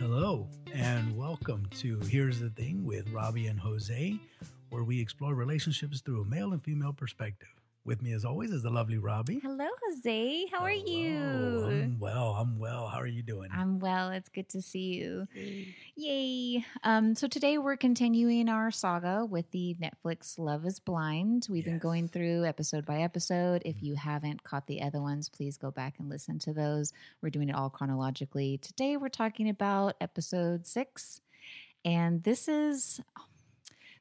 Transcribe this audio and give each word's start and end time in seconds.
Hello, 0.00 0.48
and 0.72 1.14
welcome 1.14 1.68
to 1.72 2.00
Here's 2.00 2.40
the 2.40 2.48
Thing 2.48 2.86
with 2.86 3.10
Robbie 3.10 3.48
and 3.48 3.60
Jose, 3.60 4.18
where 4.70 4.82
we 4.82 4.98
explore 4.98 5.34
relationships 5.34 6.00
through 6.00 6.22
a 6.22 6.24
male 6.24 6.54
and 6.54 6.62
female 6.62 6.94
perspective. 6.94 7.59
With 7.82 8.02
me, 8.02 8.12
as 8.12 8.26
always, 8.26 8.50
is 8.50 8.62
the 8.62 8.70
lovely 8.70 8.98
Robbie. 8.98 9.40
Hello, 9.42 9.66
Jose. 9.86 10.46
How 10.52 10.58
are 10.58 10.70
you? 10.70 11.64
I'm 11.66 11.98
well. 11.98 12.32
I'm 12.38 12.58
well. 12.58 12.86
How 12.86 12.98
are 13.00 13.06
you 13.06 13.22
doing? 13.22 13.48
I'm 13.50 13.78
well. 13.78 14.10
It's 14.10 14.28
good 14.28 14.50
to 14.50 14.60
see 14.60 14.96
you. 14.96 15.26
Yay. 15.96 16.62
Um, 16.84 17.14
so 17.14 17.26
today 17.26 17.56
we're 17.56 17.78
continuing 17.78 18.50
our 18.50 18.70
saga 18.70 19.24
with 19.24 19.50
the 19.52 19.76
Netflix 19.80 20.38
Love 20.38 20.66
is 20.66 20.78
Blind. 20.78 21.46
We've 21.48 21.64
been 21.64 21.78
going 21.78 22.06
through 22.06 22.44
episode 22.44 22.84
by 22.84 23.00
episode. 23.00 23.62
If 23.64 23.82
you 23.82 23.94
haven't 23.94 24.44
caught 24.44 24.66
the 24.66 24.82
other 24.82 25.00
ones, 25.00 25.30
please 25.30 25.56
go 25.56 25.70
back 25.70 25.94
and 25.98 26.10
listen 26.10 26.38
to 26.40 26.52
those. 26.52 26.92
We're 27.22 27.30
doing 27.30 27.48
it 27.48 27.54
all 27.54 27.70
chronologically. 27.70 28.58
Today 28.58 28.98
we're 28.98 29.08
talking 29.08 29.48
about 29.48 29.96
episode 30.02 30.66
six. 30.66 31.22
And 31.82 32.22
this 32.24 32.46
is 32.46 33.00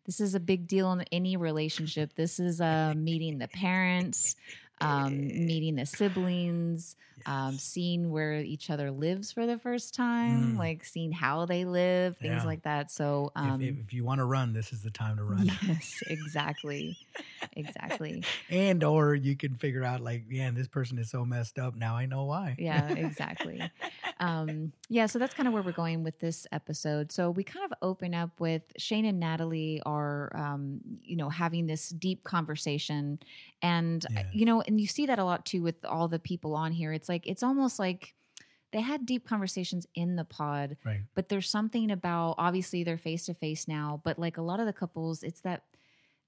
this 0.10 0.20
is 0.20 0.34
a 0.34 0.40
big 0.40 0.68
deal 0.68 0.92
in 0.92 1.06
any 1.12 1.38
relationship. 1.38 2.16
This 2.16 2.40
is 2.40 2.60
uh, 2.60 2.96
meeting 2.98 3.38
the 3.38 3.48
parents, 3.48 4.36
um, 4.82 5.16
meeting 5.46 5.76
the 5.76 5.86
siblings, 5.86 6.96
um, 7.26 7.58
seeing 7.58 8.12
where 8.12 8.34
each 8.36 8.70
other 8.70 8.92
lives 8.92 9.32
for 9.32 9.46
the 9.46 9.58
first 9.58 9.94
time, 9.94 10.56
Mm. 10.56 10.58
like 10.58 10.84
seeing 10.86 11.12
how 11.12 11.46
they 11.46 11.66
live, 11.66 12.18
things 12.18 12.42
Yeah. 12.42 12.46
like 12.46 12.64
that. 12.64 12.92
So, 12.92 13.32
um, 13.36 13.62
if, 13.62 13.70
if, 13.76 13.80
if 13.88 13.94
you 13.94 14.04
want 14.04 14.20
to 14.20 14.26
run, 14.26 14.54
this 14.54 14.72
is 14.74 14.82
the 14.82 14.92
time 14.92 15.18
to 15.18 15.24
run. 15.24 15.46
yes, 15.68 16.02
exactly, 16.08 16.98
exactly. 17.54 18.24
and 18.50 18.84
or 18.84 19.16
you 19.16 19.36
can 19.36 19.56
figure 19.56 19.84
out 19.84 20.02
like, 20.02 20.28
man, 20.28 20.56
this 20.56 20.68
person 20.68 20.98
is 20.98 21.10
so 21.10 21.26
messed 21.26 21.60
up. 21.60 21.76
Now 21.76 21.96
I 21.96 22.06
know 22.06 22.26
why. 22.26 22.56
Yeah, 22.58 22.90
exactly. 22.94 23.62
um, 24.20 24.72
yeah, 24.90 25.06
so 25.06 25.20
that's 25.20 25.34
kind 25.34 25.48
of 25.48 25.54
where 25.54 25.62
we're 25.64 25.72
going 25.72 26.04
with 26.04 26.20
this 26.20 26.48
episode. 26.52 27.12
So 27.12 27.30
we 27.32 27.44
kind 27.44 27.66
of 27.66 27.74
open 27.82 28.14
up 28.14 28.40
with 28.40 28.64
Shayne 28.78 29.06
and 29.06 29.20
Natalie 29.20 29.82
are, 29.86 30.32
um, 30.36 30.80
you 31.04 31.16
know, 31.16 31.30
having 31.30 31.68
this 31.68 31.90
deep 31.90 32.24
conversation, 32.24 33.20
and 33.62 34.06
uh, 34.06 34.10
Yeah. 34.14 34.24
you 34.32 34.46
know, 34.46 34.62
and 34.62 34.80
you 34.80 34.88
see 34.88 35.06
that 35.08 35.20
a 35.20 35.24
lot 35.26 35.46
too 35.46 35.62
with 35.62 35.84
all 35.86 36.08
the 36.08 36.20
people 36.20 36.56
on 36.56 36.72
here. 36.72 36.94
It's 36.94 37.09
like 37.10 37.28
it's 37.28 37.44
almost 37.44 37.80
like 37.80 38.14
they 38.72 38.82
had 38.82 39.06
deep 39.06 39.28
conversations 39.28 39.88
in 39.96 40.16
the 40.16 40.24
pod, 40.24 40.78
right. 40.86 41.02
but 41.16 41.28
there's 41.28 41.50
something 41.50 41.90
about 41.92 42.36
obviously 42.38 42.84
they're 42.84 42.98
face 43.00 43.26
to 43.26 43.34
face 43.34 43.68
now, 43.68 44.00
but 44.04 44.20
like 44.20 44.38
a 44.38 44.44
lot 44.44 44.60
of 44.60 44.68
the 44.68 44.74
couples, 44.74 45.24
it's 45.24 45.42
that 45.42 45.64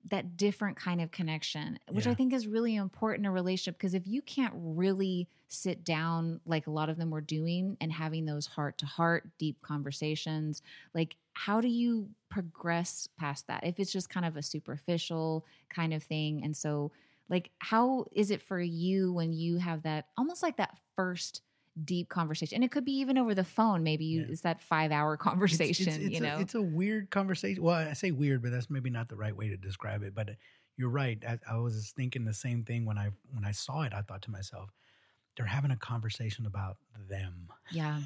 that 0.09 0.35
different 0.35 0.75
kind 0.77 0.99
of 0.99 1.11
connection, 1.11 1.77
which 1.91 2.07
Yeah. 2.07 2.13
I 2.13 2.15
think 2.15 2.33
is 2.33 2.47
really 2.47 2.75
important 2.75 3.25
in 3.25 3.29
a 3.29 3.31
relationship 3.31 3.77
because 3.77 3.93
if 3.93 4.07
you 4.07 4.23
can't 4.23 4.53
really 4.55 5.27
sit 5.47 5.83
down 5.83 6.39
like 6.43 6.65
a 6.65 6.71
lot 6.71 6.89
of 6.89 6.97
them 6.97 7.11
were 7.11 7.21
doing 7.21 7.77
and 7.79 7.91
having 7.93 8.25
those 8.25 8.47
heart 8.47 8.79
to 8.79 8.87
heart 8.87 9.29
deep 9.37 9.61
conversations, 9.61 10.63
like 10.95 11.17
how 11.33 11.61
do 11.61 11.67
you 11.67 12.09
progress 12.29 13.07
past 13.19 13.45
that 13.45 13.63
if 13.63 13.79
it's 13.79 13.91
just 13.91 14.09
kind 14.09 14.25
of 14.25 14.35
a 14.37 14.41
superficial 14.41 15.45
kind 15.69 15.93
of 15.93 16.01
thing? 16.01 16.43
And 16.43 16.57
so 16.57 16.91
like 17.29 17.51
how 17.59 18.05
is 18.11 18.31
it 18.31 18.41
for 18.41 18.59
you 18.59 19.13
when 19.13 19.33
you 19.33 19.57
have 19.57 19.83
that 19.83 20.05
almost 20.17 20.43
like 20.43 20.57
that 20.57 20.77
first 20.95 21.41
deep 21.85 22.09
conversation 22.09 22.55
and 22.55 22.63
it 22.65 22.71
could 22.71 22.83
be 22.83 22.91
even 22.97 23.17
over 23.17 23.33
the 23.33 23.45
phone 23.45 23.81
maybe 23.81 24.03
you, 24.03 24.21
Yeah. 24.21 24.27
it's 24.29 24.41
that 24.41 24.61
five 24.61 24.91
hour 24.91 25.15
conversation 25.17 25.87
it's, 25.87 25.97
it's 25.97 26.09
you 26.11 26.17
a, 26.17 26.29
know 26.29 26.37
it's 26.39 26.55
a 26.55 26.61
weird 26.61 27.09
conversation. 27.09 27.63
Well, 27.63 27.75
I 27.75 27.93
say 27.93 28.11
weird, 28.11 28.41
but 28.41 28.51
that's 28.51 28.69
maybe 28.69 28.89
not 28.89 29.07
the 29.07 29.15
right 29.15 29.35
way 29.35 29.47
to 29.49 29.57
describe 29.57 30.03
it. 30.03 30.13
But 30.13 30.31
you're 30.75 30.89
right. 30.89 31.23
I, 31.25 31.39
I 31.49 31.57
was 31.57 31.93
thinking 31.95 32.25
the 32.25 32.33
same 32.33 32.63
thing 32.65 32.85
when 32.85 32.97
I 32.97 33.11
when 33.31 33.45
I 33.45 33.51
saw 33.51 33.83
it. 33.83 33.93
I 33.93 34.01
thought 34.01 34.21
to 34.23 34.31
myself, 34.31 34.69
they're 35.37 35.45
having 35.45 35.71
a 35.71 35.77
conversation 35.77 36.45
about 36.45 36.77
them. 37.09 37.47
yeah 37.71 37.99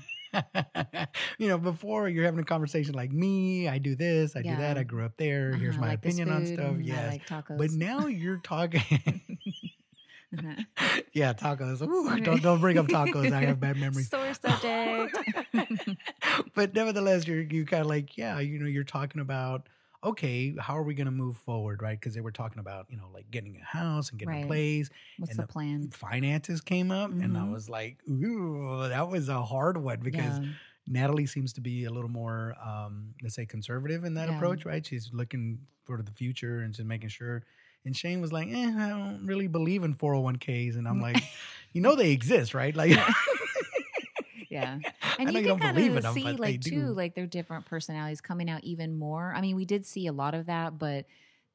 you 1.37 1.47
know, 1.47 1.57
before 1.57 2.09
you're 2.09 2.25
having 2.25 2.39
a 2.39 2.45
conversation 2.45 2.93
like 2.95 3.11
me, 3.11 3.67
I 3.67 3.77
do 3.77 3.95
this, 3.95 4.35
I 4.35 4.43
do 4.43 4.57
that, 4.57 4.77
I 4.77 4.83
grew 4.83 5.05
up 5.05 5.17
there. 5.17 5.55
Here's 5.55 5.77
Uh-huh, 5.77 5.79
my 5.79 5.89
like 5.89 5.99
opinion 5.99 6.29
on 6.31 6.45
stuff. 6.45 6.77
mm, 6.77 6.91
I 6.91 7.01
Yes. 7.01 7.05
like 7.05 7.25
but 7.53 7.71
now 7.71 8.07
you're 8.07 8.39
talking. 8.39 8.81
Uh-huh. 10.37 10.63
yeah, 11.13 11.33
tacos. 11.33 11.81
Ooh, 11.81 12.19
don't 12.21 12.41
don't 12.41 12.59
bring 12.59 12.77
up 12.77 12.87
tacos. 12.87 13.31
I 13.31 13.41
have 13.43 13.59
bad 13.59 13.77
memories. 13.77 14.09
sore 14.09 14.33
subject 14.33 15.17
but 16.55 16.73
nevertheless, 16.73 17.27
you're 17.27 17.41
you 17.41 17.65
kind 17.65 17.81
of 17.81 17.87
like, 17.87 18.17
yeah, 18.17 18.39
you 18.39 18.59
know, 18.59 18.67
you're 18.67 18.83
talking 18.83 19.21
about 19.21 19.67
okay, 20.05 20.55
how 20.59 20.77
are 20.77 20.83
we 20.83 20.93
going 20.93 21.05
to 21.05 21.11
move 21.11 21.35
forward, 21.37 21.81
right? 21.81 21.99
Because 21.99 22.13
they 22.13 22.21
were 22.21 22.31
talking 22.31 22.59
about 22.59 22.85
you 22.89 22.97
know 22.97 23.09
like 23.13 23.29
getting 23.31 23.57
a 23.57 23.63
house 23.65 24.09
and 24.11 24.19
getting 24.19 24.35
Right. 24.35 24.43
a 24.43 24.47
place. 24.47 24.89
what's 25.17 25.31
And 25.31 25.39
the 25.39 25.43
the- 25.43 25.47
plan 25.51 25.89
Finances 25.91 26.61
came 26.61 26.91
up, 26.91 27.09
and 27.11 27.37
I 27.37 27.41
Mhm. 27.41 27.51
was 27.51 27.69
like, 27.69 27.97
ooh, 28.09 28.87
that 28.87 29.09
was 29.09 29.27
a 29.29 29.41
hard 29.43 29.77
one 29.77 29.99
because 29.99 30.37
yeah. 30.39 30.45
Natalie 30.87 31.25
seems 31.25 31.51
to 31.53 31.61
be 31.61 31.85
a 31.85 31.89
little 31.91 32.09
more, 32.11 32.55
um, 32.63 33.15
let's 33.23 33.35
say, 33.35 33.45
conservative 33.45 34.03
in 34.05 34.13
that 34.15 34.29
Yeah. 34.29 34.35
approach, 34.37 34.65
right? 34.65 34.85
She's 34.85 35.09
looking 35.11 35.59
for 35.83 36.01
the 36.01 36.11
future 36.11 36.61
and 36.61 36.73
just 36.73 36.87
making 36.87 37.09
sure. 37.09 37.43
And 37.85 37.95
Shayne 37.97 38.21
was 38.21 38.31
like, 38.31 38.47
eh, 38.49 38.73
I 38.77 38.89
don't 38.89 39.25
really 39.25 39.47
believe 39.47 39.83
in 39.83 39.93
401ks. 39.95 40.75
And 40.75 40.87
I'm 40.87 40.99
like, 41.07 41.21
you 41.73 41.81
know, 41.81 41.95
they 41.95 42.11
exist, 42.11 42.53
right? 42.53 42.75
Like, 42.75 42.97
yeah 44.49 44.79
I 45.23 45.25
and 45.25 45.31
know 45.31 45.39
you 45.39 45.41
you 45.41 45.47
can 45.47 45.57
don't 45.57 45.61
believe 45.61 45.95
in 45.95 45.95
kind 45.95 45.97
of 45.97 46.03
them, 46.03 46.19
see 46.19 46.23
but 46.23 46.41
they 46.43 46.57
like 46.57 46.59
do. 46.59 46.69
too 46.69 46.93
like 46.93 47.15
their 47.15 47.27
different 47.27 47.65
personalities 47.65 48.21
coming 48.21 48.49
out 48.49 48.63
even 48.63 48.97
more 48.97 49.33
i 49.35 49.41
mean 49.41 49.55
we 49.55 49.65
did 49.65 49.85
see 49.85 50.07
a 50.07 50.13
lot 50.13 50.33
of 50.33 50.45
that 50.47 50.77
but 50.77 51.05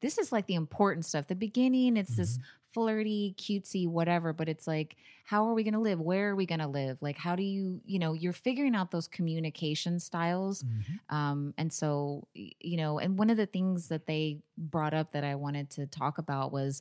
this 0.00 0.19
is 0.19 0.32
like 0.32 0.47
the 0.47 0.54
important 0.54 1.04
stuff 1.04 1.26
the 1.26 1.34
beginning 1.34 1.97
it's 1.97 2.16
this 2.16 2.38
Mm-hmm. 2.38 2.43
flirty 2.72 3.34
cutesy 3.37 3.88
whatever 3.88 4.32
but 4.32 4.49
it's 4.49 4.66
like 4.66 4.97
how 5.25 5.44
are 5.47 5.54
we 5.54 5.65
going 5.65 5.75
to 5.75 5.81
live 5.81 6.00
where 6.00 6.31
are 6.31 6.37
we 6.37 6.47
going 6.47 6.60
to 6.60 6.69
live 6.69 6.99
like 7.03 7.19
how 7.19 7.34
do 7.34 7.43
you 7.43 7.81
you 7.84 7.99
know 7.99 8.12
you're 8.12 8.32
figuring 8.32 8.76
out 8.76 8.93
those 8.93 9.09
communication 9.09 9.99
styles 9.99 10.65
Mhm. 10.65 11.00
um, 11.09 11.53
and 11.59 11.72
so 11.72 12.28
you 12.34 12.76
know 12.76 12.99
and 13.00 13.19
one 13.19 13.28
of 13.28 13.37
the 13.37 13.47
things 13.47 13.88
that 13.88 14.06
they 14.06 14.41
brought 14.56 14.94
up 14.94 15.12
that 15.12 15.25
i 15.25 15.34
wanted 15.34 15.69
to 15.70 15.87
talk 15.87 16.19
about 16.19 16.53
was 16.53 16.81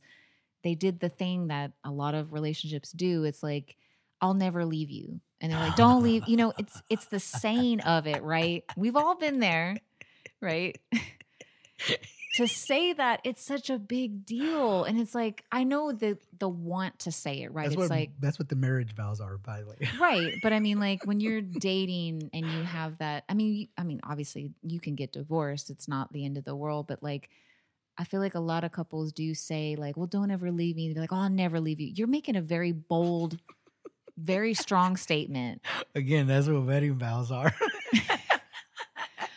they 0.64 0.76
did 0.76 1.00
the 1.00 1.10
thing 1.10 1.48
that 1.48 1.72
a 1.84 1.92
lot 1.92 2.14
of 2.16 2.34
relationships 2.34 2.92
do 2.92 3.24
it's 3.24 3.44
like 3.44 3.78
i'll 4.22 4.34
never 4.34 4.66
leave 4.66 4.90
you 4.92 5.20
and 5.42 5.52
they're 5.52 5.60
like 5.60 5.76
don't 5.78 6.04
leave 6.04 6.28
you 6.28 6.38
know 6.38 6.54
it's 6.58 6.82
it's 6.90 7.06
the 7.06 7.20
saying 7.20 7.82
of 7.82 8.08
it 8.08 8.24
right? 8.24 8.64
We've 8.76 8.96
all 8.96 9.16
been 9.16 9.40
there 9.40 9.78
right? 10.42 10.78
To 12.36 12.48
say 12.48 12.94
that 12.94 13.22
it's 13.26 13.44
such 13.44 13.70
a 13.70 13.78
big 13.80 14.26
deal. 14.26 14.84
And 14.84 15.00
it's 15.00 15.16
like 15.16 15.44
i 15.52 15.64
know 15.64 15.92
the 15.92 16.18
the 16.38 16.48
want 16.48 17.00
to 17.00 17.12
say 17.12 17.42
it 17.42 17.52
right? 17.52 17.64
That's 17.64 17.74
it's 17.74 17.80
what 17.80 17.90
like 17.90 18.12
that's 18.20 18.40
what 18.40 18.48
the 18.48 18.56
marriage 18.56 18.94
vows 18.96 19.20
are, 19.20 19.38
by 19.38 19.62
the 19.62 19.68
way. 19.68 19.76
right 20.00 20.34
but 20.42 20.54
i 20.54 20.60
mean 20.60 20.80
like 20.80 21.06
when 21.06 21.20
you're 21.20 21.42
dating 21.42 22.30
and 22.34 22.46
you 22.46 22.64
have 22.64 22.98
that 23.00 23.24
i 23.28 23.34
mean 23.34 23.54
you, 23.56 23.68
i 23.78 23.84
mean 23.84 24.00
obviously 24.04 24.52
you 24.62 24.80
can 24.80 24.96
get 24.96 25.12
divorced 25.12 25.70
it's 25.70 25.88
not 25.88 26.12
the 26.14 26.24
end 26.24 26.38
of 26.38 26.46
the 26.46 26.56
world 26.56 26.88
but 26.88 27.02
like 27.02 27.30
i 27.98 28.04
feel 28.04 28.20
like 28.20 28.36
a 28.36 28.40
lot 28.40 28.64
of 28.64 28.72
couples 28.72 29.12
do 29.12 29.34
say 29.34 29.76
like 29.78 29.98
well 29.98 30.08
don't 30.08 30.32
ever 30.32 30.52
leave 30.52 30.76
me 30.76 30.94
they're 30.94 31.04
like 31.04 31.12
oh 31.12 31.18
i'll 31.18 31.30
never 31.30 31.60
leave 31.60 31.80
you. 31.80 31.92
You're 31.94 32.08
making 32.08 32.36
a 32.36 32.42
very 32.42 32.72
bold 32.72 33.38
very 34.20 34.54
strong 34.54 34.98
statement 34.98 35.62
Again, 35.96 36.28
that's 36.28 36.48
what 36.48 36.64
wedding 36.66 36.98
vows 36.98 37.32
are. 37.32 37.54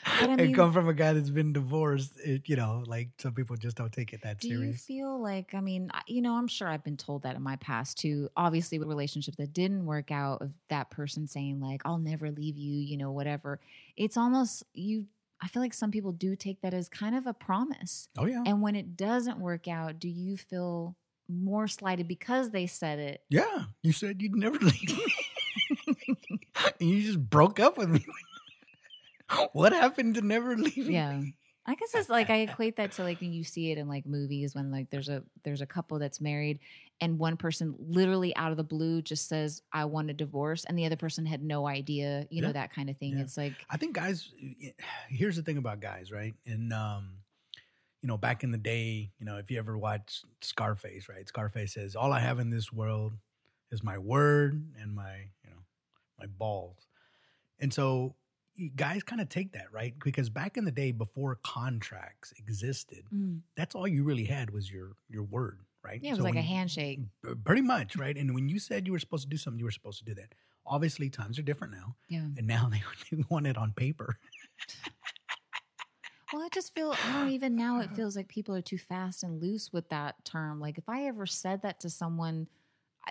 i 0.05 0.27
and 0.27 0.37
mean 0.37 0.55
come 0.55 0.73
from 0.73 0.89
a 0.89 0.95
guy 0.95 1.13
that's 1.13 1.31
been 1.31 1.53
divorced. 1.53 2.13
It, 2.25 2.43
you 2.47 2.57
know, 2.57 2.85
like 2.87 3.09
some 3.19 3.35
people 3.35 3.57
just 3.57 3.77
don't 3.77 3.93
take 3.93 4.13
it 4.13 4.23
that 4.23 4.43
seriously. 4.43 4.67
do 4.67 4.71
you 4.71 4.75
feel 4.75 5.21
like 5.21 5.55
i 5.55 5.61
mean 5.61 5.91
you 6.07 6.23
know 6.23 6.35
i'm 6.35 6.47
sure 6.47 6.69
i've 6.69 6.85
been 6.85 6.97
told 6.97 7.23
that 7.23 7.35
in 7.35 7.43
my 7.43 7.57
past 7.57 7.99
too 7.99 8.29
obviously 8.37 8.79
with 8.79 8.89
relationships 8.89 9.37
that 9.37 9.53
didn't 9.53 9.85
work 9.85 10.11
out 10.11 10.41
of 10.43 10.53
that 10.69 10.91
person 10.91 11.27
saying 11.27 11.61
like 11.61 11.83
i'll 11.85 11.99
never 11.99 12.31
leave 12.31 12.57
you 12.57 12.75
you 12.75 12.97
know 12.97 13.11
whatever 13.11 13.61
it's 13.97 14.17
almost 14.17 14.63
you 14.75 15.07
i 15.41 15.49
feel 15.49 15.63
like 15.63 15.75
some 15.75 15.91
people 15.91 16.13
do 16.13 16.37
take 16.37 16.61
that 16.61 16.75
as 16.75 16.89
kind 16.89 17.17
of 17.17 17.27
a 17.27 17.35
promise 17.35 18.09
oh 18.19 18.27
yeah, 18.27 18.43
and 18.47 18.61
when 18.63 18.77
it 18.77 18.97
doesn't 18.97 19.39
work 19.39 19.67
out 19.67 19.99
do 19.99 20.09
you 20.09 20.37
feel 20.37 20.95
more 21.33 21.67
slighted 21.69 22.07
because 22.09 22.51
they 22.51 22.67
said 22.67 22.99
it 22.99 23.23
yeah. 23.31 23.65
You 23.83 23.93
said 23.93 24.21
you'd 24.23 24.37
never 24.37 24.59
leave 24.61 24.89
me, 24.89 25.07
and 26.81 26.89
you 26.91 27.03
just 27.03 27.19
broke 27.31 27.59
up 27.61 27.77
with 27.79 27.89
me. 27.91 28.05
what 29.53 29.73
happened 29.73 30.15
to 30.17 30.21
never 30.23 30.57
leaving? 30.57 30.93
yeah 30.93 31.21
i 31.65 31.75
guess 31.75 31.95
it's 31.95 32.11
like 32.11 32.29
i 32.29 32.39
equate 32.39 32.77
that 32.77 32.93
to 32.93 33.03
like 33.03 33.21
when 33.21 33.33
you 33.33 33.45
see 33.45 33.71
it 33.71 33.79
in 33.79 33.89
like 33.89 34.05
movies 34.05 34.55
when 34.55 34.71
like 34.71 34.91
there's 34.91 35.09
a 35.09 35.23
there's 35.45 35.61
a 35.63 35.67
couple 35.67 35.99
that's 35.99 36.21
married 36.21 36.59
and 37.01 37.19
one 37.19 37.37
person 37.37 37.75
literally 37.79 38.35
out 38.37 38.51
of 38.51 38.57
the 38.57 38.65
blue 38.65 39.01
just 39.01 39.29
says 39.29 39.63
i 39.73 39.85
want 39.85 40.11
a 40.11 40.13
divorce 40.13 40.65
and 40.65 40.77
the 40.79 40.85
other 40.85 40.97
person 40.97 41.25
had 41.25 41.43
no 41.43 41.67
idea 41.67 42.27
you 42.31 42.43
know 42.43 42.53
that 42.53 42.75
kind 42.75 42.91
of 42.91 42.97
thing 42.99 43.17
Yeah. 43.17 43.23
it's 43.23 43.37
like 43.37 43.55
I 43.71 43.77
think 43.79 43.95
guys. 43.95 44.31
Here's 45.09 45.37
the 45.37 45.43
thing 45.43 45.57
about 45.57 45.81
guys, 45.81 46.11
right? 46.13 46.35
And 46.47 46.73
um, 46.73 47.11
you 48.03 48.09
know, 48.09 48.19
back 48.19 48.43
in 48.45 48.51
the 48.51 48.59
day, 48.59 49.13
you 49.19 49.25
know, 49.27 49.39
if 49.39 49.51
you 49.51 49.59
ever 49.59 49.79
watch 49.79 50.23
Scarface, 50.41 51.09
right? 51.09 51.27
Scarface 51.27 51.75
says, 51.75 51.97
"All 51.97 52.13
I 52.13 52.21
have 52.21 52.39
in 52.41 52.51
this 52.51 52.73
world 52.73 53.13
is 53.71 53.83
my 53.83 53.97
word 53.99 54.63
and 54.79 54.95
my, 54.95 55.17
you 55.45 55.51
know, 55.51 55.63
my 56.19 56.27
balls." 56.27 56.87
And 57.61 57.73
so 57.73 58.17
you 58.55 58.71
guys 58.75 59.03
kind 59.03 59.21
of 59.21 59.29
take 59.29 59.53
that, 59.53 59.73
right? 59.73 59.95
Because 60.05 60.29
back 60.29 60.57
in 60.57 60.65
the 60.65 60.73
day, 60.73 60.93
before 60.93 61.39
contracts 61.43 62.33
existed, 62.39 63.05
mm, 63.15 63.41
that's 63.57 63.75
all 63.75 63.89
you 63.89 64.05
really 64.05 64.25
had 64.25 64.51
was 64.51 64.71
your 64.71 64.93
your 65.09 65.23
word, 65.25 65.61
right? 65.85 66.01
Yeah, 66.03 66.11
it 66.11 66.13
was 66.13 66.19
So 66.19 66.25
like 66.25 66.37
a 66.37 66.43
handshake. 66.43 67.01
Pretty 67.45 67.63
much, 67.63 67.97
right? 67.97 68.17
And 68.17 68.35
when 68.35 68.49
you 68.49 68.59
said 68.59 68.87
you 68.87 68.93
were 68.93 68.99
supposed 68.99 69.25
to 69.25 69.29
do 69.31 69.37
something, 69.37 69.59
you 69.59 69.65
were 69.65 69.71
supposed 69.71 69.99
to 70.01 70.05
do 70.05 70.15
that. 70.15 70.35
Obviously, 70.67 71.09
times 71.11 71.39
are 71.39 71.43
different 71.43 71.73
now, 71.73 71.97
Yeah. 72.09 72.21
and 72.37 72.47
now 72.47 72.69
they, 72.73 72.83
they 73.11 73.23
want 73.31 73.47
it 73.47 73.57
on 73.57 73.73
paper. 73.73 74.17
Well, 76.33 76.43
I 76.43 76.49
just 76.49 76.75
feel 76.75 76.95
I 77.05 77.13
don't 77.13 77.29
even 77.29 77.55
now 77.57 77.81
it 77.81 77.91
feels 77.95 78.17
like 78.17 78.29
people 78.29 78.55
are 78.55 78.63
too 78.63 78.79
fast 78.79 79.23
and 79.23 79.41
loose 79.41 79.71
with 79.73 79.89
that 79.91 80.25
term. 80.25 80.61
Like 80.61 80.79
if 80.79 80.89
I 80.89 81.05
ever 81.07 81.27
said 81.27 81.63
that 81.63 81.81
to 81.81 81.91
someone, 81.91 82.49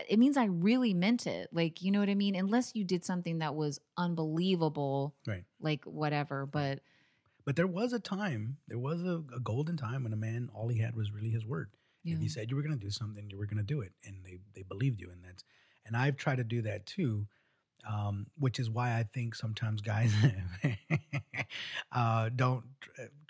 it 0.09 0.17
means 0.17 0.37
I 0.37 0.45
really 0.45 0.93
meant 0.93 1.27
it. 1.27 1.49
Like, 1.51 1.81
you 1.81 1.91
know 1.91 1.99
what 1.99 2.09
I 2.09 2.15
mean? 2.15 2.35
Unless 2.35 2.75
you 2.75 2.83
did 2.83 3.05
something 3.05 3.39
that 3.39 3.53
was 3.55 3.79
unbelievable, 3.97 5.13
Right. 5.27 5.43
like 5.59 5.83
whatever, 5.85 6.45
but 6.45 6.79
But 7.45 7.55
there 7.55 7.67
was 7.67 7.93
a 7.93 7.99
time, 7.99 8.57
there 8.67 8.79
was 8.79 9.01
a, 9.03 9.23
a 9.35 9.39
golden 9.39 9.77
time 9.77 10.03
when 10.03 10.13
a 10.13 10.17
man 10.17 10.49
all 10.53 10.67
he 10.69 10.79
had 10.79 10.95
was 10.95 11.11
really 11.11 11.29
his 11.29 11.45
word. 11.45 11.71
yeah. 12.03 12.15
If 12.15 12.21
you 12.21 12.29
said 12.29 12.49
you 12.49 12.55
were 12.55 12.63
going 12.63 12.77
to 12.79 12.83
do 12.85 12.91
something, 12.91 13.29
you 13.29 13.37
were 13.37 13.45
going 13.45 13.57
to 13.57 13.63
do 13.63 13.81
it, 13.81 13.91
and 14.03 14.23
they 14.25 14.39
they 14.55 14.63
believed 14.63 14.99
you, 14.99 15.11
and 15.11 15.23
that's 15.23 15.43
and 15.85 15.95
I've 15.95 16.17
tried 16.17 16.37
to 16.37 16.43
do 16.43 16.61
that 16.63 16.85
too, 16.85 17.27
um, 17.87 18.27
which 18.39 18.59
is 18.59 18.69
why 18.69 18.97
I 18.97 19.03
think 19.13 19.35
sometimes 19.35 19.81
guys 19.81 20.13
uh, 21.91 22.29
don't 22.35 22.63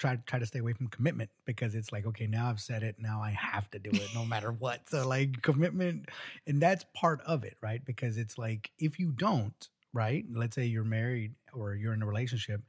try 0.02 0.16
try 0.26 0.40
to 0.40 0.46
stay 0.46 0.60
away 0.60 0.74
from 0.74 0.88
commitment 0.88 1.30
because 1.46 1.76
it's 1.76 1.92
like 1.92 2.06
okay 2.08 2.26
now 2.28 2.50
I've 2.50 2.60
said 2.60 2.82
it 2.84 2.96
now 3.00 3.22
I 3.22 3.32
have 3.32 3.70
to 3.72 3.80
do 3.80 3.92
it 3.92 4.10
no 4.14 4.26
matter 4.26 4.52
what. 4.64 4.90
So 4.90 5.08
like 5.08 5.42
commitment, 5.44 6.10
and 6.48 6.62
that's 6.62 6.84
part 6.96 7.22
of 7.22 7.44
it, 7.44 7.58
right? 7.62 7.84
Because 7.86 8.18
it's 8.18 8.38
like 8.38 8.72
if 8.80 9.00
you 9.00 9.12
don't, 9.12 9.70
right? 9.94 10.26
Let's 10.34 10.56
say 10.56 10.66
you're 10.66 10.84
married 10.84 11.36
or 11.54 11.76
you're 11.76 11.94
in 11.94 12.02
a 12.02 12.08
relationship. 12.08 12.62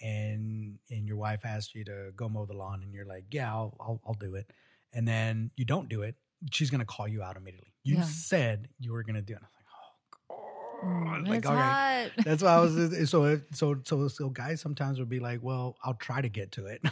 And 0.00 0.78
and 0.90 1.08
your 1.08 1.16
wife 1.16 1.44
asks 1.44 1.74
you 1.74 1.84
to 1.86 2.12
go 2.14 2.28
mow 2.28 2.46
the 2.46 2.52
lawn, 2.54 2.82
and 2.84 2.94
you're 2.94 3.04
like, 3.04 3.24
"Yeah, 3.32 3.52
I'll 3.52 3.76
I'll, 3.80 4.00
I'll 4.06 4.14
do 4.14 4.34
it." 4.36 4.50
and 4.94 5.06
then 5.06 5.50
you 5.56 5.66
don't 5.66 5.88
do 5.88 6.00
it, 6.02 6.14
she's 6.50 6.70
gonna 6.70 6.84
call 6.84 7.06
you 7.08 7.20
out 7.22 7.36
immediately. 7.36 7.74
You 7.82 7.96
Yeah. 7.96 8.02
said 8.04 8.68
you 8.78 8.92
were 8.92 9.02
gonna 9.02 9.20
do 9.20 9.34
it. 9.34 9.38
And 9.38 9.44
I 9.44 9.48
was 9.48 9.54
like, 9.58 10.67
oh, 10.84 11.22
like, 11.26 11.38
it's 11.38 11.46
okay. 11.46 11.56
hot. 11.56 12.10
That's 12.24 12.42
why 12.42 12.54
I 12.54 12.60
was 12.60 12.76
uh, 12.76 13.06
so 13.06 13.24
uh, 13.24 13.36
so 13.52 13.76
so 13.84 14.08
so 14.08 14.28
guys 14.28 14.60
sometimes 14.60 14.98
would 14.98 15.08
be 15.08 15.20
like, 15.20 15.42
well, 15.42 15.76
I'll 15.82 15.94
try 15.94 16.20
to 16.20 16.28
get 16.28 16.52
to 16.52 16.66
it 16.66 16.82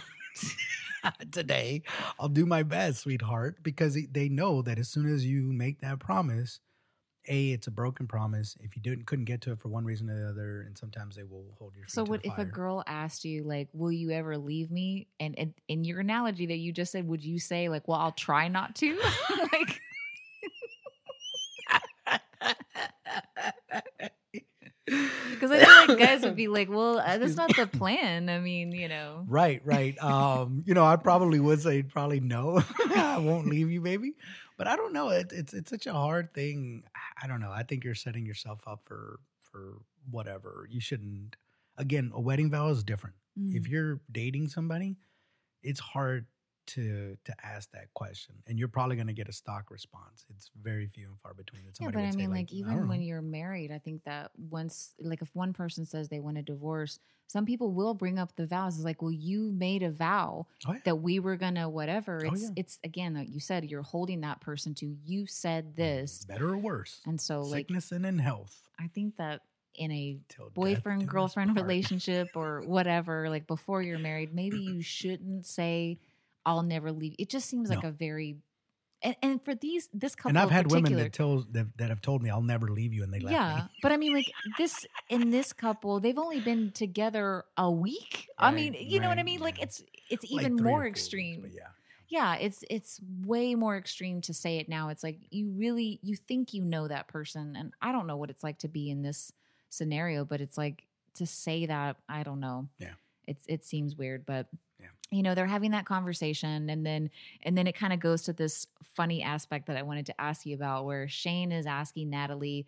today. 1.33 1.83
I'll 2.19 2.29
do 2.29 2.47
my 2.47 2.63
best, 2.63 3.01
sweetheart, 3.01 3.63
because 3.63 3.99
they 4.11 4.29
know 4.29 4.63
that 4.63 4.79
as 4.79 4.89
soon 4.89 5.13
as 5.13 5.25
you 5.25 5.53
make 5.53 5.81
that 5.81 5.99
promise, 5.99 6.61
a 7.29 7.51
it's 7.51 7.67
a 7.67 7.71
broken 7.71 8.07
promise. 8.07 8.57
If 8.61 8.77
you 8.77 8.83
didn't 8.83 9.07
couldn't 9.07 9.25
get 9.25 9.41
to 9.43 9.53
it 9.53 9.61
for 9.61 9.69
one 9.69 9.85
reason 9.85 10.09
or 10.11 10.21
the 10.21 10.29
other, 10.29 10.63
and 10.63 10.77
sometimes 10.77 11.17
they 11.17 11.25
will 11.25 11.55
hold 11.59 11.75
your 11.77 11.87
So 11.89 12.05
what 12.05 12.21
if 12.25 12.37
a 12.39 12.45
girl 12.45 12.83
asked 12.87 13.25
you 13.25 13.45
like, 13.45 13.69
"Will 13.73 13.93
you 13.93 14.11
ever 14.11 14.39
leave 14.39 14.71
me?" 14.71 15.09
And, 15.21 15.39
and 15.39 15.55
in 15.69 15.85
your 15.85 16.01
analogy 16.01 16.47
that 16.47 16.59
you 16.59 16.73
just 16.73 16.93
said, 16.93 17.07
would 17.09 17.25
you 17.25 17.39
say 17.39 17.69
like, 17.69 17.89
"Well, 17.89 17.99
I'll 17.99 18.13
try 18.13 18.49
not 18.49 18.75
to"? 18.77 18.99
like, 19.53 19.81
because 25.31 25.51
I 25.51 25.65
feel 25.65 25.69
like 25.69 25.86
guys 25.97 26.23
would 26.23 26.37
be 26.45 26.49
like, 26.49 26.69
"Well, 26.69 26.99
uh, 26.99 27.19
that's 27.19 27.37
not 27.37 27.55
the 27.57 27.67
plan." 27.81 28.29
I 28.29 28.39
mean, 28.41 28.73
you 28.73 28.89
know, 28.89 29.25
Right, 29.29 29.61
right. 29.65 29.97
Um, 30.03 30.63
you 30.67 30.75
know, 30.75 30.85
I 30.85 30.97
probably 30.97 31.41
would 31.41 31.61
say 31.61 31.83
probably 31.83 32.21
no. 32.21 32.63
I 32.97 33.19
won't 33.19 33.49
leave 33.49 33.71
you, 33.71 33.81
baby. 33.81 34.15
But 34.59 34.67
I 34.69 34.77
don't 34.77 34.93
know. 34.93 35.11
It, 35.11 35.33
it's 35.33 35.53
it's 35.53 35.71
such 35.71 35.87
a 35.87 35.93
hard 35.93 36.33
thing. 36.33 36.83
I 37.23 37.27
don't 37.27 37.41
know. 37.41 37.51
I 37.51 37.63
think 37.63 37.85
you're 37.85 37.95
setting 37.95 38.25
yourself 38.27 38.61
up 38.67 38.81
for 38.85 39.21
for 39.43 39.79
whatever. 40.11 40.67
You 40.71 40.81
shouldn't. 40.81 41.37
Again, 41.77 42.11
a 42.15 42.21
wedding 42.21 42.51
vow 42.51 42.69
is 42.69 42.83
different. 42.83 43.17
If 43.37 43.65
Mm. 43.65 43.69
you're 43.69 44.01
dating 44.11 44.49
somebody, 44.49 44.97
it's 45.63 45.81
hard 45.81 46.25
to 46.69 47.17
to 47.25 47.35
ask 47.45 47.71
that 47.73 47.93
question, 47.95 48.35
and 48.47 48.59
you're 48.59 48.69
probably 48.69 48.97
going 48.97 49.07
to 49.09 49.13
get 49.13 49.29
a 49.29 49.33
stock 49.33 49.71
response. 49.71 50.25
It's 50.31 50.51
very 50.61 50.87
few 50.87 51.09
and 51.09 51.19
far 51.21 51.35
between. 51.35 51.65
That 51.65 51.77
Yeah, 51.81 51.91
but 51.91 52.01
I 52.03 52.11
mean, 52.13 52.31
like, 52.31 52.51
I 52.53 52.57
even 52.57 52.89
when 52.89 53.01
know. 53.01 53.07
you're 53.07 53.23
married, 53.23 53.71
I 53.73 53.79
think 53.79 54.05
that 54.05 54.31
once, 54.37 54.95
like, 55.01 55.23
if 55.23 55.35
one 55.35 55.53
person 55.53 55.85
says 55.85 56.09
they 56.09 56.21
want 56.21 56.39
a 56.39 56.43
divorce, 56.43 56.99
some 57.29 57.45
people 57.45 57.73
will 57.73 57.95
bring 57.95 58.19
up 58.19 58.37
the 58.37 58.47
vows. 58.47 58.77
It's 58.77 58.85
like, 58.85 59.03
well, 59.03 59.13
you 59.13 59.51
made 59.53 59.83
a 59.83 59.91
vow 59.91 60.47
Oh, 60.67 60.73
yeah. 60.75 60.79
that 60.85 60.97
we 60.97 61.19
were 61.19 61.37
gonna 61.37 61.69
whatever. 61.69 62.23
Oh, 62.25 62.33
It's, 62.33 62.43
yeah. 62.43 62.49
it's 62.57 62.79
again, 62.85 63.15
like 63.15 63.29
you 63.31 63.41
said, 63.41 63.65
you're 63.71 63.83
holding 63.83 64.21
that 64.21 64.41
person 64.41 64.75
to 64.77 64.97
you 65.05 65.27
said 65.27 65.75
this, 65.77 66.25
better 66.25 66.51
or 66.51 66.59
worse, 66.59 67.01
and 67.07 67.21
so 67.21 67.43
like, 67.43 67.67
sickness 67.67 67.93
and 67.93 68.07
in 68.07 68.19
health. 68.19 68.69
I 68.79 68.89
think 68.89 69.17
that 69.17 69.43
in 69.75 69.91
a 69.93 70.19
till 70.29 70.49
boyfriend 70.51 71.07
girlfriend 71.07 71.55
relationship 71.55 72.29
or 72.35 72.63
whatever, 72.63 73.29
like 73.29 73.47
before 73.47 73.83
you're 73.83 73.99
married, 73.99 74.35
maybe 74.35 74.59
you 74.59 74.81
shouldn't 74.81 75.45
say, 75.45 75.99
"I'll 76.47 76.63
never 76.63 76.91
leave." 76.93 77.15
It 77.19 77.29
just 77.29 77.49
seems 77.51 77.69
like 77.69 77.85
a 77.85 77.91
very 77.91 78.39
and, 79.03 79.17
and 79.23 79.45
for 79.45 79.55
these 79.55 79.89
this 79.93 80.15
couple, 80.15 80.31
And 80.31 80.39
I've 80.39 80.51
had 80.51 80.71
women 80.71 80.95
that 80.97 81.13
tell 81.13 81.45
that, 81.53 81.77
that 81.77 81.91
have 81.91 82.01
told 82.01 82.23
me 82.23 82.31
I'll 82.31 82.41
never 82.43 82.69
leave 82.69 82.95
you, 82.95 83.03
and 83.03 83.13
they 83.13 83.21
left 83.21 83.33
yeah, 83.33 83.49
me. 83.49 83.55
Yeah. 83.61 83.67
But 83.83 83.93
I 83.93 83.97
mean, 83.99 84.15
like 84.15 84.33
this 84.59 84.87
in 85.11 85.31
this 85.31 85.53
couple, 85.53 86.01
they've 86.01 86.19
only 86.19 86.41
been 86.41 86.73
together 86.73 87.45
a 87.57 87.71
week. 87.71 88.29
I 88.39 88.51
mean, 88.53 88.73
Right, 88.73 88.83
you 88.83 89.01
know 89.01 89.09
what 89.09 89.19
I 89.19 89.21
right, 89.21 89.27
mean? 89.27 89.41
Like 89.41 89.61
it's 89.61 89.83
it's 90.11 90.25
even 90.31 90.53
or 90.61 90.63
more 90.63 90.73
four 90.73 90.85
weeks, 90.85 91.01
extreme. 91.01 91.47
yeah, 91.53 91.69
yeah, 92.09 92.37
it's 92.37 92.65
it's 92.71 93.01
way 93.25 93.55
more 93.55 93.77
extreme 93.77 94.23
to 94.23 94.35
say 94.35 94.59
it 94.59 94.69
now. 94.69 94.89
It's 94.89 95.03
like 95.05 95.19
you 95.31 95.51
really 95.53 96.01
you 96.03 96.17
think 96.17 96.55
you 96.55 96.65
know 96.65 96.89
that 96.89 97.09
person, 97.09 97.55
and 97.57 97.75
I 97.83 97.93
don't 97.93 98.07
know 98.07 98.17
what 98.17 98.31
it's 98.31 98.43
like 98.43 98.59
to 98.61 98.69
be 98.69 98.91
in 98.91 99.03
this 99.03 99.31
scenario, 99.69 100.25
but 100.25 100.41
it's 100.41 100.57
like 100.57 100.87
to 101.15 101.27
say 101.27 101.67
that 101.67 101.97
I 102.09 102.23
don't 102.23 102.41
know. 102.41 102.69
Yeah. 102.79 102.95
it's 103.27 103.45
it 103.47 103.65
seems 103.65 103.95
weird, 103.97 104.25
but 104.27 104.47
Yeah. 104.53 104.59
You 105.11 105.23
know 105.23 105.35
they're 105.35 105.47
having 105.47 105.71
that 105.71 105.87
conversation, 105.87 106.69
and 106.69 106.85
then 106.85 107.11
and 107.43 107.57
then 107.57 107.67
it 107.67 107.77
kind 107.77 107.93
of 107.93 108.01
goes 108.01 108.23
to 108.23 108.33
this 108.33 108.67
funny 108.95 109.23
aspect 109.23 109.67
that 109.67 109.77
I 109.77 109.83
wanted 109.83 110.07
to 110.07 110.21
ask 110.21 110.45
you 110.47 110.55
about, 110.55 110.85
where 110.85 111.07
Shayne 111.09 111.53
is 111.53 111.67
asking 111.67 112.11
Natalie. 112.11 112.67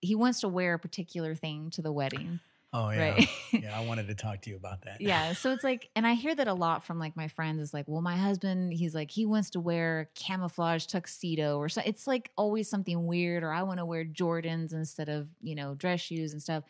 He 0.00 0.14
wants 0.14 0.40
to 0.40 0.48
wear 0.48 0.74
a 0.74 0.78
particular 0.78 1.34
thing 1.34 1.70
to 1.70 1.82
the 1.82 1.90
wedding, 1.90 2.38
Oh 2.72 2.90
yeah, 2.90 3.10
right? 3.12 3.28
yeah. 3.52 3.76
I 3.76 3.84
wanted 3.86 4.06
to 4.08 4.14
talk 4.14 4.42
to 4.42 4.50
you 4.50 4.56
about 4.56 4.82
that. 4.82 5.00
yeah 5.00 5.32
so 5.32 5.50
it's 5.52 5.64
like 5.64 5.88
and 5.96 6.06
i 6.06 6.12
hear 6.14 6.34
that 6.34 6.46
a 6.46 6.52
lot 6.54 6.84
from 6.84 6.98
like 6.98 7.16
my 7.16 7.26
friends 7.28 7.60
is 7.62 7.72
like 7.72 7.86
well 7.88 8.02
my 8.02 8.16
husband 8.16 8.72
he's 8.74 8.94
like 8.94 9.10
he 9.10 9.24
wants 9.24 9.50
to 9.50 9.60
wear 9.60 10.10
camouflage 10.14 10.84
tuxedo 10.86 11.58
or 11.58 11.68
so 11.68 11.80
it's 11.86 12.06
like 12.06 12.30
always 12.36 12.68
something 12.68 13.06
weird 13.06 13.42
or 13.42 13.50
i 13.52 13.62
want 13.62 13.78
to 13.78 13.86
wear 13.86 14.04
jordans 14.04 14.72
instead 14.74 15.08
of 15.08 15.26
you 15.40 15.54
know 15.54 15.74
dress 15.74 16.00
shoes 16.00 16.32
and 16.32 16.42
stuff 16.42 16.62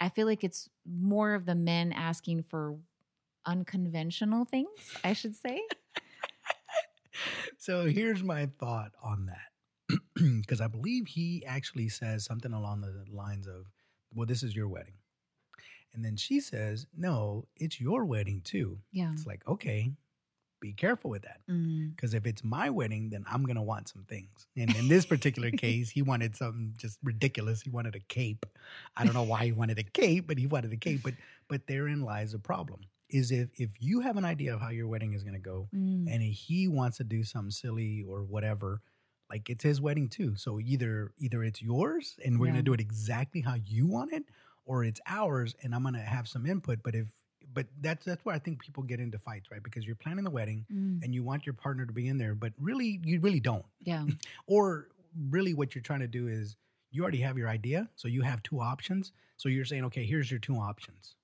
i 0.00 0.08
feel 0.08 0.26
like 0.26 0.42
it's 0.42 0.68
more 0.90 1.34
of 1.34 1.44
the 1.44 1.54
men 1.54 1.92
asking 1.92 2.42
for 2.42 2.74
unconventional 3.46 4.44
things 4.44 4.68
i 5.04 5.12
should 5.12 5.34
say 5.34 5.62
So 7.58 7.86
here's 7.86 8.22
my 8.22 8.46
thought 8.58 8.92
on 9.02 9.26
that, 9.26 9.98
because 10.14 10.60
I 10.60 10.66
believe 10.68 11.06
he 11.06 11.44
actually 11.46 11.88
says 11.88 12.24
something 12.24 12.52
along 12.52 12.82
the 12.82 13.04
lines 13.10 13.46
of, 13.46 13.66
"Well, 14.14 14.26
this 14.26 14.42
is 14.42 14.54
your 14.54 14.68
wedding," 14.68 14.98
and 15.94 16.04
then 16.04 16.16
she 16.16 16.40
says, 16.40 16.86
"No, 16.96 17.46
it's 17.56 17.80
your 17.80 18.04
wedding 18.04 18.42
too." 18.42 18.80
yeah 18.92 19.10
It's 19.12 19.26
like, 19.26 19.46
okay, 19.48 19.92
be 20.60 20.72
careful 20.72 21.10
with 21.10 21.22
that. 21.22 21.40
Mm. 21.50 21.94
Because 21.96 22.14
if 22.14 22.26
it's 22.26 22.44
my 22.44 22.70
wedding, 22.70 23.10
then 23.10 23.24
I'm 23.30 23.44
gonna 23.44 23.62
want 23.62 23.88
some 23.88 24.04
things. 24.04 24.46
And 24.56 24.74
in 24.76 24.88
this 24.88 25.06
particular 25.06 25.50
case, 25.66 25.90
he 25.90 26.02
wanted 26.02 26.36
something 26.36 26.74
just 26.76 26.98
ridiculous. 27.02 27.62
He 27.62 27.70
wanted 27.70 27.96
a 27.96 28.00
cape. 28.00 28.44
I 28.96 29.04
don't 29.04 29.14
know 29.14 29.22
why 29.22 29.44
he 29.46 29.52
wanted 29.52 29.78
a 29.78 29.84
cape, 29.84 30.26
but 30.26 30.38
he 30.38 30.46
wanted 30.46 30.72
a 30.72 30.76
cape. 30.76 31.02
But 31.02 31.14
but 31.48 31.66
therein 31.66 32.02
lies 32.02 32.34
a 32.34 32.38
problem: 32.38 32.80
is 33.08 33.30
if 33.30 33.48
if 33.54 33.70
you 33.80 34.00
have 34.00 34.16
an 34.16 34.24
idea 34.24 34.54
of 34.54 34.60
how 34.60 34.70
your 34.70 34.88
wedding 34.88 35.12
is 35.14 35.22
gonna 35.22 35.38
go, 35.38 35.68
Mm. 35.74 36.06
and 36.12 36.22
he 36.22 36.68
wants 36.68 36.96
to 36.98 37.04
do 37.04 37.22
something 37.22 37.50
silly 37.50 38.02
or 38.02 38.24
whatever, 38.24 38.82
like 39.30 39.48
it's 39.50 39.64
his 39.64 39.80
wedding 39.80 40.08
too. 40.08 40.36
So 40.36 40.60
either 40.60 41.12
either 41.18 41.42
it's 41.44 41.62
yours 41.62 42.18
and 42.24 42.38
we're 42.38 42.46
Yeah. 42.46 42.52
gonna 42.52 42.62
do 42.62 42.72
it 42.72 42.80
exactly 42.80 43.40
how 43.42 43.54
you 43.54 43.86
want 43.86 44.12
it, 44.12 44.24
or 44.64 44.84
it's 44.84 45.00
ours 45.06 45.54
and 45.62 45.74
I'm 45.74 45.82
gonna 45.82 46.02
have 46.02 46.26
some 46.28 46.46
input. 46.46 46.82
But 46.82 46.94
if 46.94 47.12
but 47.52 47.68
that's 47.80 48.04
that's 48.04 48.24
where 48.24 48.34
I 48.34 48.38
think 48.38 48.60
people 48.60 48.82
get 48.82 49.00
into 49.00 49.18
fights, 49.18 49.50
right? 49.50 49.62
Because 49.62 49.86
you're 49.86 49.96
planning 49.96 50.24
the 50.24 50.30
wedding 50.30 50.66
Mm. 50.70 51.02
and 51.02 51.14
you 51.14 51.22
want 51.22 51.46
your 51.46 51.54
partner 51.54 51.86
to 51.86 51.92
be 51.92 52.06
in 52.08 52.18
there, 52.18 52.34
but 52.34 52.52
really 52.58 53.00
you 53.04 53.20
really 53.20 53.40
don't. 53.40 53.64
yeah 53.80 54.04
Or 54.46 54.88
really 55.30 55.54
what 55.54 55.74
you're 55.74 55.82
trying 55.82 56.00
to 56.00 56.08
do 56.08 56.28
is 56.28 56.56
you 56.90 57.02
already 57.02 57.20
have 57.20 57.36
your 57.38 57.48
idea, 57.48 57.88
so 57.96 58.08
you 58.08 58.22
have 58.22 58.42
two 58.42 58.60
options. 58.60 59.12
So 59.36 59.48
you're 59.48 59.64
saying, 59.64 59.84
okay, 59.84 60.04
here's 60.04 60.30
your 60.30 60.40
two 60.40 60.56
options. 60.56 61.15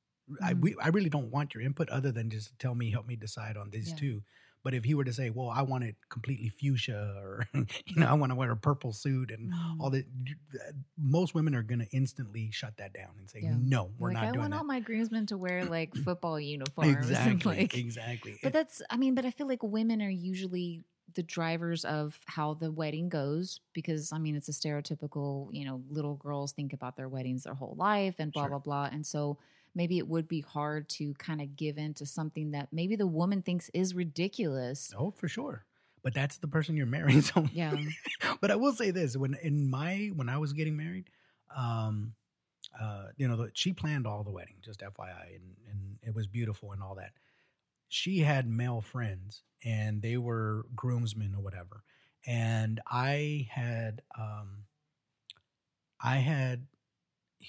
I 0.43 0.55
we, 0.55 0.75
I 0.81 0.89
really 0.89 1.09
don't 1.11 1.31
want 1.31 1.55
your 1.55 1.63
input 1.63 1.89
other 1.91 2.13
than 2.13 2.31
just 2.31 2.59
tell 2.59 2.75
me, 2.75 2.91
help 2.91 3.07
me 3.07 3.17
decide 3.17 3.57
on 3.57 3.71
these 3.71 3.93
Yeah. 3.93 3.99
two. 3.99 4.23
But 4.65 4.75
if 4.75 4.85
he 4.85 4.95
were 4.95 5.05
to 5.05 5.13
say, 5.13 5.31
well, 5.31 5.49
I 5.49 5.63
want 5.63 5.83
it 5.85 5.97
completely 6.09 6.49
fuchsia, 6.49 7.15
or 7.17 7.47
you 7.55 7.97
know, 7.97 8.07
I 8.07 8.15
want 8.15 8.31
to 8.31 8.37
wear 8.37 8.53
a 8.53 8.57
purple 8.57 8.93
suit 8.93 9.31
and 9.33 9.51
Mm. 9.51 9.81
all 9.81 9.91
that, 9.91 10.05
uh, 10.55 10.73
most 10.97 11.35
women 11.35 11.55
are 11.57 11.65
going 11.65 11.81
to 11.81 11.89
instantly 11.93 12.51
shut 12.53 12.77
that 12.77 12.93
down 12.93 13.17
and 13.19 13.29
say, 13.29 13.43
Yeah. 13.43 13.49
no, 13.49 13.93
we're 13.99 14.11
like 14.11 14.23
not 14.23 14.31
i 14.31 14.33
doing 14.33 14.51
want 14.51 14.53
that. 14.53 14.55
all 14.55 14.65
my 14.65 14.81
groomsmen 14.81 15.27
to 15.27 15.37
wear 15.39 15.65
like 15.67 15.95
football 15.97 16.39
uniforms 16.41 17.27
exactly, 17.27 17.45
like 17.45 17.81
exactly. 17.81 18.39
But 18.43 18.53
that's, 18.55 18.83
I 18.91 18.97
mean, 18.99 19.15
but 19.17 19.27
I 19.27 19.33
feel 19.33 19.49
like 19.49 19.63
women 19.63 20.03
are 20.03 20.11
usually 20.11 20.85
the 21.15 21.23
drivers 21.25 21.85
of 21.85 22.21
how 22.27 22.55
the 22.55 22.73
wedding 22.73 23.09
goes 23.11 23.61
because, 23.75 24.13
I 24.13 24.19
mean, 24.19 24.37
it's 24.37 24.49
a 24.49 24.53
stereotypical, 24.53 25.51
you 25.53 25.65
know, 25.67 25.85
little 25.91 26.17
girls 26.17 26.53
think 26.53 26.73
about 26.75 26.97
their 26.97 27.09
weddings 27.11 27.45
their 27.45 27.55
whole 27.55 27.77
life 27.77 28.17
and 28.21 28.33
blah, 28.33 28.47
Sure. 28.47 28.51
blah, 28.51 28.61
blah. 28.61 28.91
And 28.93 29.07
so 29.07 29.39
maybe 29.75 29.99
it 29.99 30.07
would 30.09 30.29
be 30.29 30.41
hard 30.41 30.89
to 30.91 31.15
kind 31.15 31.41
of 31.41 31.57
give 31.57 31.79
in 31.79 31.95
to 31.95 32.07
something 32.07 32.51
that 32.53 32.69
maybe 32.73 32.97
the 32.97 33.07
woman 33.07 33.43
thinks 33.43 33.71
is 33.75 33.95
ridiculous. 33.95 34.93
Oh, 34.99 35.11
for 35.11 35.29
sure. 35.29 35.65
but 36.03 36.15
that's 36.15 36.39
the 36.39 36.49
person 36.49 36.77
you're 36.77 36.87
marrying. 36.99 37.23
So 37.23 37.47
Yeah. 37.53 37.77
but 38.41 38.51
I 38.51 38.57
will 38.57 38.73
say 38.73 38.91
this: 38.91 39.17
when 39.17 39.35
in 39.43 39.69
my 39.71 40.11
when 40.15 40.29
I 40.29 40.39
was 40.39 40.53
getting 40.53 40.77
married, 40.77 41.11
um, 41.57 42.15
uh, 42.81 43.07
you 43.17 43.29
know, 43.29 43.37
the, 43.37 43.51
she 43.55 43.73
planned 43.73 44.07
all 44.07 44.25
the 44.25 44.31
wedding, 44.31 44.57
just 44.65 44.81
FYI, 44.81 45.37
and 45.37 45.57
and 45.71 45.99
it 46.03 46.15
was 46.15 46.27
beautiful 46.27 46.73
and 46.73 46.83
all 46.83 46.95
that. 46.97 47.13
She 47.89 48.21
had 48.21 48.49
male 48.49 48.81
friends, 48.81 49.43
and 49.65 50.01
they 50.03 50.17
were 50.17 50.67
groomsmen 50.75 51.35
or 51.37 51.43
whatever, 51.43 51.85
and 52.27 52.81
I 52.91 53.49
had, 53.51 54.01
um, 54.19 54.65
I 56.03 56.17
had, 56.17 56.67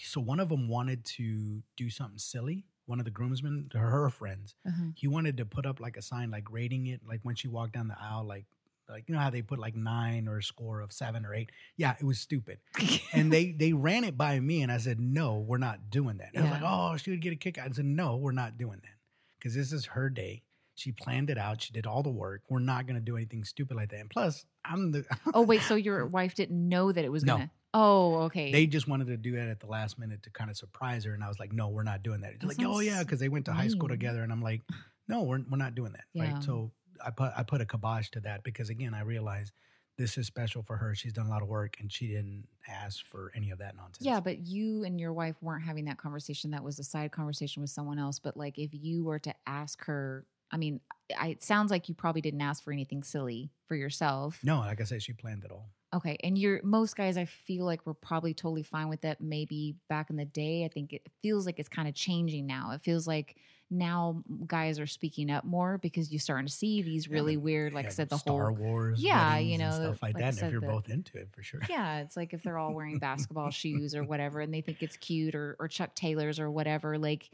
so 0.04 0.20
one 0.22 0.40
of 0.40 0.50
them 0.50 0.68
wanted 0.68 1.06
to 1.18 1.64
do 1.78 1.90
something 1.90 2.18
silly. 2.18 2.66
One 2.86 3.00
of 3.00 3.06
the 3.06 3.12
groomsmen, 3.12 3.70
her, 3.74 4.10
friends, 4.10 4.56
Uh-huh. 4.68 4.88
he 4.96 5.08
wanted 5.08 5.38
to 5.38 5.46
put 5.46 5.66
up 5.66 5.80
like 5.80 5.96
a 5.96 6.02
sign, 6.02 6.32
like 6.32 6.52
rating 6.52 6.88
it, 6.88 7.02
like 7.08 7.22
when 7.24 7.36
she 7.36 7.48
walked 7.48 7.74
down 7.74 7.88
the 7.88 7.96
aisle, 8.00 8.26
like 8.26 8.46
like 8.90 9.06
you 9.08 9.16
know 9.16 9.22
how 9.22 9.30
they 9.30 9.42
put 9.42 9.60
like 9.60 9.76
nine 9.76 10.28
or 10.28 10.40
a 10.40 10.44
score 10.44 10.82
of 10.82 10.92
seven 10.92 11.26
or 11.26 11.34
eight. 11.34 11.50
Yeah, 11.78 11.96
it 12.00 12.04
was 12.04 12.20
stupid. 12.20 12.60
And 13.14 13.32
they 13.32 13.52
they 13.52 13.72
ran 13.74 14.04
it 14.04 14.18
by 14.18 14.40
me, 14.40 14.62
and 14.64 14.72
I 14.72 14.78
said, 14.78 15.00
no, 15.00 15.38
we're 15.40 15.58
not 15.60 15.90
doing 15.90 16.18
that. 16.18 16.30
And 16.34 16.44
I 16.46 16.52
was 16.52 16.62
like, 16.62 16.70
oh, 16.70 16.98
she 16.98 17.12
would 17.12 17.22
get 17.22 17.32
a 17.32 17.36
kick 17.38 17.58
out. 17.58 17.70
I 17.70 17.72
said, 17.72 17.86
no, 17.86 18.18
we're 18.18 18.32
not 18.34 18.58
doing 18.58 18.80
that 18.84 18.98
because 19.40 19.54
this 19.56 19.72
is 19.72 19.86
her 19.86 20.10
day. 20.10 20.44
She 20.76 20.92
planned 20.92 21.30
it 21.30 21.38
out. 21.38 21.62
She 21.62 21.72
did 21.72 21.86
all 21.86 22.02
the 22.02 22.10
work. 22.10 22.42
We're 22.50 22.58
not 22.60 22.88
going 22.88 22.96
to 22.96 23.02
do 23.02 23.16
anything 23.16 23.44
stupid 23.44 23.78
like 23.78 23.92
that. 23.92 24.00
And 24.00 24.10
plus, 24.10 24.44
I'm 24.66 24.92
the. 24.92 25.06
oh 25.34 25.44
wait, 25.44 25.62
so 25.70 25.76
your 25.76 26.06
wife 26.08 26.34
didn't 26.36 26.68
know 26.68 26.92
that 26.92 27.06
it 27.06 27.12
was 27.12 27.24
No. 27.24 27.34
gonna. 27.38 27.52
Oh, 27.74 28.16
okay. 28.24 28.52
They 28.52 28.68
just 28.68 28.88
wanted 28.88 29.08
to 29.08 29.18
do 29.18 29.32
that 29.34 29.48
at 29.48 29.60
the 29.60 29.68
last 29.68 29.98
minute 29.98 30.24
to 30.24 30.30
kind 30.30 30.50
of 30.50 30.58
surprise 30.58 31.06
her, 31.06 31.14
and 31.14 31.24
I 31.24 31.28
was 31.28 31.40
like, 31.40 31.52
"No, 31.52 31.70
we're 31.70 31.84
not 31.84 32.04
doing 32.04 32.22
that." 32.22 32.34
It's 32.34 32.46
like, 32.46 32.58
"Oh 32.62 32.80
yeah," 32.80 33.04
because 33.04 33.20
they 33.20 33.30
went 33.30 33.46
to 33.46 33.54
high 33.54 33.68
school 33.68 33.90
together, 33.90 34.22
and 34.22 34.32
I'm 34.32 34.42
like, 34.42 34.62
"No, 35.08 35.24
we're 35.24 35.42
we're 35.50 35.58
not 35.58 35.76
doing 35.76 35.94
that." 35.94 36.04
Yeah. 36.14 36.34
Right. 36.34 36.44
So 36.44 36.72
I 37.04 37.10
put 37.10 37.32
I 37.36 37.44
put 37.44 37.62
a 37.62 37.66
kibosh 37.66 38.10
to 38.12 38.20
that 38.22 38.44
because 38.44 38.70
again, 38.70 38.94
I 38.94 39.02
realized 39.02 39.54
this 39.98 40.18
is 40.18 40.28
special 40.28 40.64
for 40.64 40.78
her. 40.78 40.96
She's 40.96 41.14
done 41.14 41.28
a 41.28 41.30
lot 41.30 41.42
of 41.42 41.48
work, 41.48 41.78
and 41.80 41.92
she 41.92 42.08
didn't 42.08 42.48
ask 42.68 43.06
for 43.06 43.32
any 43.36 43.52
of 43.52 43.60
that 43.60 43.76
nonsense. 43.76 44.06
Yeah, 44.06 44.20
but 44.20 44.46
you 44.46 44.84
and 44.84 45.00
your 45.00 45.14
wife 45.14 45.36
weren't 45.42 45.64
having 45.64 45.86
that 45.86 45.98
conversation. 45.98 46.52
That 46.52 46.64
was 46.64 46.80
a 46.80 46.84
side 46.84 47.12
conversation 47.12 47.62
with 47.62 47.70
someone 47.70 48.00
else. 48.00 48.20
But 48.20 48.38
like, 48.38 48.58
if 48.58 48.72
you 48.74 49.04
were 49.04 49.20
to 49.20 49.34
ask 49.46 49.84
her, 49.86 50.26
I 50.52 50.58
mean, 50.58 50.80
I, 51.18 51.28
it 51.30 51.44
sounds 51.44 51.70
like 51.72 51.90
you 51.90 51.96
probably 51.96 52.22
didn't 52.22 52.42
ask 52.42 52.64
for 52.64 52.72
anything 52.72 53.04
silly 53.04 53.52
for 53.68 53.76
yourself. 53.76 54.40
No, 54.44 54.60
like 54.60 54.82
I 54.82 54.84
said, 54.84 55.02
she 55.02 55.14
planned 55.14 55.44
it 55.44 55.52
all. 55.52 55.70
Okay, 55.94 56.18
and 56.24 56.38
you're 56.38 56.60
most 56.64 56.96
guys. 56.96 57.18
I 57.18 57.26
feel 57.26 57.66
like 57.66 57.86
we're 57.86 57.94
probably 57.94 58.34
totally 58.34 58.64
fine 58.64 58.90
with 58.90 59.02
that. 59.02 59.22
Maybe 59.22 59.76
back 59.90 60.10
in 60.10 60.16
the 60.16 60.26
day, 60.26 60.66
I 60.66 60.68
think 60.68 60.92
it 60.94 61.08
feels 61.22 61.46
like 61.46 61.60
it's 61.60 61.70
kind 61.70 61.88
of 61.88 61.94
changing 61.94 62.48
now. 62.48 62.72
It 62.72 62.82
feels 62.82 63.08
like 63.08 63.36
now 63.70 64.24
guys 64.46 64.80
are 64.80 64.88
speaking 64.88 65.32
up 65.32 65.44
more 65.44 65.78
because 65.78 66.12
you're 66.12 66.20
starting 66.20 66.46
to 66.48 66.52
see 66.54 66.82
these 66.82 67.10
really 67.10 67.36
but 67.36 67.44
weird, 67.44 67.74
like 67.74 67.86
I 67.88 67.90
said, 67.90 68.10
the 68.10 68.18
Star 68.18 68.48
whole 68.48 68.56
Wars, 68.56 69.02
Yeah, 69.02 69.38
you 69.38 69.58
know, 69.58 69.72
stuff 69.72 70.02
like, 70.02 70.16
like 70.16 70.24
that. 70.24 70.38
And 70.38 70.48
if 70.48 70.52
you're 70.52 70.62
the- 70.62 70.68
both 70.68 70.90
into 70.90 71.18
it, 71.18 71.30
for 71.32 71.44
sure. 71.44 71.62
Yeah, 71.70 72.00
it's 72.02 72.16
like 72.16 72.34
if 72.34 72.44
they're 72.44 72.58
all 72.58 72.74
wearing 72.74 73.00
basketball 73.00 73.50
shoes 73.52 73.96
or 73.96 74.04
whatever 74.04 74.42
and 74.42 74.54
they 74.54 74.62
think 74.62 74.84
it's 74.84 74.98
cute 74.98 75.36
or 75.36 75.56
or 75.60 75.68
Chuck 75.68 75.96
Taylors 75.96 76.40
or 76.40 76.50
whatever, 76.50 76.98
like 76.98 77.30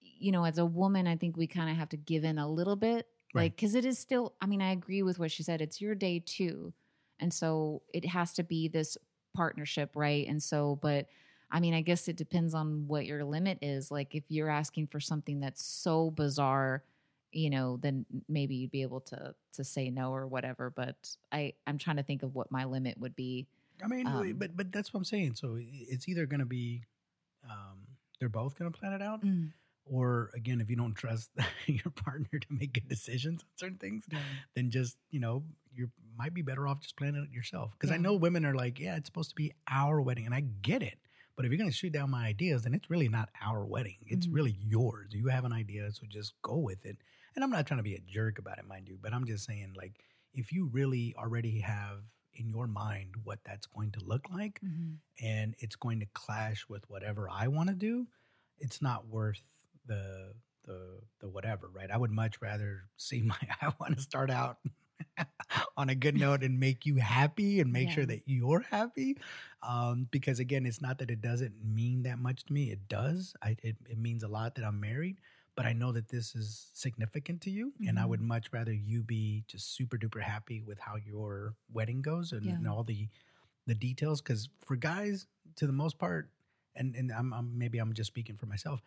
you 0.00 0.32
know, 0.32 0.44
as 0.44 0.58
a 0.58 0.66
woman, 0.66 1.06
I 1.06 1.16
think 1.16 1.36
we 1.36 1.46
kind 1.46 1.70
of 1.70 1.76
have 1.76 1.88
to 1.90 1.96
give 1.96 2.24
in 2.24 2.38
a 2.38 2.48
little 2.48 2.76
bit. 2.76 3.06
Right. 3.34 3.44
Like 3.44 3.56
cuz 3.56 3.74
it 3.74 3.84
is 3.84 3.98
still 3.98 4.34
I 4.40 4.46
mean, 4.46 4.62
I 4.62 4.72
agree 4.72 5.02
with 5.02 5.18
what 5.18 5.30
she 5.30 5.42
said. 5.42 5.60
It's 5.60 5.80
your 5.80 5.94
day 5.94 6.20
too. 6.24 6.72
And 7.20 7.32
so 7.32 7.82
it 7.92 8.06
has 8.06 8.32
to 8.34 8.42
be 8.42 8.68
this 8.68 8.96
partnership, 9.34 9.90
right? 9.94 10.26
And 10.26 10.42
so 10.42 10.78
but 10.82 11.06
I 11.52 11.58
mean, 11.60 11.74
I 11.74 11.80
guess 11.80 12.06
it 12.08 12.16
depends 12.16 12.54
on 12.54 12.86
what 12.86 13.06
your 13.06 13.24
limit 13.24 13.58
is. 13.60 13.90
Like 13.90 14.14
if 14.14 14.24
you're 14.28 14.48
asking 14.48 14.86
for 14.86 15.00
something 15.00 15.40
that's 15.40 15.64
so 15.64 16.10
bizarre, 16.10 16.84
you 17.32 17.50
know, 17.50 17.76
then 17.76 18.06
maybe 18.28 18.54
you'd 18.54 18.70
be 18.70 18.82
able 18.82 19.00
to 19.02 19.34
to 19.54 19.64
say 19.64 19.90
no 19.90 20.12
or 20.12 20.26
whatever. 20.26 20.70
But 20.70 20.96
I 21.32 21.54
I'm 21.66 21.78
trying 21.78 21.96
to 21.96 22.02
think 22.02 22.22
of 22.22 22.34
what 22.34 22.50
my 22.50 22.64
limit 22.64 22.98
would 22.98 23.16
be. 23.16 23.46
I 23.82 23.86
mean, 23.88 24.06
Um, 24.06 24.32
but 24.34 24.56
but 24.56 24.72
that's 24.72 24.92
what 24.92 24.98
I'm 24.98 25.04
saying. 25.04 25.34
So 25.36 25.58
it's 25.58 26.08
either 26.08 26.26
going 26.26 26.40
to 26.40 26.46
be, 26.46 26.82
um, 27.44 27.78
they're 28.18 28.28
both 28.28 28.58
going 28.58 28.70
to 28.70 28.78
plan 28.78 28.92
it 28.92 29.02
out, 29.02 29.22
or 29.90 30.30
again, 30.34 30.60
if 30.60 30.70
you 30.70 30.76
don't 30.76 30.94
trust 30.94 31.30
your 31.66 31.90
partner 31.94 32.38
to 32.38 32.46
make 32.48 32.72
good 32.74 32.88
decisions 32.88 33.42
on 33.42 33.48
certain 33.56 33.78
things, 33.78 34.04
then 34.54 34.70
just 34.70 34.96
you 35.10 35.20
know 35.20 35.42
you 35.74 35.90
might 36.16 36.34
be 36.34 36.42
better 36.42 36.66
off 36.66 36.80
just 36.80 36.96
planning 36.96 37.24
it 37.24 37.34
yourself. 37.34 37.72
Because 37.72 37.90
I 37.90 37.96
know 37.96 38.14
women 38.14 38.44
are 38.44 38.54
like, 38.54 38.78
yeah, 38.78 38.96
it's 38.96 39.06
supposed 39.08 39.30
to 39.30 39.36
be 39.36 39.52
our 39.68 40.00
wedding, 40.00 40.26
and 40.26 40.34
I 40.34 40.40
get 40.40 40.82
it. 40.82 40.98
But 41.36 41.44
if 41.46 41.50
you're 41.50 41.58
going 41.58 41.70
to 41.70 41.76
shoot 41.76 41.92
down 41.92 42.10
my 42.10 42.26
ideas, 42.26 42.62
then 42.62 42.74
it's 42.74 42.90
really 42.90 43.08
not 43.08 43.30
our 43.40 43.64
wedding. 43.64 43.96
It's 44.06 44.26
Mhm. 44.26 44.34
really 44.34 44.56
yours. 44.60 45.14
You 45.14 45.28
have 45.28 45.44
an 45.44 45.52
idea, 45.52 45.90
so 45.92 46.02
just 46.06 46.34
go 46.42 46.58
with 46.58 46.84
it. 46.84 46.98
And 47.34 47.42
I'm 47.44 47.50
not 47.50 47.66
trying 47.66 47.78
to 47.78 47.84
be 47.84 47.94
a 47.94 48.00
jerk 48.00 48.38
about 48.38 48.58
it, 48.58 48.66
mind 48.66 48.88
you, 48.88 48.98
but 49.00 49.14
I'm 49.14 49.24
just 49.24 49.44
saying, 49.46 49.72
like, 49.74 50.04
if 50.34 50.52
you 50.52 50.66
really 50.66 51.14
already 51.16 51.60
have 51.60 52.02
in 52.34 52.48
your 52.50 52.66
mind 52.66 53.14
what 53.24 53.38
that's 53.44 53.66
going 53.66 53.92
to 53.92 54.00
look 54.04 54.28
like, 54.30 54.60
and 55.22 55.54
it's 55.60 55.76
going 55.76 56.00
to 56.00 56.06
clash 56.12 56.66
with 56.68 56.88
whatever 56.90 57.28
I 57.30 57.48
want 57.48 57.68
to 57.70 57.74
do, 57.74 58.06
it's 58.58 58.82
not 58.82 59.06
worth 59.06 59.40
the 59.86 60.32
the 60.64 61.00
the 61.20 61.28
whatever, 61.28 61.68
right? 61.72 61.90
I 61.90 61.96
would 61.96 62.10
much 62.10 62.40
rather 62.40 62.84
see 62.96 63.22
my 63.24 63.36
I 63.60 63.72
want 63.80 63.96
to 63.96 64.02
start 64.02 64.30
out 64.30 64.58
on 65.76 65.88
a 65.88 65.94
good 65.94 66.16
note 66.18 66.42
and 66.42 66.58
make 66.60 66.86
you 66.86 66.96
happy 66.96 67.60
and 67.60 67.72
make 67.72 67.90
sure 67.90 68.06
that 68.06 68.22
you're 68.26 68.64
happy. 68.70 69.16
Um, 69.62 70.08
because 70.10 70.38
again, 70.38 70.66
it's 70.66 70.80
not 70.80 70.98
that 70.98 71.10
it 71.10 71.20
doesn't 71.20 71.54
mean 71.64 72.04
that 72.04 72.18
much 72.18 72.44
to 72.46 72.52
me. 72.52 72.70
It 72.70 72.88
does. 72.88 73.34
I 73.42 73.56
it, 73.62 73.76
it 73.88 73.98
means 73.98 74.22
a 74.22 74.28
lot 74.28 74.54
that 74.54 74.64
I'm 74.64 74.80
married, 74.80 75.18
but 75.56 75.66
I 75.66 75.72
know 75.72 75.92
that 75.92 76.08
this 76.08 76.34
is 76.34 76.68
significant 76.74 77.42
to 77.42 77.50
you, 77.50 77.72
and 77.86 77.98
I 77.98 78.06
would 78.06 78.20
much 78.20 78.46
rather 78.52 78.72
you 78.72 79.02
be 79.02 79.44
just 79.48 79.74
super 79.74 79.98
duper 79.98 80.22
happy 80.22 80.62
with 80.62 80.78
how 80.78 80.96
your 80.96 81.54
wedding 81.72 82.00
goes 82.02 82.32
and, 82.32 82.46
and 82.56 82.68
all 82.68 82.84
the 82.84 83.08
the 83.66 83.74
details. 83.74 84.22
Because 84.22 84.48
for 84.64 84.76
guys, 84.76 85.26
to 85.56 85.66
the 85.66 85.72
most 85.72 85.98
part, 85.98 86.30
and 86.74 86.94
and 86.94 87.12
I'm, 87.12 87.34
I'm 87.34 87.58
maybe 87.58 87.78
I'm 87.78 87.92
just 87.92 88.08
speaking 88.08 88.36
for 88.36 88.46
myself. 88.46 88.80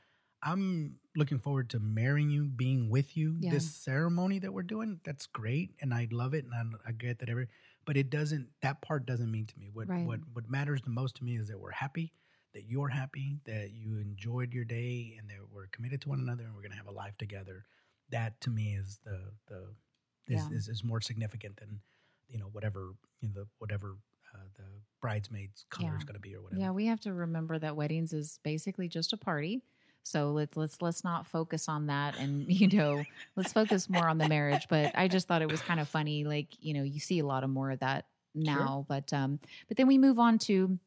I'm 0.43 0.95
looking 1.15 1.39
forward 1.39 1.69
to 1.71 1.79
marrying 1.79 2.29
you, 2.29 2.45
being 2.45 2.89
with 2.89 3.15
you. 3.15 3.37
Yeah. 3.39 3.51
This 3.51 3.73
ceremony 3.75 4.39
that 4.39 4.53
we're 4.53 4.63
doing, 4.63 4.99
that's 5.03 5.25
great, 5.25 5.71
and 5.81 5.93
I 5.93 6.07
love 6.11 6.33
it, 6.33 6.45
and 6.45 6.53
I, 6.53 6.89
I 6.89 6.91
get 6.91 7.19
that 7.19 7.29
every. 7.29 7.47
But 7.85 7.97
it 7.97 8.09
doesn't. 8.09 8.49
That 8.61 8.81
part 8.81 9.05
doesn't 9.05 9.31
mean 9.31 9.45
to 9.47 9.59
me. 9.59 9.69
What 9.73 9.89
Right. 9.89 10.05
what 10.05 10.19
what 10.33 10.49
matters 10.49 10.81
the 10.81 10.89
most 10.89 11.15
to 11.17 11.23
me 11.23 11.37
is 11.37 11.47
that 11.47 11.59
we're 11.59 11.71
happy, 11.71 12.13
that 12.53 12.65
you're 12.65 12.89
happy, 12.89 13.39
that 13.45 13.71
you 13.71 13.97
enjoyed 13.99 14.53
your 14.53 14.65
day, 14.65 15.15
and 15.19 15.29
that 15.29 15.49
we're 15.51 15.67
committed 15.67 16.01
to 16.01 16.09
one 16.09 16.19
another, 16.19 16.43
and 16.43 16.55
we're 16.55 16.61
gonna 16.61 16.75
have 16.75 16.87
a 16.87 16.91
life 16.91 17.17
together. 17.17 17.65
That 18.09 18.39
to 18.41 18.49
me 18.49 18.75
is 18.75 18.99
the 19.03 19.31
the 19.47 19.75
is, 20.27 20.47
Yeah. 20.49 20.57
is, 20.57 20.67
is 20.69 20.83
more 20.83 21.01
significant 21.01 21.57
than 21.57 21.81
you 22.29 22.37
know 22.37 22.47
whatever 22.51 22.93
you 23.21 23.29
know 23.29 23.33
the 23.33 23.47
whatever 23.59 23.97
uh, 24.33 24.37
the 24.57 24.63
bridesmaids 25.01 25.65
color 25.69 25.95
is 25.97 26.03
going 26.03 26.15
to 26.15 26.19
be 26.19 26.33
or 26.35 26.41
whatever. 26.41 26.59
Yeah, 26.61 26.71
we 26.71 26.87
have 26.87 26.99
to 27.01 27.13
remember 27.13 27.59
that 27.59 27.75
weddings 27.75 28.13
is 28.13 28.39
basically 28.43 28.87
just 28.87 29.13
a 29.13 29.17
party. 29.17 29.61
So 30.03 30.31
let's 30.31 30.55
let's 30.57 30.81
let's 30.81 31.03
not 31.03 31.25
focus 31.27 31.67
on 31.69 31.87
that 31.87 32.17
and 32.19 32.45
you 32.47 32.67
know, 32.67 33.03
let's 33.35 33.53
focus 33.53 33.89
more 33.89 34.07
on 34.07 34.17
the 34.17 34.27
marriage, 34.27 34.67
but 34.69 34.91
I 34.95 35.07
just 35.07 35.27
thought 35.27 35.41
it 35.41 35.49
was 35.49 35.61
kind 35.61 35.79
of 35.79 35.87
funny 35.87 36.23
like, 36.25 36.47
you 36.61 36.73
know, 36.73 36.83
you 36.83 36.99
see 36.99 37.19
a 37.19 37.25
lot 37.25 37.43
of 37.43 37.49
more 37.49 37.71
of 37.71 37.79
that 37.79 38.05
now, 38.35 38.85
but 38.89 39.11
um 39.13 39.39
but 39.67 39.77
then 39.77 39.87
we 39.87 39.97
move 39.97 40.19
on 40.19 40.37
to 40.39 40.77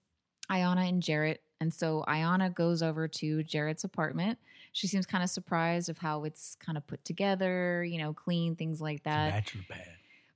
Iyanna 0.51 0.89
and 0.89 1.03
Jarrette. 1.03 1.39
And 1.61 1.73
so 1.73 2.05
Iyanna 2.07 2.55
goes 2.55 2.83
over 2.83 3.09
to 3.09 3.39
Jarrette's 3.43 3.85
apartment. 3.85 4.39
She 4.73 4.87
seems 4.87 5.07
kind 5.07 5.25
of 5.25 5.31
surprised 5.31 5.89
of 5.89 5.97
how 5.97 6.25
it's 6.25 6.55
kind 6.61 6.77
of 6.77 6.87
put 6.87 7.03
together, 7.05 7.83
you 7.83 7.99
know, 7.99 8.13
clean, 8.13 8.57
things 8.57 8.81
like 8.81 9.03
that. 9.05 9.33
bachelor 9.33 9.63
pad. 9.71 9.89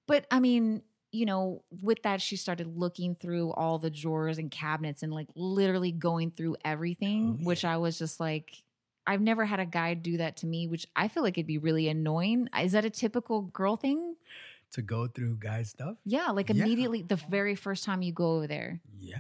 But 0.07 0.27
I 0.31 0.41
mean, 0.41 0.83
you 1.13 1.27
know, 1.27 1.63
with 1.83 2.03
that, 2.05 2.23
she 2.23 2.37
started 2.37 2.77
looking 2.79 3.15
through 3.17 3.51
all 3.53 3.79
the 3.79 3.91
drawers 3.91 4.39
and 4.39 4.51
cabinets 4.51 5.03
and 5.03 5.13
like 5.13 5.29
literally 5.35 5.93
going 5.93 6.31
through 6.31 6.57
everything, 6.65 7.39
Oh, 7.43 7.45
which. 7.45 7.65
I 7.67 7.77
was 7.77 7.99
just 7.99 8.19
like, 8.19 8.63
I've 9.11 9.21
never 9.21 9.45
had 9.45 9.59
a 9.61 9.67
guy 9.67 9.95
do 9.95 10.19
that 10.19 10.37
to 10.39 10.47
me, 10.47 10.67
which 10.69 10.87
I 10.95 11.09
feel 11.09 11.23
like 11.23 11.37
it'd 11.37 11.47
be 11.47 11.59
really 11.59 11.89
annoying. 11.89 12.49
Is 12.63 12.73
that 12.73 12.85
a 12.85 12.91
typical 12.91 13.43
girl 13.43 13.77
thing? 13.77 14.15
to 14.75 14.83
go 14.83 15.09
through 15.09 15.35
guy 15.41 15.65
stuff. 15.65 15.97
Yeah, 16.05 16.29
like 16.31 16.49
Yeah. 16.49 16.63
immediately 16.63 17.03
the 17.03 17.17
very 17.17 17.57
first 17.57 17.83
time 17.83 18.03
you 18.03 18.13
go 18.13 18.37
over 18.37 18.47
there. 18.47 18.81
Yeah, 19.01 19.17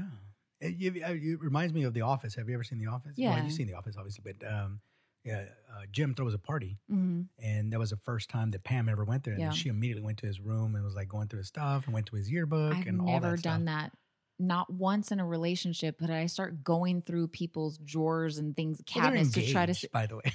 it, 0.60 0.76
you- 0.76 0.92
it 0.94 1.40
reminds 1.40 1.74
me 1.74 1.82
of 1.82 1.92
The 1.92 2.02
Office. 2.02 2.36
Have 2.36 2.48
you 2.48 2.54
ever 2.54 2.62
seen 2.62 2.78
The 2.78 2.86
Office? 2.86 3.16
well, 3.18 3.36
Yeah. 3.36 3.42
you've 3.42 3.52
seen 3.52 3.66
The 3.66 3.74
Office, 3.74 3.96
obviously, 3.98 4.22
but 4.32 4.46
um, 4.48 4.80
yeah, 5.24 5.46
uh, 5.68 5.86
Jim 5.90 6.14
throws 6.14 6.34
a 6.34 6.38
party, 6.38 6.78
Mm-hmm. 6.88 7.22
and 7.44 7.72
that 7.72 7.80
was 7.80 7.90
the 7.90 7.96
first 7.96 8.30
time 8.30 8.52
that 8.52 8.62
Pam 8.62 8.88
ever 8.88 9.04
went 9.04 9.24
there. 9.24 9.34
And 9.34 9.42
Yeah. 9.42 9.50
she 9.50 9.68
immediately 9.68 10.04
went 10.04 10.18
to 10.18 10.26
his 10.26 10.38
room 10.38 10.76
and 10.76 10.84
was 10.84 10.94
like 10.94 11.08
going 11.08 11.26
through 11.26 11.38
his 11.38 11.48
stuff 11.48 11.84
and 11.86 11.92
went 11.94 12.06
to 12.06 12.14
his 12.14 12.30
yearbook 12.30 12.76
I've 12.76 12.86
and 12.86 13.00
all 13.00 13.08
never 13.08 13.36
done 13.36 13.62
stuff. 13.62 13.64
that. 13.64 13.92
Not 14.40 14.70
once 14.70 15.12
in 15.12 15.20
a 15.20 15.26
relationship, 15.26 15.96
but 16.00 16.10
I 16.10 16.26
start 16.26 16.64
going 16.64 17.02
through 17.02 17.28
people's 17.28 17.76
drawers 17.78 18.38
and 18.38 18.56
things, 18.56 18.78
Well, 18.78 19.02
they're 19.02 19.12
cabinets 19.12 19.34
to 19.34 19.52
try 19.52 19.66
to. 19.66 19.74
See. 19.74 19.88
by 19.92 20.06
the 20.06 20.16
way. 20.16 20.22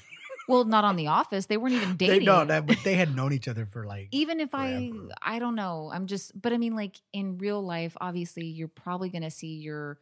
Well, 0.48 0.64
not 0.64 0.84
on 0.84 0.96
the 0.96 1.08
office. 1.08 1.48
They 1.48 1.58
weren't 1.58 1.74
even 1.74 1.96
dating. 1.96 2.20
they, 2.20 2.26
no, 2.26 2.46
that, 2.46 2.68
but 2.68 2.78
they 2.84 2.94
had 2.94 3.16
known 3.16 3.34
each 3.34 3.48
other 3.48 3.66
for 3.66 3.84
like 3.84 4.10
even 4.12 4.40
if 4.40 4.50
I. 4.54 4.92
I 5.20 5.40
don't 5.40 5.56
know. 5.56 5.90
I'm 5.92 6.06
just 6.06 6.40
but 6.40 6.54
I 6.54 6.58
mean 6.58 6.76
like 6.76 7.02
in 7.14 7.40
real 7.40 7.64
life 7.64 7.98
obviously 8.00 8.46
you're 8.46 8.68
probably 8.68 9.10
going 9.10 9.24
to 9.24 9.32
see 9.32 9.56
your 9.56 9.98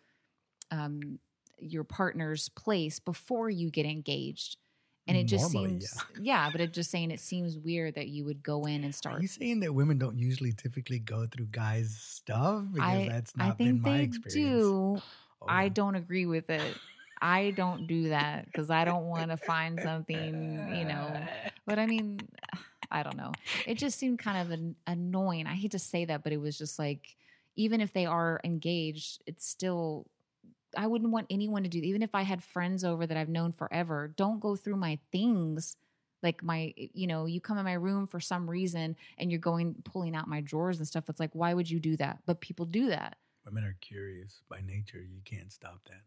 um 0.69 1.19
your 1.60 1.86
partner's 1.86 2.50
place 2.50 3.00
before 3.00 3.50
you 3.50 3.69
get 3.69 3.86
engaged. 3.86 4.57
And 5.05 5.17
it 5.17 5.25
just 5.25 5.53
Normally, 5.53 5.81
seems, 5.81 6.01
yeah. 6.22 6.50
but 6.50 6.62
it 6.62 6.72
just 6.72 6.89
saying 6.89 7.12
it 7.12 7.19
seems 7.19 7.57
weird 7.57 7.95
that 7.95 8.07
you 8.07 8.24
would 8.24 8.41
go 8.41 8.63
in 8.65 8.86
and 8.86 8.93
Are 8.93 8.93
start. 8.93 9.22
you 9.22 9.27
saying 9.27 9.60
that 9.60 9.74
women 9.74 9.98
don't 9.98 10.17
usually 10.17 10.53
typically 10.53 11.00
go 11.00 11.25
through 11.27 11.48
guys' 11.48 11.98
stuff? 12.00 12.63
Because 12.72 12.89
I, 12.89 13.07
that's 13.10 13.36
not 13.36 13.48
I 13.48 13.51
been 13.51 13.67
think 13.67 13.81
my 13.81 13.98
they 13.98 14.03
experience. 14.03 14.62
do. 14.62 14.98
Oh, 15.41 15.45
I 15.45 15.63
yeah. 15.63 15.69
don't 15.69 15.95
agree 15.95 16.25
with 16.25 16.50
it. 16.50 16.77
I 17.22 17.51
don't 17.51 17.86
do 17.86 18.10
that 18.10 18.45
because 18.45 18.69
I 18.69 18.86
don't 18.86 19.05
want 19.05 19.31
to 19.31 19.38
find 19.38 19.79
something, 19.81 20.74
you 20.74 20.86
know. 20.86 21.22
But 21.65 21.79
I 21.79 21.86
mean, 21.86 22.19
I 22.91 23.03
don't 23.03 23.17
know. 23.17 23.31
It 23.65 23.75
just 23.77 23.98
seemed 24.00 24.19
kind 24.19 24.38
of 24.45 24.51
an, 24.51 24.75
annoying. 24.88 25.48
I 25.48 25.53
hate 25.55 25.72
to 25.72 25.79
say 25.79 26.05
that, 26.05 26.24
but 26.24 26.31
it 26.31 26.38
was 26.39 26.57
just 26.57 26.77
like, 26.79 27.15
even 27.55 27.81
if 27.81 27.91
they 27.91 28.05
are 28.05 28.39
engaged, 28.45 29.22
it's 29.25 29.45
still. 29.45 30.05
I 30.77 30.88
wouldn't 30.88 31.12
want 31.12 31.27
anyone 31.30 31.63
to 31.63 31.70
do. 31.70 31.80
Even 31.80 32.01
if 32.01 32.13
I 32.13 32.22
had 32.24 32.44
friends 32.44 32.84
over 32.84 33.06
that 33.06 33.18
I've 33.18 33.30
known 33.30 33.51
forever, 33.51 34.13
don't 34.15 34.39
go 34.39 34.56
through 34.56 34.77
my 34.77 35.00
things. 35.12 35.77
Like 36.22 36.42
my, 36.44 36.74
you 36.77 37.08
know, 37.08 37.25
you 37.25 37.42
come 37.42 37.58
in 37.58 37.65
my 37.65 37.74
room 37.74 38.08
for 38.08 38.20
some 38.20 38.50
reason 38.50 38.96
and 39.18 39.30
you're 39.32 39.39
going 39.39 39.75
pulling 39.84 40.15
out 40.15 40.27
my 40.27 40.42
drawers 40.42 40.77
and 40.77 40.88
stuff. 40.88 41.10
It's 41.10 41.20
like, 41.20 41.32
why 41.34 41.53
would 41.53 41.70
you 41.70 41.80
do 41.80 41.98
that? 41.98 42.20
But 42.25 42.39
people 42.39 42.65
do 42.65 42.88
that. 42.88 43.18
Women 43.46 43.65
are 43.65 43.75
curious 43.82 44.42
by 44.50 44.62
nature. 44.62 45.01
You 45.01 45.20
can't 45.25 45.51
stop 45.51 45.82
that. 45.89 46.01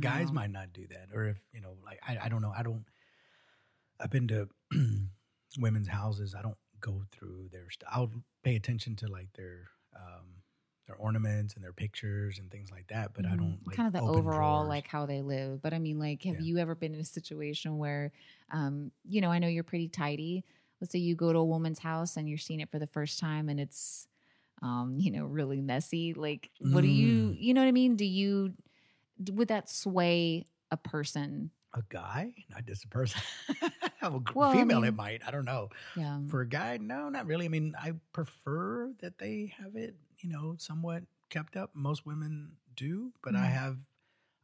Guys 0.00 0.30
might 0.30 0.50
not 0.50 0.74
do 0.74 0.86
that, 0.88 1.08
or 1.14 1.26
if 1.26 1.38
you 1.52 1.60
know, 1.62 1.76
like 1.82 2.00
I, 2.06 2.18
I 2.24 2.28
don't 2.28 2.42
know. 2.42 2.52
I 2.54 2.62
don't. 2.62 2.84
I've 3.98 4.10
been 4.10 4.28
to 4.28 4.48
women's 5.58 5.88
houses. 5.88 6.34
I 6.34 6.42
don't 6.42 6.56
go 6.80 7.02
through 7.12 7.48
their 7.50 7.70
stuff. 7.70 7.88
I'll 7.92 8.10
pay 8.42 8.56
attention 8.56 8.96
to 8.96 9.08
like 9.08 9.28
their 9.34 9.68
um, 9.94 10.26
their 10.86 10.96
ornaments 10.96 11.54
and 11.54 11.64
their 11.64 11.72
pictures 11.72 12.38
and 12.38 12.50
things 12.50 12.70
like 12.70 12.86
that. 12.88 13.12
But 13.14 13.26
I 13.26 13.30
Mhm. 13.30 13.38
don't 13.38 13.66
like 13.66 13.76
kind 13.76 13.86
of 13.88 13.92
the 13.92 14.00
overall 14.02 14.62
drawers. 14.62 14.68
like 14.68 14.86
how 14.86 15.06
they 15.06 15.20
live. 15.22 15.60
But 15.62 15.74
I 15.74 15.78
mean, 15.78 15.98
like, 15.98 16.22
have 16.22 16.36
Yeah. 16.36 16.42
you 16.46 16.58
ever 16.58 16.74
been 16.74 16.94
in 16.94 17.00
a 17.00 17.04
situation 17.04 17.78
where, 17.78 18.12
um, 18.50 18.92
you 19.04 19.20
know, 19.20 19.30
I 19.30 19.38
know 19.38 19.48
you're 19.48 19.64
pretty 19.64 19.88
tidy. 19.88 20.44
Let's 20.80 20.92
say 20.92 20.98
you 20.98 21.14
go 21.16 21.32
to 21.32 21.38
a 21.38 21.44
woman's 21.44 21.78
house 21.80 22.16
and 22.16 22.28
you're 22.28 22.38
seeing 22.38 22.60
it 22.60 22.70
for 22.70 22.78
the 22.78 22.86
first 22.86 23.18
time 23.18 23.48
and 23.48 23.58
it's, 23.58 24.06
um, 24.62 24.96
you 24.98 25.10
know, 25.10 25.24
really 25.26 25.60
messy. 25.60 26.14
Like, 26.14 26.50
what 26.60 26.82
do 26.82 26.88
you, 26.88 27.30
Mm. 27.30 27.36
you 27.40 27.54
know 27.54 27.62
what 27.62 27.68
I 27.68 27.72
mean? 27.72 27.96
Do 27.96 28.04
you, 28.04 28.54
would 29.32 29.48
that 29.48 29.68
sway 29.68 30.46
a 30.70 30.76
person? 30.76 31.50
a 31.74 31.82
guy, 31.90 32.32
not 32.48 32.64
just 32.64 32.84
a 32.84 32.88
person. 32.88 33.20
a 34.00 34.10
g- 34.10 34.32
Well, 34.34 34.48
I 34.48 34.52
female, 34.56 34.82
it 34.84 34.94
might. 34.94 35.20
I 35.26 35.30
don't 35.30 35.44
know. 35.44 35.68
Yeah. 35.94 36.20
For 36.28 36.40
a 36.40 36.48
guy, 36.48 36.78
no, 36.78 37.10
not 37.10 37.26
really. 37.26 37.44
I 37.44 37.48
mean, 37.48 37.74
I 37.78 37.92
prefer 38.14 38.94
that 39.00 39.18
they 39.18 39.52
have 39.58 39.76
it, 39.76 39.94
you 40.26 40.32
know, 40.32 40.56
somewhat 40.58 41.04
kept 41.30 41.56
up. 41.56 41.70
Most 41.74 42.04
women 42.04 42.52
do, 42.74 43.12
but 43.22 43.34
I 43.36 43.46
Mhm. 43.46 43.50
have, 43.52 43.78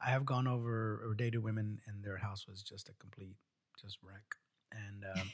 I 0.01 0.11
have 0.11 0.25
gone 0.25 0.47
over 0.47 1.01
or 1.05 1.15
dated 1.15 1.43
women, 1.43 1.81
and 1.87 2.05
their 2.05 2.17
house 2.17 2.47
was 2.47 2.63
just 2.63 2.89
a 2.89 2.93
complete, 2.95 3.37
just 3.81 3.99
wreck. 4.03 4.37
And 4.71 5.05
um, 5.05 5.33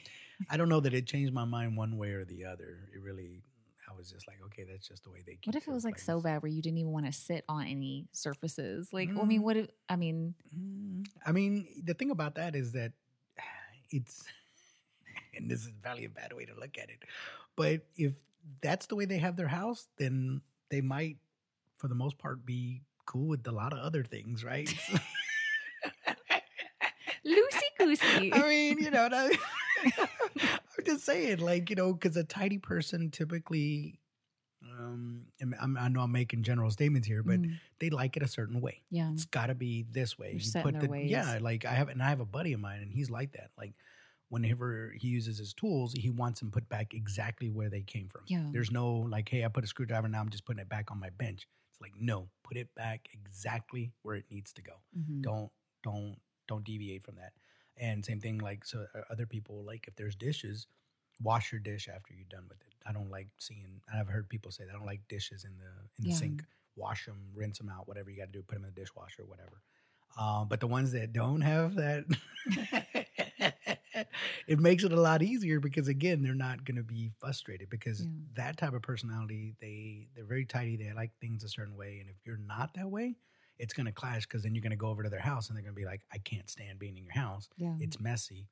I 0.49 0.57
don't 0.57 0.69
know 0.69 0.79
that 0.79 0.93
it 0.93 1.05
changed 1.05 1.33
my 1.33 1.45
mind 1.45 1.77
one 1.77 1.97
way 1.97 2.11
or 2.11 2.25
the 2.25 2.45
other. 2.45 2.89
It 2.93 3.01
really, 3.01 3.43
I 3.89 3.95
was 3.95 4.09
just 4.09 4.27
like, 4.27 4.37
okay, 4.47 4.63
that's 4.69 4.87
just 4.87 5.03
the 5.03 5.09
way 5.11 5.19
they. 5.25 5.33
Keep 5.33 5.53
What 5.53 5.55
if 5.55 5.67
it 5.67 5.71
was 5.71 5.85
like 5.85 5.99
so 5.99 6.19
bad 6.19 6.41
where 6.41 6.51
you 6.51 6.61
didn't 6.61 6.79
even 6.79 6.91
want 6.91 7.05
to 7.05 7.13
sit 7.13 7.45
on 7.47 7.65
any 7.67 8.07
surfaces? 8.11 8.91
Like, 8.91 9.09
I 9.09 9.23
mean, 9.25 9.41
Mm. 9.41 9.43
what 9.43 9.57
if, 9.57 9.67
I 9.87 9.95
mean, 9.95 10.33
Mm, 10.57 11.05
I 11.25 11.31
mean, 11.31 11.83
the 11.83 11.93
thing 11.93 12.09
about 12.09 12.35
that 12.35 12.55
is 12.55 12.71
that 12.73 12.91
it's, 13.91 14.23
and 15.37 15.49
this 15.49 15.61
is 15.61 15.71
probably 15.81 16.05
a 16.05 16.09
bad 16.09 16.33
way 16.33 16.45
to 16.45 16.53
look 16.59 16.77
at 16.77 16.89
it, 16.89 17.03
but 17.55 17.81
if 17.95 18.13
that's 18.61 18.85
the 18.87 18.95
way 18.95 19.05
they 19.05 19.17
have 19.19 19.35
their 19.35 19.47
house, 19.47 19.87
then 19.97 20.41
they 20.69 20.81
might, 20.81 21.17
for 21.77 21.87
the 21.87 21.95
most 21.95 22.17
part, 22.17 22.45
be 22.45 22.81
cool 23.05 23.27
with 23.27 23.47
a 23.47 23.51
lot 23.51 23.73
of 23.73 23.79
other 23.79 24.03
things, 24.03 24.43
right? 24.43 24.67
loosey 27.25 27.69
goosey. 27.77 28.33
I 28.35 28.47
mean, 28.47 28.79
you 28.79 28.91
know, 28.91 29.09
that, 29.09 29.31
I'm 30.43 30.85
just 30.85 31.05
saying, 31.05 31.39
like, 31.39 31.69
you 31.69 31.75
know, 31.75 31.93
because 31.93 32.15
a 32.17 32.23
tidy 32.23 32.57
person 32.57 33.11
typically, 33.11 33.99
um, 34.63 35.23
I'm, 35.59 35.77
I 35.77 35.87
know 35.89 36.01
I'm 36.01 36.11
making 36.11 36.43
general 36.43 36.69
statements 36.71 37.07
here, 37.07 37.23
but 37.23 37.39
Mm, 37.41 37.53
they 37.79 37.89
like 37.89 38.17
it 38.17 38.23
a 38.23 38.27
certain 38.27 38.61
way. 38.61 38.81
yeah. 38.89 39.11
it's 39.13 39.25
got 39.25 39.47
to 39.47 39.55
be 39.55 39.85
this 39.91 40.17
way. 40.17 40.31
They're 40.33 40.39
set 40.41 40.65
in 40.65 40.79
their 40.79 40.89
ways. 40.89 41.09
yeah, 41.11 41.37
like 41.41 41.65
I 41.65 41.71
have, 41.73 41.89
and 41.89 42.01
I 42.03 42.09
have 42.09 42.19
a 42.19 42.25
buddy 42.25 42.53
of 42.53 42.59
mine, 42.59 42.81
and 42.81 42.91
he's 42.91 43.09
like 43.09 43.33
that. 43.33 43.51
Like 43.57 43.73
whenever 44.29 44.93
he 44.97 45.07
uses 45.07 45.37
his 45.37 45.53
tools, 45.53 45.93
he 45.93 46.09
wants 46.09 46.39
them 46.39 46.51
put 46.51 46.67
back 46.69 46.93
exactly 46.93 47.49
where 47.49 47.69
they 47.69 47.81
came 47.81 48.07
from. 48.07 48.21
Yeah. 48.27 48.43
There's 48.51 48.71
no 48.71 48.93
like, 48.95 49.27
hey, 49.29 49.43
I 49.43 49.47
put 49.49 49.63
a 49.63 49.67
screwdriver, 49.67 50.07
now 50.07 50.19
I'm 50.21 50.29
just 50.29 50.45
putting 50.45 50.61
it 50.61 50.69
back 50.69 50.91
on 50.91 50.99
my 50.99 51.09
bench. 51.09 51.47
It's 51.71 51.81
like, 51.81 51.93
no, 51.99 52.29
put 52.43 52.57
it 52.57 52.73
back 52.75 53.07
exactly 53.13 53.91
where 54.03 54.15
it 54.15 54.25
needs 54.29 54.53
to 54.53 54.61
go. 54.61 54.73
Mhm. 54.97 55.21
Don't, 55.21 55.51
don't, 55.83 56.15
don't 56.47 56.63
deviate 56.63 57.03
from 57.03 57.15
that. 57.15 57.33
And 57.77 58.03
same 58.05 58.19
thing, 58.19 58.39
like 58.39 58.65
so, 58.65 58.85
uh, 58.93 59.01
other 59.09 59.25
people 59.25 59.63
like 59.63 59.87
if 59.87 59.95
there's 59.95 60.15
dishes, 60.15 60.67
wash 61.21 61.51
your 61.51 61.59
dish 61.61 61.87
after 61.87 62.13
you're 62.13 62.25
done 62.29 62.45
with 62.49 62.59
it. 62.61 62.73
I 62.85 62.91
don't 62.91 63.09
like 63.09 63.27
seeing. 63.39 63.81
I've 63.93 64.07
heard 64.07 64.27
people 64.29 64.51
say 64.51 64.65
that 64.65 64.71
I 64.71 64.77
don't 64.77 64.85
like 64.85 65.01
dishes 65.07 65.45
in 65.45 65.57
the 65.57 65.65
in 65.97 66.03
the 66.03 66.09
Yeah. 66.09 66.15
sink. 66.15 66.43
Wash 66.75 67.05
them, 67.05 67.17
rinse 67.33 67.57
them 67.57 67.69
out, 67.69 67.87
whatever 67.87 68.09
you 68.09 68.17
got 68.17 68.25
to 68.27 68.31
do. 68.31 68.41
Put 68.41 68.55
them 68.55 68.65
in 68.65 68.73
the 68.73 68.79
dishwasher, 68.81 69.25
whatever. 69.25 69.61
Um, 70.17 70.47
but 70.49 70.59
the 70.59 70.67
ones 70.67 70.91
that 70.93 71.13
don't 71.13 71.41
have 71.41 71.75
that, 71.75 72.03
it 74.47 74.59
makes 74.59 74.83
it 74.83 74.91
a 74.91 74.99
lot 74.99 75.21
easier 75.21 75.59
because 75.59 75.87
again, 75.87 76.21
they're 76.21 76.33
not 76.33 76.63
going 76.65 76.77
to 76.77 76.83
be 76.83 77.11
frustrated 77.19 77.69
because 77.69 78.01
Yeah. 78.01 78.07
that 78.35 78.57
type 78.57 78.73
of 78.73 78.81
personality, 78.81 79.55
they 79.61 80.07
they're 80.15 80.25
very 80.25 80.45
tidy. 80.45 80.75
They 80.77 80.91
like 80.93 81.11
things 81.19 81.43
a 81.43 81.49
certain 81.49 81.75
way, 81.75 81.99
and 81.99 82.09
if 82.09 82.15
you're 82.25 82.37
not 82.37 82.73
that 82.75 82.89
way, 82.89 83.15
it's 83.57 83.73
going 83.73 83.85
to 83.87 83.91
clash 83.91 84.25
because 84.25 84.43
then 84.43 84.55
you're 84.55 84.61
going 84.61 84.71
to 84.71 84.77
go 84.77 84.87
over 84.87 85.03
to 85.03 85.09
their 85.09 85.19
house 85.19 85.49
and 85.49 85.55
they're 85.57 85.63
going 85.63 85.75
to 85.75 85.79
be 85.79 85.85
like, 85.85 86.01
I 86.13 86.17
can't 86.19 86.49
stand 86.49 86.79
being 86.79 86.97
in 86.97 87.03
your 87.03 87.13
house. 87.13 87.49
Yeah. 87.57 87.75
It's 87.79 87.99
messy. 87.99 88.47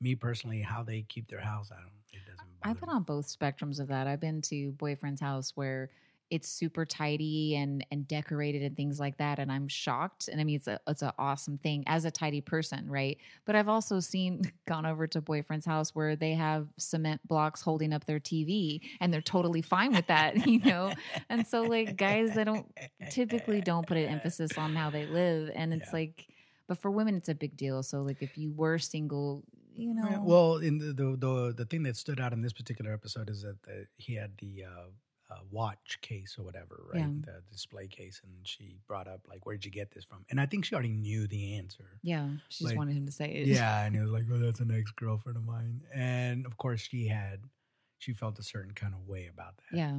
Me 0.00 0.14
personally, 0.14 0.60
how 0.60 0.82
they 0.82 1.02
keep 1.08 1.28
their 1.28 1.40
house, 1.40 1.70
I 1.72 1.76
don't. 1.80 1.90
It 2.12 2.26
doesn't. 2.26 2.46
I've 2.62 2.78
been 2.80 2.90
me. 2.90 2.94
on 2.96 3.02
both 3.04 3.26
spectrums 3.26 3.80
of 3.80 3.88
that. 3.88 4.06
I've 4.06 4.20
been 4.20 4.42
to 4.42 4.72
boyfriend's 4.72 5.20
house 5.20 5.52
where 5.54 5.90
it's 6.30 6.48
super 6.48 6.84
tidy 6.84 7.54
and 7.56 7.84
and 7.90 8.08
decorated 8.08 8.62
and 8.62 8.76
things 8.76 8.98
like 8.98 9.18
that, 9.18 9.38
and 9.38 9.52
I'm 9.52 9.68
shocked. 9.68 10.28
And 10.28 10.40
I 10.40 10.44
mean, 10.44 10.56
it's 10.56 10.66
a 10.68 10.80
it's 10.88 11.02
an 11.02 11.12
awesome 11.18 11.58
thing 11.58 11.84
as 11.86 12.04
a 12.04 12.10
tidy 12.10 12.40
person, 12.40 12.88
right? 12.88 13.18
But 13.44 13.56
I've 13.56 13.68
also 13.68 14.00
seen 14.00 14.42
gone 14.66 14.86
over 14.86 15.06
to 15.08 15.20
boyfriend's 15.20 15.66
house 15.66 15.94
where 15.94 16.16
they 16.16 16.34
have 16.34 16.68
cement 16.78 17.20
blocks 17.26 17.60
holding 17.62 17.92
up 17.92 18.06
their 18.06 18.20
TV, 18.20 18.80
and 19.00 19.12
they're 19.12 19.20
totally 19.20 19.62
fine 19.62 19.94
with 19.94 20.06
that, 20.08 20.46
you 20.46 20.60
know. 20.60 20.94
And 21.28 21.46
so, 21.46 21.66
like 21.66 21.96
guys 21.96 22.32
that 22.34 22.44
don't 22.44 22.66
typically 23.10 23.60
don't 23.60 23.86
put 23.86 23.96
an 23.96 24.08
emphasis 24.08 24.56
on 24.58 24.74
how 24.74 24.90
they 24.90 25.06
live, 25.06 25.50
and 25.54 25.72
it's 25.72 25.92
Yeah. 25.92 25.98
like, 26.00 26.26
but 26.66 26.78
for 26.78 26.90
women, 26.90 27.16
it's 27.16 27.28
a 27.28 27.34
big 27.34 27.56
deal. 27.56 27.82
So, 27.82 28.02
like, 28.02 28.22
if 28.22 28.38
you 28.38 28.50
were 28.52 28.78
single, 28.78 29.44
you 29.76 29.92
know, 29.94 30.22
well, 30.24 30.56
in 30.56 30.78
the, 30.78 30.92
the 30.92 31.16
the 31.16 31.54
the 31.58 31.64
thing 31.66 31.82
that 31.84 31.96
stood 31.96 32.20
out 32.20 32.32
in 32.32 32.40
this 32.40 32.52
particular 32.52 32.92
episode 32.92 33.28
is 33.28 33.42
that 33.42 33.62
the, 33.62 33.86
he 33.96 34.14
had 34.14 34.32
the 34.38 34.64
uh, 34.64 34.86
uh, 35.30 35.36
watch 35.50 35.98
case 36.02 36.36
or 36.38 36.44
whatever, 36.44 36.82
right? 36.92 37.00
Yeah. 37.00 37.08
The 37.20 37.42
display 37.50 37.86
case, 37.88 38.20
and 38.24 38.32
she 38.46 38.76
brought 38.86 39.08
up 39.08 39.20
like, 39.28 39.46
"Where'd 39.46 39.64
you 39.64 39.70
get 39.70 39.90
this 39.90 40.04
from?" 40.04 40.24
And 40.30 40.40
I 40.40 40.46
think 40.46 40.64
she 40.64 40.74
already 40.74 40.92
knew 40.92 41.26
the 41.26 41.54
answer. 41.56 41.98
yeah, 42.02 42.28
she 42.50 42.64
just 42.64 42.70
Like, 42.72 42.78
wanted 42.78 42.96
him 42.96 43.06
to 43.06 43.12
say 43.12 43.30
it. 43.32 43.46
Yeah, 43.48 43.84
and 43.84 43.94
he 43.94 44.02
was 44.02 44.10
like, 44.12 44.24
"Oh, 44.30 44.38
that's 44.38 44.60
an 44.60 44.70
ex 44.70 44.90
girlfriend 44.92 45.36
of 45.38 45.44
mine," 45.44 45.82
and 45.94 46.44
of 46.46 46.56
course, 46.58 46.80
she 46.80 47.06
had 47.08 47.40
she 47.98 48.12
felt 48.12 48.38
a 48.38 48.42
certain 48.42 48.72
kind 48.74 48.92
of 48.94 49.08
way 49.08 49.26
about 49.32 49.56
that. 49.56 49.76
Yeah. 49.78 49.94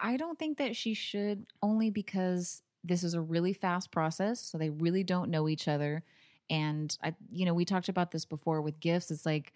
I 0.00 0.16
don't 0.16 0.38
think 0.38 0.58
that 0.58 0.76
she 0.76 0.94
should 0.94 1.46
only 1.62 1.90
because 1.90 2.62
this 2.84 3.02
is 3.02 3.14
a 3.14 3.20
really 3.20 3.52
fast 3.52 3.90
process. 3.90 4.40
So 4.40 4.58
they 4.58 4.70
really 4.70 5.02
don't 5.04 5.30
know 5.30 5.48
each 5.48 5.66
other. 5.68 6.04
And 6.50 6.96
I, 7.02 7.14
you 7.32 7.44
know, 7.46 7.54
we 7.54 7.64
talked 7.64 7.88
about 7.88 8.10
this 8.10 8.24
before 8.24 8.60
with 8.60 8.78
gifts. 8.78 9.10
It's 9.10 9.24
like, 9.24 9.52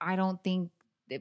I 0.00 0.16
don't 0.16 0.42
think 0.44 0.70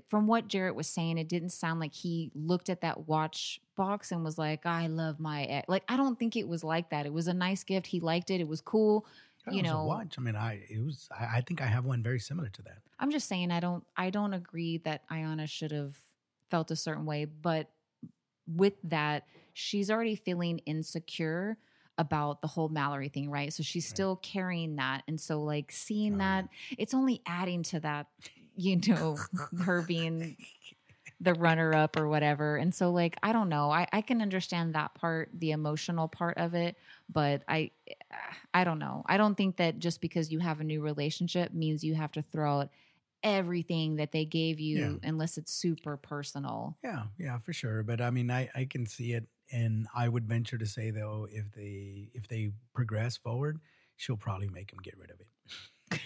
from 0.09 0.27
what 0.27 0.47
Jarrette 0.47 0.75
was 0.75 0.87
saying, 0.87 1.17
it 1.17 1.27
didn't 1.29 1.49
sound 1.51 1.79
like 1.79 1.93
he 1.93 2.31
looked 2.35 2.69
at 2.69 2.81
that 2.81 3.07
watch 3.07 3.59
box 3.75 4.11
and 4.11 4.23
was 4.23 4.37
like, 4.37 4.65
I 4.65 4.87
love 4.87 5.19
my 5.19 5.43
ex. 5.43 5.69
Like, 5.69 5.83
I 5.87 5.97
don't 5.97 6.17
think 6.17 6.35
it 6.35 6.47
was 6.47 6.63
like 6.63 6.89
that. 6.89 7.05
It 7.05 7.13
was 7.13 7.27
a 7.27 7.33
nice 7.33 7.63
gift. 7.63 7.87
He 7.87 7.99
liked 7.99 8.29
it. 8.31 8.41
It 8.41 8.47
was 8.47 8.61
cool. 8.61 9.05
That 9.45 9.53
you 9.55 9.61
was 9.61 9.71
a 9.71 9.73
know- 9.73 9.85
watch. 9.85 10.15
I 10.17 10.21
mean, 10.21 10.35
I 10.35 10.61
it 10.69 10.83
was. 10.83 11.07
I, 11.17 11.37
I 11.37 11.41
think 11.41 11.61
I 11.61 11.65
have 11.65 11.85
one 11.85 12.03
very 12.03 12.19
similar 12.19 12.49
to 12.49 12.61
that. 12.63 12.79
I'm 12.99 13.11
just 13.11 13.27
saying 13.29 13.51
I 13.51 13.59
don't 13.59 13.83
I 13.95 14.09
don't 14.09 14.33
agree 14.33 14.79
that 14.79 15.07
Iyanna 15.09 15.47
should 15.47 15.71
have 15.71 15.95
felt 16.49 16.71
a 16.71 16.75
certain 16.75 17.05
way, 17.05 17.25
but 17.25 17.69
with 18.47 18.73
that, 18.85 19.25
she's 19.53 19.89
already 19.91 20.15
feeling 20.15 20.59
insecure 20.65 21.57
about 21.99 22.41
the 22.41 22.47
whole 22.47 22.69
Mallory 22.69 23.09
thing, 23.09 23.29
right? 23.29 23.51
So 23.51 23.63
she's 23.63 23.85
Right. 23.85 23.89
still 23.95 24.15
carrying 24.17 24.75
that. 24.75 25.01
And 25.07 25.19
so 25.19 25.41
like 25.41 25.71
seeing 25.71 26.15
Oh, 26.15 26.17
that, 26.19 26.47
it's 26.77 26.93
only 26.93 27.21
adding 27.25 27.63
to 27.63 27.79
that, 27.79 28.05
you 28.57 28.79
know, 28.87 29.17
her 29.63 29.81
being 29.81 30.35
the 31.19 31.33
runner 31.33 31.73
up 31.73 31.97
or 31.97 32.07
whatever. 32.07 32.57
And 32.57 32.73
so 32.73 32.91
like 32.91 33.17
I 33.23 33.33
don't 33.33 33.49
know. 33.49 33.71
I 33.71 33.87
I 33.91 34.01
can 34.01 34.21
understand 34.21 34.75
that 34.75 34.93
part, 34.93 35.29
the 35.33 35.51
emotional 35.51 36.07
part 36.07 36.37
of 36.37 36.53
it, 36.53 36.77
but 37.09 37.43
I 37.47 37.71
I 38.53 38.63
don't 38.63 38.79
know. 38.79 39.03
I 39.07 39.17
don't 39.17 39.35
think 39.35 39.57
that 39.57 39.79
just 39.79 40.01
because 40.01 40.31
you 40.31 40.39
have 40.39 40.59
a 40.59 40.63
new 40.63 40.81
relationship 40.81 41.53
means 41.53 41.83
you 41.83 41.95
have 41.95 42.11
to 42.13 42.21
throw 42.21 42.59
out 42.59 42.69
everything 43.23 43.95
that 43.95 44.11
they 44.11 44.25
gave 44.25 44.59
you 44.59 44.99
unless 45.03 45.37
it's 45.37 45.51
super 45.51 45.97
personal. 45.97 46.77
Yeah, 46.83 47.03
yeah, 47.17 47.39
for 47.39 47.51
sure. 47.51 47.83
But 47.83 48.01
I 48.01 48.11
mean, 48.11 48.29
I 48.29 48.49
I 48.55 48.65
can 48.65 48.85
see 48.85 49.13
it, 49.13 49.27
and 49.51 49.87
I 49.95 50.07
would 50.07 50.27
venture 50.27 50.57
to 50.57 50.65
say 50.65 50.91
though, 50.91 51.27
if 51.31 51.51
they 51.51 52.09
if 52.13 52.27
they 52.27 52.51
progress 52.73 53.17
forward, 53.17 53.59
she'll 53.95 54.17
probably 54.17 54.49
make 54.49 54.71
him 54.71 54.79
get 54.83 54.97
rid 54.97 55.11
of 55.11 55.19
it. 55.19 55.27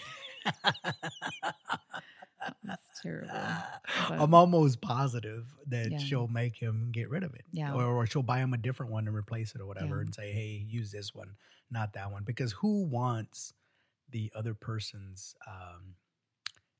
That's 2.64 3.00
terrible. 3.02 3.30
I'm 4.10 4.34
almost 4.34 4.80
positive 4.80 5.46
that 5.68 5.90
Yeah. 5.92 5.98
she'll 5.98 6.28
make 6.28 6.56
him 6.56 6.90
get 6.92 7.08
rid 7.10 7.22
of 7.22 7.34
it. 7.34 7.44
Yeah. 7.52 7.74
Or, 7.74 7.84
or 7.84 8.06
she'll 8.06 8.22
buy 8.22 8.38
him 8.38 8.52
a 8.54 8.58
different 8.58 8.92
one 8.92 9.06
and 9.06 9.16
replace 9.16 9.54
it 9.54 9.60
or 9.60 9.66
whatever 9.66 9.96
Yeah. 9.96 10.02
and 10.02 10.14
say, 10.14 10.32
hey, 10.32 10.64
use 10.68 10.90
this 10.92 11.14
one, 11.14 11.36
not 11.70 11.92
that 11.94 12.10
one. 12.10 12.24
Because 12.24 12.52
who 12.52 12.84
wants 12.84 13.52
the 14.10 14.30
other 14.34 14.54
person's 14.54 15.34
um, 15.46 15.94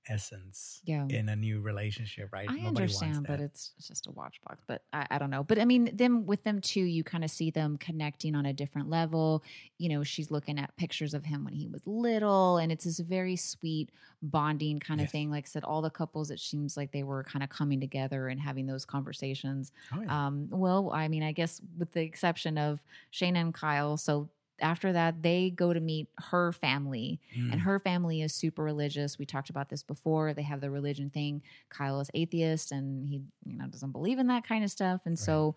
essence 0.08 0.80
Yeah. 0.84 1.06
in 1.08 1.28
a 1.28 1.36
new 1.36 1.60
relationship, 1.60 2.30
right? 2.32 2.48
I 2.48 2.56
Nobody 2.56 2.68
understand, 2.68 3.26
but 3.26 3.40
it's 3.40 3.72
just 3.80 4.06
a 4.06 4.10
watch 4.10 4.40
box. 4.46 4.62
But 4.66 4.82
I, 4.92 5.06
I 5.12 5.18
don't 5.18 5.30
know. 5.30 5.42
But 5.44 5.58
I 5.58 5.64
mean, 5.64 5.94
them 5.96 6.26
with 6.26 6.42
them 6.44 6.60
too, 6.60 6.82
you 6.82 7.04
kind 7.04 7.24
of 7.24 7.30
see 7.30 7.50
them 7.50 7.76
connecting 7.78 8.34
on 8.34 8.46
a 8.46 8.52
different 8.52 8.88
level. 8.90 9.42
You 9.78 9.88
know, 9.90 10.02
she's 10.02 10.30
looking 10.30 10.58
at 10.58 10.76
pictures 10.76 11.14
of 11.14 11.24
him 11.24 11.44
when 11.44 11.54
he 11.54 11.66
was 11.68 11.82
little, 11.86 12.58
and 12.58 12.70
it's 12.72 12.84
this 12.84 12.98
very 13.00 13.36
sweet 13.36 13.90
bonding 14.22 14.78
kind 14.80 15.00
of 15.00 15.04
Yes. 15.06 15.12
thing. 15.12 15.30
Like 15.30 15.44
I 15.46 15.48
said, 15.48 15.64
all 15.64 15.82
the 15.82 15.90
couples, 15.90 16.30
it 16.30 16.40
seems 16.40 16.76
like 16.76 16.92
they 16.92 17.02
were 17.02 17.24
kind 17.24 17.42
of 17.42 17.48
coming 17.50 17.80
together 17.80 18.28
and 18.28 18.40
having 18.40 18.66
those 18.66 18.84
conversations. 18.84 19.72
Oh, 19.94 20.00
yeah. 20.02 20.26
Um, 20.26 20.48
well, 20.50 20.90
I 20.92 21.08
mean, 21.08 21.22
I 21.22 21.32
guess 21.32 21.60
with 21.78 21.92
the 21.92 22.02
exception 22.02 22.58
of 22.58 22.80
Shane 23.10 23.36
and 23.36 23.52
Kyle. 23.52 23.96
So 23.96 24.28
after 24.60 24.92
that, 24.92 25.22
they 25.22 25.50
go 25.50 25.72
to 25.72 25.80
meet 25.80 26.08
her 26.18 26.52
family, 26.52 27.20
Mm. 27.36 27.52
and 27.52 27.60
her 27.62 27.78
family 27.78 28.22
is 28.22 28.34
super 28.34 28.62
religious. 28.62 29.18
We 29.18 29.26
talked 29.26 29.50
about 29.50 29.68
this 29.68 29.82
before. 29.82 30.34
They 30.34 30.42
have 30.42 30.60
the 30.60 30.70
religion 30.70 31.10
thing. 31.10 31.42
Kyle 31.68 32.00
is 32.00 32.10
atheist, 32.14 32.70
and 32.72 33.08
he, 33.08 33.22
you 33.44 33.56
know, 33.58 33.66
doesn't 33.66 33.92
believe 33.92 34.18
in 34.18 34.28
that 34.28 34.46
kind 34.46 34.62
of 34.64 34.70
stuff. 34.70 35.00
And 35.04 35.18
so 35.18 35.56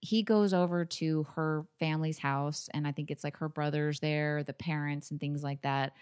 he 0.00 0.22
goes 0.22 0.52
over 0.52 0.84
to 0.84 1.22
her 1.34 1.64
family's 1.78 2.18
house, 2.18 2.68
and 2.74 2.86
I 2.86 2.92
think 2.92 3.10
it's 3.10 3.24
like 3.24 3.38
her 3.38 3.48
brothers 3.48 4.00
there, 4.00 4.42
the 4.44 4.52
parents, 4.52 5.10
and 5.10 5.18
things 5.18 5.42
like 5.42 5.62
that. 5.62 5.94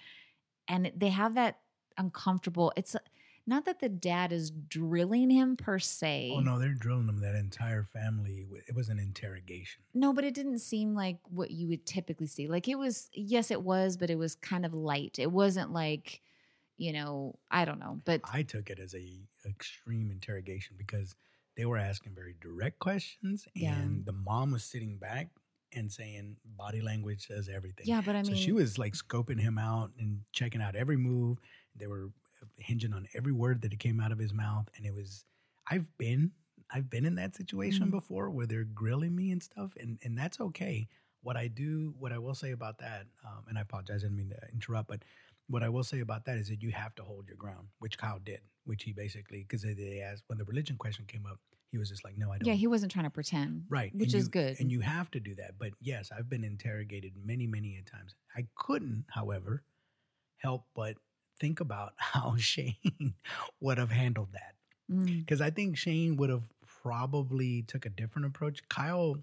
And 0.68 0.90
they 0.96 1.10
have 1.10 1.34
that 1.34 1.58
uncomfortable. 1.96 2.72
It's 2.76 2.96
not 3.46 3.64
that 3.64 3.80
the 3.80 3.88
dad 3.88 4.32
is 4.32 4.50
drilling 4.50 5.30
him 5.30 5.56
per 5.56 5.78
se. 5.78 6.32
Oh 6.34 6.40
no, 6.40 6.58
they're 6.58 6.74
drilling 6.74 7.08
him. 7.08 7.20
That 7.20 7.34
entire 7.34 7.82
family. 7.92 8.46
It 8.68 8.74
was 8.74 8.88
an 8.88 8.98
interrogation. 8.98 9.82
No, 9.94 10.12
but 10.12 10.24
it 10.24 10.34
didn't 10.34 10.60
seem 10.60 10.94
like 10.94 11.18
what 11.28 11.50
you 11.50 11.68
would 11.68 11.84
typically 11.86 12.26
see. 12.28 12.46
Like 12.48 12.68
it 12.68 12.76
was, 12.78 13.08
yes, 13.12 13.50
it 13.50 13.62
was, 13.62 13.96
but 13.96 14.10
it 14.10 14.16
was 14.16 14.34
kind 14.36 14.64
of 14.64 14.72
light. 14.74 15.18
It 15.18 15.30
wasn't 15.32 15.72
like, 15.72 16.20
you 16.76 16.92
know, 16.92 17.38
I 17.50 17.64
don't 17.64 17.80
know, 17.80 18.00
but 18.04 18.20
I 18.32 18.42
took 18.42 18.70
it 18.70 18.78
as 18.78 18.94
a 18.94 19.20
extreme 19.44 20.10
interrogation 20.10 20.76
because 20.78 21.14
they 21.56 21.64
were 21.66 21.76
asking 21.78 22.14
very 22.14 22.34
direct 22.40 22.78
questions, 22.78 23.46
Yeah. 23.54 23.74
and 23.76 24.06
the 24.06 24.12
mom 24.12 24.52
was 24.52 24.64
sitting 24.64 24.96
back 24.96 25.28
and 25.74 25.90
saying 25.92 26.36
body 26.56 26.80
language 26.80 27.26
says 27.26 27.48
everything. 27.52 27.86
yeah, 27.86 28.00
but 28.04 28.14
I 28.16 28.22
so 28.22 28.32
mean, 28.32 28.40
she 28.40 28.52
was 28.52 28.78
like 28.78 28.94
scoping 28.94 29.40
him 29.40 29.58
out 29.58 29.90
and 29.98 30.20
checking 30.32 30.62
out 30.62 30.76
every 30.76 30.96
move. 30.96 31.38
They 31.76 31.86
were 31.86 32.10
hinging 32.58 32.92
on 32.92 33.06
every 33.14 33.32
word 33.32 33.62
that 33.62 33.78
came 33.78 34.00
out 34.00 34.12
of 34.12 34.18
his 34.18 34.32
mouth, 34.32 34.68
and 34.76 34.86
it 34.86 34.94
was. 34.94 35.24
I've 35.70 35.86
been, 35.96 36.32
I've 36.72 36.90
been 36.90 37.04
in 37.06 37.14
that 37.14 37.36
situation 37.36 37.86
Mhm. 37.88 37.92
before 37.92 38.28
where 38.30 38.46
they're 38.46 38.64
grilling 38.64 39.14
me 39.14 39.30
and 39.30 39.42
stuff, 39.42 39.72
and 39.80 39.98
and 40.02 40.16
that's 40.18 40.40
okay. 40.40 40.88
What 41.22 41.36
I 41.36 41.46
do, 41.46 41.94
what 41.98 42.12
I 42.12 42.18
will 42.18 42.34
say 42.34 42.50
about 42.50 42.78
that, 42.78 43.06
um, 43.24 43.44
and 43.48 43.56
I 43.56 43.60
apologize, 43.60 44.02
I 44.02 44.06
didn't 44.08 44.16
mean 44.16 44.30
to 44.30 44.40
interrupt, 44.52 44.88
but 44.88 45.04
what 45.46 45.62
I 45.62 45.68
will 45.68 45.84
say 45.84 46.00
about 46.00 46.24
that 46.24 46.36
is 46.38 46.48
that 46.48 46.62
you 46.62 46.72
have 46.72 46.94
to 46.96 47.04
hold 47.04 47.28
your 47.28 47.36
ground, 47.36 47.68
which 47.78 47.96
Kyle 47.96 48.18
did, 48.18 48.40
which 48.64 48.82
he 48.82 48.92
basically 48.92 49.42
because 49.44 49.62
they, 49.62 49.74
they 49.74 50.00
asked 50.00 50.24
when 50.26 50.38
the 50.38 50.44
religion 50.44 50.76
question 50.76 51.04
came 51.06 51.26
up, 51.26 51.38
he 51.70 51.78
was 51.78 51.88
just 51.88 52.02
like, 52.04 52.18
no, 52.18 52.32
I 52.32 52.38
don't. 52.38 52.48
yeah, 52.48 52.54
he 52.54 52.66
wasn't 52.66 52.90
trying 52.90 53.04
to 53.04 53.10
pretend, 53.10 53.66
Right. 53.68 53.94
which 53.94 54.12
and 54.14 54.14
is 54.16 54.24
you- 54.24 54.30
good. 54.30 54.58
And 54.60 54.70
you 54.72 54.80
have 54.80 55.10
to 55.12 55.20
do 55.20 55.34
that. 55.36 55.58
But 55.58 55.72
yes, 55.80 56.10
I've 56.10 56.28
been 56.28 56.42
interrogated 56.44 57.12
many, 57.16 57.46
many 57.46 57.76
a 57.76 57.82
times. 57.82 58.14
I 58.36 58.46
couldn't, 58.56 59.04
however, 59.08 59.62
help 60.38 60.66
but 60.74 60.96
think 61.42 61.60
about 61.60 61.92
how 62.12 62.36
Shayne 62.36 63.14
would 63.60 63.78
have 63.78 63.90
handled 63.90 64.30
that. 64.32 64.54
Mm, 64.90 65.18
Because 65.20 65.40
I 65.40 65.50
think 65.50 65.76
Shayne 65.76 66.16
would 66.18 66.30
have 66.30 66.44
probably 66.82 67.62
took 67.62 67.84
a 67.86 67.90
different 67.90 68.26
approach. 68.26 68.66
Kyle 68.68 69.16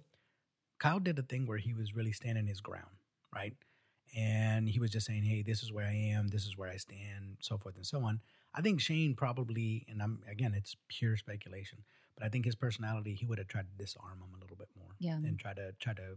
Kyle 0.79 0.99
did 0.99 1.19
a 1.19 1.23
thing 1.23 1.45
where 1.45 1.58
he 1.58 1.73
was 1.73 1.95
really 1.95 2.13
standing 2.13 2.47
his 2.47 2.62
ground, 2.62 2.95
right? 3.36 3.53
And 4.15 4.67
he 4.69 4.79
was 4.79 4.91
just 4.91 5.05
saying, 5.08 5.23
Hey, 5.23 5.41
this 5.41 5.62
is 5.63 5.71
where 5.71 5.86
I 5.86 5.93
am, 6.15 6.27
this 6.29 6.45
is 6.45 6.58
where 6.58 6.69
I 6.69 6.77
stand, 6.77 7.38
so 7.41 7.58
forth 7.58 7.75
and 7.75 7.86
so 7.86 7.99
on. 8.03 8.21
I 8.55 8.62
think 8.62 8.82
Shayne 8.82 9.13
probably, 9.15 9.86
and 9.89 10.01
I'm 10.01 10.23
again, 10.36 10.53
it's 10.55 10.75
pure 10.88 11.15
speculation, 11.17 11.79
but 12.15 12.25
I 12.25 12.29
think 12.29 12.45
his 12.45 12.55
personality, 12.55 13.13
he 13.13 13.25
would 13.25 13.38
have 13.38 13.47
tried 13.47 13.67
to 13.71 13.84
disarm 13.84 14.17
him 14.23 14.34
a 14.38 14.41
little 14.41 14.58
bit 14.58 14.69
more, 14.77 14.91
Yeah. 14.99 15.15
and 15.27 15.38
try 15.38 15.53
to 15.53 15.73
try 15.79 15.93
to 15.93 16.08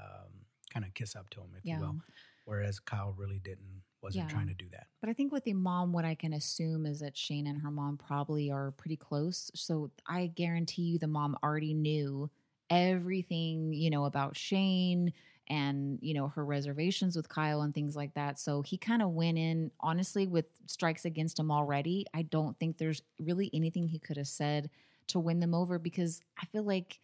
um, 0.00 0.30
kind 0.72 0.84
of 0.86 0.94
kiss 0.94 1.16
up 1.16 1.28
to 1.30 1.40
him, 1.40 1.50
if 1.58 1.64
yeah. 1.64 1.74
you 1.76 1.80
will. 1.80 1.96
Whereas 2.44 2.78
Kyle 2.80 3.14
really 3.16 3.38
didn't, 3.38 3.82
wasn't 4.02 4.24
Yeah. 4.24 4.34
trying 4.34 4.48
to 4.48 4.54
do 4.54 4.68
that. 4.72 4.86
But 5.00 5.08
I 5.10 5.12
think 5.12 5.32
with 5.32 5.44
the 5.44 5.52
mom, 5.54 5.92
what 5.92 6.04
I 6.04 6.14
can 6.14 6.32
assume 6.32 6.86
is 6.86 7.00
that 7.00 7.16
Shane 7.16 7.46
and 7.46 7.60
her 7.62 7.70
mom 7.70 7.96
probably 7.96 8.50
are 8.50 8.72
pretty 8.72 8.96
close. 8.96 9.50
So 9.54 9.90
I 10.06 10.26
guarantee 10.26 10.82
you 10.82 10.98
the 10.98 11.06
mom 11.06 11.36
already 11.42 11.74
knew 11.74 12.30
everything, 12.68 13.72
you 13.72 13.90
know, 13.90 14.04
about 14.04 14.36
Shane 14.36 15.12
and, 15.48 15.98
you 16.00 16.14
know, 16.14 16.28
her 16.28 16.44
reservations 16.44 17.16
with 17.16 17.28
Kyle 17.28 17.62
and 17.62 17.74
things 17.74 17.96
like 17.96 18.14
that. 18.14 18.38
So 18.38 18.62
he 18.62 18.78
kind 18.78 19.02
of 19.02 19.10
went 19.10 19.36
in, 19.38 19.70
honestly, 19.80 20.26
with 20.26 20.46
strikes 20.66 21.04
against 21.04 21.38
him 21.38 21.50
already. 21.50 22.06
I 22.14 22.22
don't 22.22 22.58
think 22.58 22.78
there's 22.78 23.02
really 23.18 23.50
anything 23.52 23.88
he 23.88 23.98
could 23.98 24.16
have 24.16 24.28
said 24.28 24.70
to 25.08 25.18
win 25.18 25.40
them 25.40 25.54
over 25.54 25.78
because 25.78 26.20
I 26.40 26.46
feel 26.46 26.62
like 26.62 27.00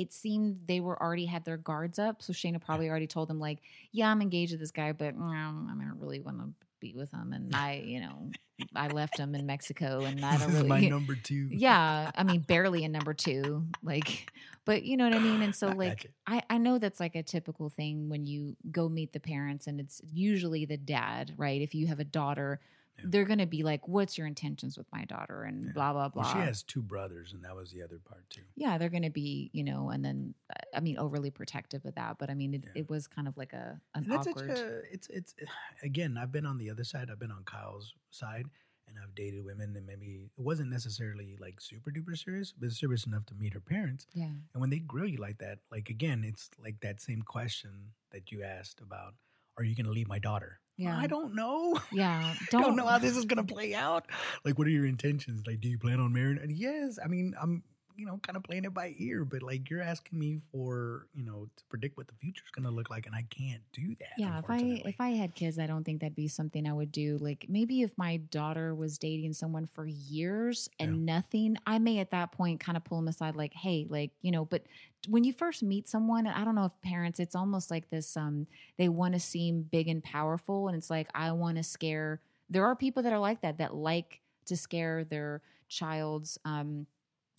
it 0.00 0.14
seemed 0.14 0.60
they 0.66 0.80
were 0.80 1.00
already 1.00 1.26
had 1.26 1.44
their 1.44 1.58
guards 1.58 1.98
up. 1.98 2.22
So 2.22 2.32
Shaina 2.32 2.58
probably 2.58 2.88
already 2.88 3.06
told 3.06 3.28
them 3.28 3.38
like, 3.38 3.58
"Yeah, 3.92 4.10
I'm 4.10 4.22
engaged 4.22 4.52
with 4.52 4.60
this 4.60 4.70
guy, 4.70 4.92
but 4.92 5.14
mm, 5.14 5.22
I 5.22 5.84
don't 5.84 6.00
really 6.00 6.20
want 6.20 6.38
to 6.38 6.48
be 6.80 6.94
with 6.96 7.10
him." 7.10 7.34
And 7.34 7.54
I, 7.54 7.82
you 7.84 8.00
know, 8.00 8.30
I 8.74 8.88
left 8.88 9.18
him 9.18 9.34
in 9.34 9.44
Mexico, 9.44 10.04
and 10.04 10.24
I 10.24 10.38
don't 10.38 10.54
is 10.54 10.64
my 10.64 10.80
number 10.80 11.14
two. 11.16 11.48
yeah, 11.52 12.10
I 12.14 12.22
mean, 12.24 12.40
barely 12.40 12.82
in 12.82 12.92
number 12.92 13.12
two, 13.12 13.66
like, 13.82 14.32
but 14.64 14.84
you 14.84 14.96
know 14.96 15.04
what 15.04 15.12
I 15.12 15.18
mean. 15.18 15.42
And 15.42 15.54
so, 15.54 15.68
I 15.68 15.72
like. 15.74 16.10
I 16.26 16.42
I 16.48 16.56
know 16.56 16.78
that's 16.78 16.98
like 16.98 17.14
a 17.14 17.22
typical 17.22 17.68
thing 17.68 18.08
when 18.08 18.24
you 18.24 18.56
go 18.70 18.88
meet 18.88 19.12
the 19.12 19.20
parents, 19.20 19.66
and 19.66 19.80
it's 19.80 20.00
usually 20.10 20.64
the 20.64 20.78
dad, 20.78 21.34
right? 21.36 21.60
If 21.60 21.74
you 21.74 21.88
have 21.88 22.00
a 22.00 22.04
daughter. 22.04 22.58
They're 23.04 23.24
gonna 23.24 23.46
be 23.46 23.62
like, 23.62 23.86
"What's 23.88 24.16
your 24.18 24.26
intentions 24.26 24.76
with 24.78 24.86
my 24.92 25.04
daughter?" 25.04 25.42
and 25.44 25.66
Yeah. 25.66 25.72
blah 25.72 25.92
blah 25.92 26.08
blah. 26.08 26.22
Well, 26.22 26.32
she 26.32 26.38
has 26.38 26.62
two 26.62 26.82
brothers, 26.82 27.32
and 27.32 27.44
that 27.44 27.54
was 27.54 27.70
the 27.70 27.82
other 27.82 27.98
part 27.98 28.28
too. 28.30 28.42
yeah 28.56 28.78
they're 28.78 28.88
going 28.90 29.02
to 29.02 29.10
be 29.10 29.50
you 29.52 29.64
know 29.64 29.90
and 29.90 30.04
then 30.04 30.34
i 30.74 30.80
mean 30.80 30.98
overly 30.98 31.30
protective 31.30 31.84
of 31.86 31.94
that 31.94 32.18
but 32.18 32.28
i 32.30 32.34
mean 32.34 32.54
it, 32.54 32.64
Yeah. 32.64 32.80
it 32.82 32.90
was 32.90 33.06
kind 33.06 33.26
of 33.28 33.36
like 33.36 33.52
a 33.52 33.80
an 33.94 34.06
it's 34.10 34.26
awkward 34.28 34.50
a, 34.50 34.82
it's 34.92 35.08
it's 35.08 35.34
again. 35.82 36.16
I've 36.18 36.32
been 36.32 36.46
on 36.46 36.58
the 36.58 36.70
other 36.70 36.84
side. 36.84 37.08
I've 37.10 37.18
been 37.18 37.30
on 37.30 37.44
Kyle's 37.44 37.94
side, 38.10 38.46
and 38.88 38.96
I've 39.02 39.14
dated 39.14 39.44
women 39.44 39.72
that 39.74 39.86
maybe 39.86 40.30
it 40.36 40.42
wasn't 40.42 40.70
necessarily 40.70 41.36
like 41.40 41.60
super 41.60 41.90
duper 41.90 42.16
serious, 42.18 42.52
but 42.52 42.72
serious 42.72 43.06
enough 43.06 43.24
to 43.26 43.34
meet 43.34 43.54
her 43.54 43.60
parents. 43.60 44.06
yeah 44.12 44.34
And 44.52 44.60
when 44.60 44.70
they 44.70 44.78
grill 44.80 45.06
you 45.08 45.18
like 45.18 45.38
that, 45.38 45.58
like 45.70 45.88
again, 45.90 46.24
it's 46.24 46.50
like 46.62 46.80
that 46.80 47.00
same 47.00 47.22
question 47.22 47.92
that 48.10 48.30
you 48.32 48.42
asked 48.42 48.80
about: 48.80 49.14
Are 49.60 49.64
you 49.64 49.76
going 49.76 49.86
to 49.86 49.92
leave 49.92 50.08
my 50.08 50.18
daughter? 50.18 50.58
Yeah. 50.78 50.98
I 50.98 51.06
don't 51.06 51.34
know. 51.34 51.78
yeah 51.92 52.34
don't, 52.50 52.62
don't 52.62 52.76
know 52.76 52.86
how 52.86 52.96
this 52.98 53.14
is 53.14 53.26
going 53.26 53.46
to 53.46 53.54
play 53.54 53.74
out. 53.74 54.06
Like, 54.46 54.58
what 54.58 54.66
are 54.66 54.70
your 54.70 54.86
intentions? 54.86 55.42
Like, 55.46 55.60
do 55.60 55.68
you 55.68 55.78
plan 55.78 56.00
on 56.00 56.14
marrying? 56.14 56.38
And 56.38 56.50
yes, 56.50 56.98
I 57.02 57.06
mean, 57.06 57.34
I'm 57.40 57.62
you 57.96 58.06
know 58.06 58.18
kind 58.22 58.36
of 58.36 58.42
playing 58.42 58.64
it 58.64 58.72
by 58.74 58.94
ear, 58.98 59.24
but 59.24 59.42
like 59.42 59.68
you're 59.70 59.82
asking 59.82 60.18
me 60.18 60.38
for 60.52 61.06
you 61.14 61.24
know 61.24 61.48
to 61.56 61.64
predict 61.68 61.96
what 61.96 62.08
the 62.08 62.14
future's 62.20 62.50
going 62.54 62.64
to 62.64 62.70
look 62.70 62.90
like, 62.90 63.06
and 63.06 63.14
I 63.14 63.24
can't 63.30 63.62
do 63.72 63.94
that. 64.00 64.10
yeah 64.18 64.38
if 64.38 64.48
i 64.48 64.58
if 64.84 65.00
i 65.00 65.10
had 65.10 65.34
kids 65.34 65.58
i 65.58 65.66
don't 65.66 65.84
think 65.84 66.00
that'd 66.00 66.14
be 66.14 66.28
something 66.28 66.66
i 66.66 66.72
would 66.72 66.90
do 66.92 67.16
like 67.18 67.46
maybe 67.48 67.82
if 67.82 67.96
my 67.96 68.16
daughter 68.30 68.74
was 68.74 68.98
dating 68.98 69.32
someone 69.32 69.66
for 69.74 69.86
years 69.86 70.68
and 70.78 71.04
nothing 71.06 71.56
i 71.66 71.78
may 71.78 71.98
at 71.98 72.10
that 72.10 72.32
point 72.32 72.60
kind 72.60 72.76
of 72.76 72.84
pull 72.84 72.98
them 72.98 73.08
aside 73.08 73.36
like 73.36 73.52
hey 73.54 73.86
like 73.88 74.10
you 74.22 74.30
know 74.30 74.44
but 74.44 74.62
when 75.08 75.24
you 75.24 75.32
first 75.32 75.62
meet 75.62 75.88
someone 75.88 76.26
i 76.26 76.44
don't 76.44 76.54
know 76.54 76.64
if 76.64 76.72
parents 76.82 77.20
it's 77.20 77.34
almost 77.34 77.70
like 77.70 77.88
this 77.90 78.16
um 78.16 78.46
they 78.78 78.88
want 78.88 79.14
to 79.14 79.20
seem 79.20 79.62
big 79.62 79.88
and 79.88 80.02
powerful 80.02 80.68
and 80.68 80.76
it's 80.76 80.90
like 80.90 81.08
i 81.14 81.30
want 81.32 81.56
to 81.56 81.62
scare 81.62 82.20
there 82.48 82.64
are 82.66 82.74
people 82.74 83.02
that 83.02 83.12
are 83.12 83.18
like 83.18 83.40
that 83.42 83.58
that 83.58 83.74
like 83.74 84.20
to 84.46 84.56
scare 84.56 85.04
their 85.04 85.40
child's 85.68 86.38
um 86.44 86.86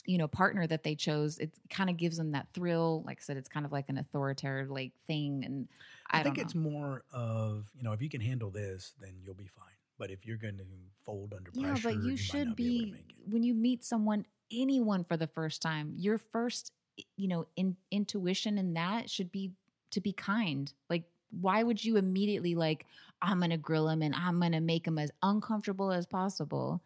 you 0.05 0.17
know 0.17 0.27
partner 0.27 0.65
that 0.67 0.83
they 0.83 0.95
chose 0.95 1.37
it 1.39 1.51
kind 1.69 1.89
of 1.89 1.97
gives 1.97 2.17
them 2.17 2.31
that 2.31 2.47
thrill. 2.53 3.03
Like 3.05 3.19
i 3.19 3.23
said 3.23 3.37
it's 3.37 3.49
kind 3.49 3.65
of 3.65 3.71
like 3.71 3.85
an 3.89 3.97
authoritarian 3.97 4.69
like 4.69 4.91
thing 5.07 5.43
and 5.45 5.67
i, 6.09 6.19
I, 6.19 6.23
think 6.23 6.37
it's 6.37 6.55
more 6.55 7.03
of 7.13 7.65
you 7.75 7.83
know 7.83 7.93
if 7.93 8.01
you 8.01 8.09
can 8.09 8.21
handle 8.21 8.49
this, 8.49 8.93
then 8.99 9.13
you'll 9.23 9.35
be 9.35 9.47
fine. 9.47 9.65
But 9.97 10.09
if 10.09 10.25
you're 10.25 10.37
going 10.37 10.57
to 10.57 10.63
fold 11.05 11.33
under 11.35 11.51
yeah 11.53 11.69
pressure, 11.69 11.89
but 11.89 12.03
you 12.03 12.11
might 12.11 12.19
should 12.19 12.55
be, 12.55 12.91
be 12.91 12.95
when 13.29 13.43
you 13.43 13.53
meet 13.53 13.83
someone 13.83 14.25
anyone 14.51 15.03
for 15.03 15.15
the 15.15 15.27
first 15.27 15.61
time 15.61 15.93
your 15.95 16.17
first 16.17 16.71
you 17.15 17.27
know 17.27 17.45
in, 17.55 17.75
intuition 17.91 18.57
in 18.57 18.73
that 18.73 19.09
should 19.09 19.31
be 19.31 19.51
to 19.91 20.01
be 20.01 20.13
kind. 20.13 20.71
Like 20.89 21.03
why 21.39 21.63
would 21.63 21.83
you 21.83 21.95
immediately 21.97 22.55
like 22.55 22.85
i'm 23.21 23.39
gonna 23.39 23.57
grill 23.57 23.87
him 23.87 24.01
and 24.01 24.13
i'm 24.15 24.39
gonna 24.39 24.59
make 24.59 24.85
him 24.85 24.97
as 24.97 25.11
uncomfortable 25.23 25.91
as 25.91 26.05
possible 26.05 26.81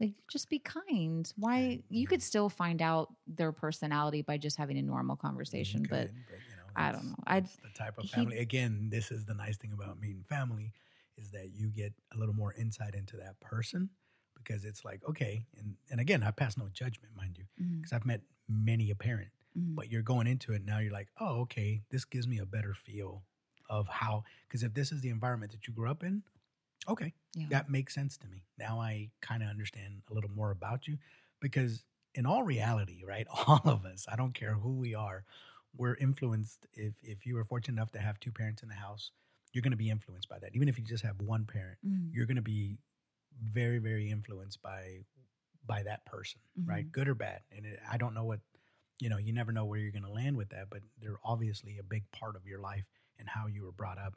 like 0.00 0.14
just 0.28 0.48
be 0.50 0.58
kind 0.58 1.32
why 1.36 1.80
you 1.88 2.06
could 2.06 2.22
still 2.22 2.48
find 2.48 2.82
out 2.82 3.14
their 3.26 3.52
personality 3.52 4.22
by 4.22 4.36
just 4.36 4.56
having 4.56 4.76
a 4.78 4.82
normal 4.82 5.16
conversation 5.16 5.82
You 5.82 5.88
but 5.88 6.06
could, 6.08 6.14
you 6.50 6.56
know, 6.56 6.62
I 6.76 6.92
don't 6.92 7.06
know. 7.08 7.14
I'd- 7.26 7.48
the 7.62 7.70
type 7.70 7.96
of 7.98 8.04
he- 8.04 8.10
family. 8.10 8.38
Again, 8.38 8.88
this 8.90 9.10
is 9.10 9.24
the 9.24 9.34
nice 9.34 9.56
thing 9.56 9.72
about 9.72 10.00
meeting 10.00 10.24
family 10.28 10.72
is 11.16 11.30
that 11.30 11.50
you 11.54 11.68
get 11.70 11.92
a 12.12 12.18
little 12.18 12.34
more 12.34 12.52
insight 12.54 12.94
into 12.94 13.16
that 13.18 13.38
person 13.40 13.90
because 14.36 14.64
it's 14.64 14.84
like 14.84 15.00
okay, 15.08 15.46
and 15.56 15.76
and 15.90 16.00
again, 16.00 16.22
I 16.24 16.32
pass 16.32 16.56
no 16.56 16.68
judgment, 16.72 17.14
mind 17.16 17.38
you, 17.38 17.44
because 17.80 17.92
I've 17.92 18.04
met 18.04 18.22
many 18.48 18.90
a 18.90 18.96
parent, 18.96 19.30
Mhm. 19.56 19.76
but 19.76 19.90
you're 19.90 20.02
going 20.02 20.26
into 20.26 20.52
it 20.52 20.64
now. 20.64 20.78
You're 20.80 20.92
like, 20.92 21.08
oh, 21.20 21.42
okay, 21.42 21.82
this 21.90 22.04
gives 22.04 22.26
me 22.26 22.38
a 22.38 22.46
better 22.46 22.74
feel 22.74 23.24
of 23.70 23.86
how 23.88 24.24
because 24.48 24.62
if 24.64 24.74
this 24.74 24.90
is 24.92 25.00
the 25.02 25.08
environment 25.08 25.52
that 25.52 25.66
you 25.68 25.72
grew 25.72 25.88
up 25.88 26.02
in, 26.02 26.22
okay, 26.88 27.14
Yeah. 27.34 27.50
that 27.50 27.68
makes 27.70 27.94
sense 27.94 28.16
to 28.18 28.28
me. 28.28 28.46
Now 28.58 28.80
I 28.80 29.10
kind 29.20 29.42
of 29.42 29.48
understand 29.48 30.02
a 30.10 30.14
little 30.14 30.30
more 30.30 30.50
about 30.50 30.86
you 30.88 30.98
because 31.40 31.84
in 32.14 32.26
all 32.26 32.42
reality, 32.42 33.04
right, 33.04 33.26
all 33.48 33.60
of 33.64 33.84
us, 33.84 34.06
I 34.10 34.16
don't 34.16 34.34
care 34.34 34.54
who 34.54 34.74
we 34.78 34.94
are, 34.94 35.24
we're 35.76 35.96
influenced 35.96 36.66
if 36.72 36.94
if 37.02 37.26
you 37.26 37.34
were 37.34 37.44
fortunate 37.44 37.74
enough 37.78 37.92
to 37.92 37.98
have 38.00 38.20
two 38.20 38.32
parents 38.32 38.62
in 38.62 38.68
the 38.68 38.74
house, 38.76 39.12
you're 39.52 39.62
going 39.62 39.72
to 39.72 39.76
be 39.76 39.90
influenced 39.90 40.28
by 40.28 40.38
that. 40.38 40.54
Even 40.54 40.68
if 40.68 40.78
you 40.78 40.84
just 40.84 41.04
have 41.04 41.20
one 41.20 41.46
parent, 41.46 41.78
Mhm. 41.82 42.14
you're 42.14 42.26
going 42.26 42.36
to 42.36 42.42
be 42.42 42.78
very 43.42 43.78
very 43.78 44.10
influenced 44.10 44.62
by 44.62 45.00
by 45.64 45.82
that 45.82 46.04
person, 46.06 46.40
right? 46.66 46.86
Mhm. 46.86 46.92
Good 46.92 47.08
or 47.08 47.14
bad. 47.14 47.42
And 47.50 47.64
it, 47.66 47.80
I 47.90 47.96
don't 47.96 48.14
know 48.14 48.24
what 48.24 48.40
you 49.00 49.08
know, 49.08 49.18
you 49.18 49.32
never 49.32 49.50
know 49.52 49.64
where 49.64 49.78
you're 49.78 49.90
going 49.92 50.04
to 50.04 50.10
land 50.10 50.36
with 50.36 50.50
that, 50.50 50.70
but 50.70 50.82
they're 50.98 51.18
obviously 51.24 51.78
a 51.78 51.82
big 51.82 52.08
part 52.12 52.36
of 52.36 52.46
your 52.46 52.60
life 52.60 52.84
and 53.18 53.28
how 53.28 53.46
you 53.48 53.64
were 53.64 53.72
brought 53.72 53.98
up 53.98 54.14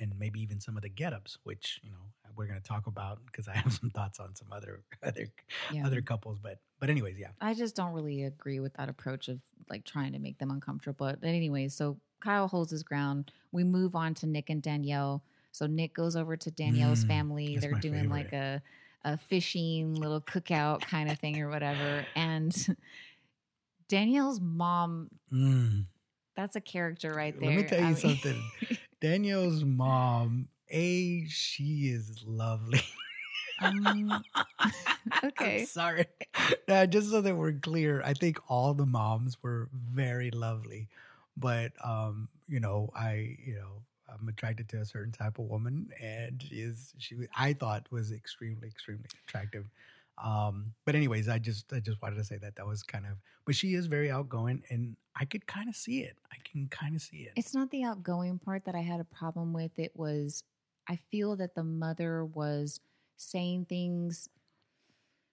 and 0.00 0.12
maybe 0.18 0.40
even 0.40 0.60
some 0.60 0.76
of 0.76 0.82
the 0.82 0.88
get-ups 0.88 1.38
which 1.44 1.80
you 1.82 1.90
know 1.90 1.96
we're 2.36 2.46
going 2.46 2.60
to 2.60 2.66
talk 2.66 2.86
about 2.86 3.18
because 3.26 3.48
i 3.48 3.54
have 3.56 3.72
some 3.80 3.90
thoughts 3.90 4.20
on 4.20 4.34
some 4.34 4.48
other 4.52 4.82
other 5.02 5.26
Yeah. 5.72 5.86
other 5.86 6.00
couples 6.02 6.38
but 6.38 6.58
but 6.80 6.88
anyways 6.90 7.18
yeah 7.18 7.28
I 7.40 7.54
just 7.54 7.74
don't 7.76 7.92
really 7.92 8.24
agree 8.24 8.60
with 8.60 8.74
that 8.74 8.88
approach 8.88 9.28
of 9.28 9.38
like 9.70 9.84
trying 9.84 10.12
to 10.12 10.18
make 10.18 10.38
them 10.38 10.50
uncomfortable. 10.50 11.06
But 11.20 11.28
anyways, 11.28 11.74
so 11.74 11.98
Kyle 12.20 12.48
holds 12.48 12.70
his 12.70 12.82
ground. 12.82 13.32
We 13.52 13.64
move 13.64 13.94
on 13.94 14.14
to 14.14 14.26
Nick 14.26 14.48
and 14.48 14.62
Danielle. 14.62 15.22
So 15.52 15.66
Nick 15.66 15.92
goes 15.94 16.16
over 16.16 16.36
to 16.38 16.50
Danielle's 16.50 17.04
Mm, 17.04 17.08
family. 17.08 17.56
They're 17.58 17.72
doing 17.72 18.08
like 18.08 18.32
a 18.32 18.62
a 19.04 19.18
fishing 19.18 19.94
little 19.94 20.20
cookout 20.22 20.80
kind 20.80 21.10
of 21.10 21.18
thing 21.18 21.40
or 21.42 21.50
whatever. 21.50 22.06
And 22.16 22.54
Danielle's 23.88 24.40
mom, 24.40 25.08
Mm. 25.32 25.86
that's 26.36 26.56
a 26.56 26.60
character 26.60 27.12
right 27.12 27.38
there. 27.38 27.50
let 27.50 27.56
me 27.56 27.62
tell 27.64 27.78
you 27.80 27.84
I 27.84 27.88
mean- 27.88 27.96
something 27.96 28.42
danielle's 29.00 29.64
mom 29.64 30.48
a 30.70 31.26
she 31.28 31.88
is 31.88 32.22
lovely 32.26 32.82
Um, 33.60 34.24
okay. 35.24 35.60
I'm 35.60 35.66
sorry. 35.66 36.06
Now, 36.68 36.86
just 36.86 37.10
so 37.10 37.20
that 37.20 37.34
we're 37.34 37.52
clear, 37.52 38.02
I 38.04 38.14
think 38.14 38.38
all 38.48 38.74
the 38.74 38.86
moms 38.86 39.42
were 39.42 39.68
very 39.72 40.30
lovely, 40.30 40.88
but 41.36 41.72
um, 41.84 42.28
you 42.46 42.60
know, 42.60 42.90
I 42.94 43.36
you 43.44 43.54
know, 43.56 43.82
I'm 44.08 44.28
attracted 44.28 44.68
to 44.70 44.80
a 44.80 44.84
certain 44.84 45.12
type 45.12 45.38
of 45.38 45.46
woman, 45.46 45.90
and 46.00 46.42
she 46.46 46.56
is 46.60 46.92
she 46.98 47.16
I 47.36 47.52
thought 47.52 47.90
was 47.90 48.12
extremely 48.12 48.68
extremely 48.68 49.06
attractive. 49.26 49.66
Um, 50.22 50.74
but 50.84 50.94
anyways, 50.94 51.28
I 51.28 51.38
just 51.38 51.72
I 51.72 51.80
just 51.80 52.00
wanted 52.02 52.16
to 52.16 52.24
say 52.24 52.38
that 52.38 52.56
that 52.56 52.66
was 52.66 52.82
kind 52.82 53.06
of, 53.06 53.18
but 53.46 53.54
she 53.54 53.74
is 53.74 53.86
very 53.86 54.10
outgoing, 54.10 54.62
and 54.70 54.96
I 55.14 55.24
could 55.24 55.46
kind 55.46 55.68
of 55.68 55.76
see 55.76 56.00
it. 56.02 56.16
I 56.32 56.36
can 56.44 56.68
kind 56.68 56.96
of 56.96 57.02
see 57.02 57.18
it. 57.18 57.32
It's 57.36 57.54
not 57.54 57.70
the 57.70 57.84
outgoing 57.84 58.38
part 58.38 58.64
that 58.64 58.74
I 58.74 58.80
had 58.80 59.00
a 59.00 59.04
problem 59.04 59.52
with. 59.52 59.78
It 59.78 59.92
was, 59.94 60.42
I 60.88 60.96
feel 61.10 61.36
that 61.36 61.54
the 61.54 61.62
mother 61.64 62.24
was 62.24 62.80
saying 63.16 63.66
things, 63.66 64.28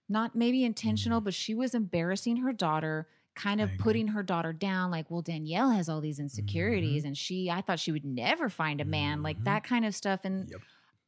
not 0.08 0.36
maybe 0.36 0.64
intentional, 0.64 1.22
but 1.22 1.34
she 1.34 1.56
was 1.56 1.74
embarrassing 1.74 2.38
her 2.38 2.54
daughter, 2.54 3.08
kind 3.36 3.60
of 3.60 3.72
Mm. 3.72 3.78
Putting 3.80 4.08
her 4.10 4.24
daughter 4.24 4.54
down. 4.54 4.92
Like, 4.92 5.10
well, 5.10 5.22
Danielle 5.22 5.72
has 5.72 5.90
all 5.90 6.00
these 6.00 6.20
insecurities, 6.20 7.04
Mm-hmm. 7.04 7.08
and 7.08 7.18
she, 7.18 7.50
I 7.50 7.62
thought 7.62 7.80
she 7.80 7.92
would 7.92 8.06
never 8.06 8.50
find 8.50 8.80
a 8.82 8.86
man, 8.86 9.24
like 9.24 9.40
Mhm. 9.40 9.46
that 9.46 9.64
kind 9.64 9.84
of 9.86 9.96
stuff. 9.96 10.22
And 10.24 10.48
Yep. 10.50 10.62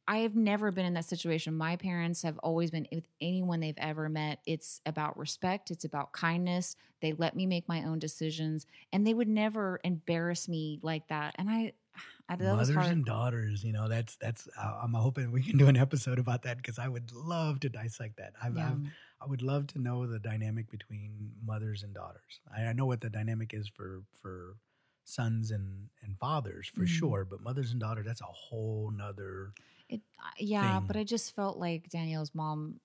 I 0.08 0.18
have 0.20 0.34
never 0.34 0.72
been 0.72 0.86
in 0.86 0.94
that 0.94 1.04
situation. 1.04 1.54
My 1.54 1.76
parents 1.76 2.22
have 2.22 2.38
always 2.38 2.70
been 2.70 2.88
with 2.92 3.06
anyone 3.20 3.60
they've 3.60 3.74
ever 3.78 4.08
met. 4.08 4.40
It's 4.46 4.80
about 4.86 5.18
respect, 5.18 5.70
it's 5.70 5.84
about 5.84 6.12
kindness. 6.14 6.76
They 7.02 7.12
let 7.12 7.36
me 7.36 7.46
make 7.46 7.68
my 7.68 7.84
own 7.84 7.98
decisions, 8.00 8.66
and 8.92 9.06
they 9.06 9.14
would 9.14 9.28
never 9.28 9.80
embarrass 9.84 10.48
me 10.48 10.80
like 10.82 11.08
that. 11.08 11.34
And 11.38 11.50
I, 11.50 11.74
I 12.28 12.36
that 12.36 12.46
Mothers 12.46 12.88
and 12.88 13.04
daughters, 13.04 13.64
you 13.64 13.72
know, 13.72 13.88
that's 13.88 14.14
that's. 14.16 14.48
I'm 14.56 14.94
hoping 14.94 15.32
we 15.32 15.42
can 15.42 15.58
do 15.58 15.66
an 15.66 15.76
episode 15.76 16.20
about 16.20 16.42
that 16.42 16.56
because 16.58 16.78
I 16.78 16.86
would 16.86 17.10
love 17.12 17.58
to 17.60 17.68
dissect 17.68 18.16
that. 18.18 18.34
I've, 18.40 18.56
Yeah. 18.56 18.56
I've 18.56 18.80
I 19.20 19.26
would 19.26 19.42
love 19.42 19.66
to 19.68 19.80
know 19.80 20.06
the 20.06 20.20
dynamic 20.20 20.70
between 20.70 21.34
mothers 21.42 21.82
and 21.82 21.92
daughters. 21.92 22.40
I, 22.56 22.66
I 22.66 22.72
know 22.74 22.86
what 22.86 23.00
the 23.00 23.10
dynamic 23.10 23.52
is 23.54 23.68
for 23.68 24.04
for 24.22 24.56
sons 25.04 25.50
and 25.50 25.90
and 26.00 26.16
fathers 26.20 26.68
for 26.68 26.86
Mhm. 26.86 26.86
sure, 26.86 27.24
but 27.24 27.40
mothers 27.40 27.72
and 27.72 27.80
daughters 27.80 28.06
that's 28.06 28.20
a 28.20 28.24
whole 28.26 28.92
nother. 28.92 29.52
It, 29.88 30.00
yeah, 30.38 30.78
thing. 30.78 30.86
but 30.86 30.96
I 30.96 31.04
just 31.04 31.34
felt 31.34 31.58
like 31.58 31.88
Danielle's 31.88 32.34
mom. 32.34 32.80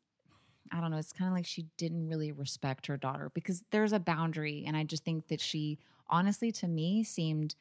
I 0.71 0.79
don't 0.81 0.91
know. 0.91 0.97
It's 0.97 1.11
kind 1.11 1.29
of 1.29 1.35
like 1.35 1.45
she 1.45 1.67
didn't 1.77 2.07
really 2.07 2.31
respect 2.31 2.87
her 2.87 2.97
daughter 2.97 3.29
because 3.33 3.63
there's 3.71 3.93
a 3.93 3.99
boundary, 3.99 4.63
and 4.65 4.75
I 4.75 4.83
just 4.83 5.03
think 5.03 5.27
that 5.27 5.41
she, 5.41 5.77
honestly, 6.09 6.51
to 6.53 6.67
me, 6.67 7.03
seemed 7.03 7.55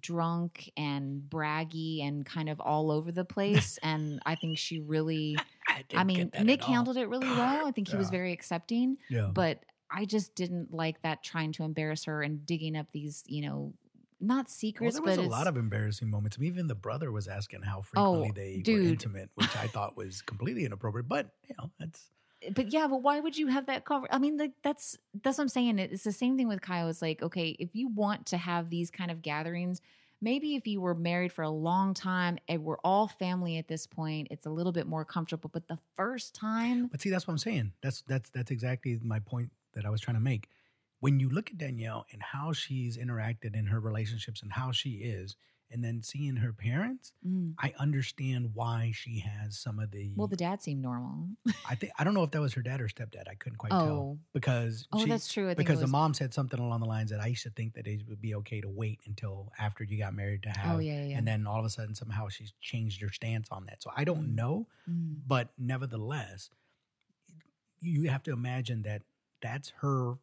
drunk 0.00 0.70
and 0.76 1.22
braggy 1.28 2.06
and 2.06 2.26
kind 2.26 2.48
of 2.48 2.60
all 2.60 2.90
over 2.90 3.12
the 3.12 3.24
place. 3.24 3.78
and 3.82 4.20
I 4.24 4.34
think 4.34 4.58
she 4.58 4.80
really. 4.80 5.36
I, 5.68 5.84
I 5.94 6.04
mean, 6.04 6.30
Nick 6.42 6.64
handled 6.64 6.96
it 6.96 7.08
really 7.08 7.28
well. 7.28 7.66
I 7.66 7.70
think 7.72 7.88
he 7.88 7.96
was 7.96 8.08
very 8.08 8.32
accepting, 8.32 8.96
Yeah, 9.10 9.28
but 9.32 9.62
I 9.90 10.04
just 10.04 10.34
didn't 10.34 10.72
like 10.72 11.02
that 11.02 11.22
trying 11.22 11.52
to 11.52 11.64
embarrass 11.64 12.04
her 12.04 12.22
and 12.22 12.44
digging 12.46 12.76
up 12.76 12.86
these, 12.92 13.22
you 13.26 13.42
know, 13.42 13.74
not 14.20 14.36
well, 14.36 14.44
secrets, 14.46 14.94
there 14.94 15.02
was 15.02 15.18
a 15.18 15.22
lot 15.22 15.46
of 15.46 15.56
embarrassing 15.56 16.10
moments. 16.10 16.38
Even 16.40 16.66
the 16.66 16.74
brother 16.74 17.12
was 17.12 17.28
asking 17.28 17.62
how 17.62 17.78
oh, 17.78 17.82
frequently 17.82 18.60
Oh, 18.60 18.62
they 18.64 18.72
were 18.72 18.80
intimate, 18.80 19.30
which 19.34 19.54
I 19.56 19.66
thought 19.66 19.96
was 19.96 20.22
completely 20.22 20.64
inappropriate. 20.64 21.08
But 21.08 21.30
you 21.48 21.54
know, 21.58 21.70
that's 21.78 22.10
eh, 22.42 22.50
but 22.54 22.72
yeah, 22.72 22.86
but 22.86 23.02
why 23.02 23.20
would 23.20 23.36
you 23.36 23.48
have 23.48 23.66
that 23.66 23.84
conver 23.84 24.06
I 24.10 24.18
mean, 24.18 24.36
like 24.36 24.52
that's 24.62 24.96
that's 25.22 25.38
what 25.38 25.42
I'm 25.42 25.48
saying. 25.48 25.78
It's 25.78 26.04
the 26.04 26.12
same 26.12 26.36
thing 26.36 26.48
with 26.48 26.62
Kyle. 26.62 26.88
It's 26.88 27.02
like, 27.02 27.22
okay, 27.22 27.56
if 27.58 27.74
you 27.74 27.88
want 27.88 28.26
to 28.26 28.36
have 28.36 28.70
these 28.70 28.90
kind 28.90 29.10
of 29.10 29.22
gatherings, 29.22 29.80
maybe 30.20 30.56
if 30.56 30.66
you 30.66 30.80
were 30.80 30.94
married 30.94 31.32
for 31.32 31.42
a 31.42 31.50
long 31.50 31.94
time 31.94 32.38
and 32.48 32.64
we're 32.64 32.78
all 32.78 33.08
family 33.08 33.58
at 33.58 33.68
this 33.68 33.86
point, 33.86 34.28
it's 34.30 34.46
a 34.46 34.50
little 34.50 34.72
bit 34.72 34.86
more 34.86 35.04
comfortable. 35.04 35.50
But 35.52 35.68
the 35.68 35.78
first 35.96 36.34
time, 36.34 36.88
But 36.88 37.00
see, 37.00 37.10
that's 37.10 37.26
what 37.26 37.32
I'm 37.32 37.38
saying. 37.38 37.72
That's 37.82 38.02
that's 38.02 38.30
that's 38.30 38.50
exactly 38.50 38.98
my 39.02 39.18
point 39.18 39.50
that 39.74 39.84
I 39.84 39.90
was 39.90 40.00
trying 40.00 40.16
to 40.16 40.22
make. 40.22 40.48
When 41.00 41.20
you 41.20 41.28
look 41.28 41.50
at 41.50 41.58
Danielle 41.58 42.06
and 42.12 42.22
how 42.22 42.52
she's 42.52 42.96
interacted 42.96 43.54
in 43.54 43.66
her 43.66 43.80
relationships 43.80 44.42
and 44.42 44.52
how 44.52 44.72
she 44.72 44.90
is, 45.02 45.36
and 45.70 45.82
then 45.84 46.02
seeing 46.02 46.36
her 46.36 46.52
parents, 46.52 47.12
mm, 47.26 47.54
I 47.60 47.74
understand 47.78 48.50
why 48.54 48.92
she 48.94 49.20
has 49.20 49.58
some 49.58 49.78
of 49.78 49.90
the. 49.90 50.12
well, 50.16 50.26
the 50.28 50.36
dad 50.36 50.62
seemed 50.62 50.82
normal. 50.82 51.28
I 51.68 51.74
think 51.74 51.92
I 51.98 52.04
don't 52.04 52.14
know 52.14 52.22
if 52.22 52.30
that 52.30 52.40
was 52.40 52.54
her 52.54 52.62
dad 52.62 52.80
or 52.80 52.88
stepdad. 52.88 53.28
I 53.28 53.34
couldn't 53.34 53.58
quite 53.58 53.72
tell 53.78 53.82
Oh, 53.82 54.18
because 54.32 54.86
oh, 54.92 54.98
she, 54.98 55.10
that's 55.10 55.32
true. 55.32 55.46
I 55.46 55.54
think 55.54 55.58
it 55.58 55.66
because 55.66 55.80
the 55.80 55.86
mom 55.88 56.14
said 56.14 56.32
something 56.32 56.60
along 56.60 56.80
the 56.80 56.86
lines 56.86 57.10
that 57.10 57.20
I 57.20 57.26
used 57.26 57.42
to 57.42 57.50
think 57.50 57.74
that 57.74 57.86
it 57.86 58.02
would 58.08 58.20
be 58.20 58.34
okay 58.36 58.60
to 58.60 58.68
wait 58.68 59.00
until 59.06 59.52
after 59.58 59.82
you 59.84 59.98
got 59.98 60.14
married 60.14 60.42
to 60.44 60.50
have. 60.50 60.76
Oh 60.76 60.78
yeah, 60.78 60.92
yeah, 60.92 61.04
yeah. 61.06 61.18
And 61.18 61.26
then 61.26 61.46
all 61.46 61.58
of 61.58 61.64
a 61.64 61.70
sudden, 61.70 61.94
somehow 61.94 62.28
she's 62.28 62.52
changed 62.60 63.00
her 63.02 63.10
stance 63.12 63.48
on 63.50 63.66
that. 63.66 63.82
So 63.82 63.90
I 63.96 64.04
don't 64.04 64.28
Mm. 64.32 64.36
know, 64.36 64.68
Mm, 64.88 65.16
but 65.26 65.48
nevertheless, 65.58 66.50
you 67.80 68.08
have 68.10 68.22
to 68.24 68.32
imagine 68.32 68.82
that 68.82 69.02
that's 69.42 69.70
her 69.80 70.14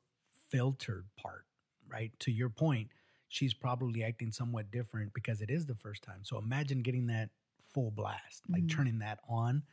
filtered 0.54 1.08
part, 1.18 1.48
right? 1.88 2.14
To 2.22 2.32
your 2.32 2.50
point, 2.50 2.92
she's 3.30 3.56
probably 3.56 4.06
acting 4.06 4.32
somewhat 4.32 4.72
different 4.72 5.14
because 5.14 5.42
it 5.42 5.52
is 5.52 5.68
the 5.68 5.76
first 5.76 6.04
time. 6.04 6.24
So 6.24 6.40
imagine 6.40 6.84
getting 6.84 7.08
that 7.08 7.32
full 7.74 7.92
blast, 7.92 8.44
like 8.54 8.68
Mhm. 8.68 8.70
turning 8.70 9.00
that 9.00 9.20
on. 9.30 9.64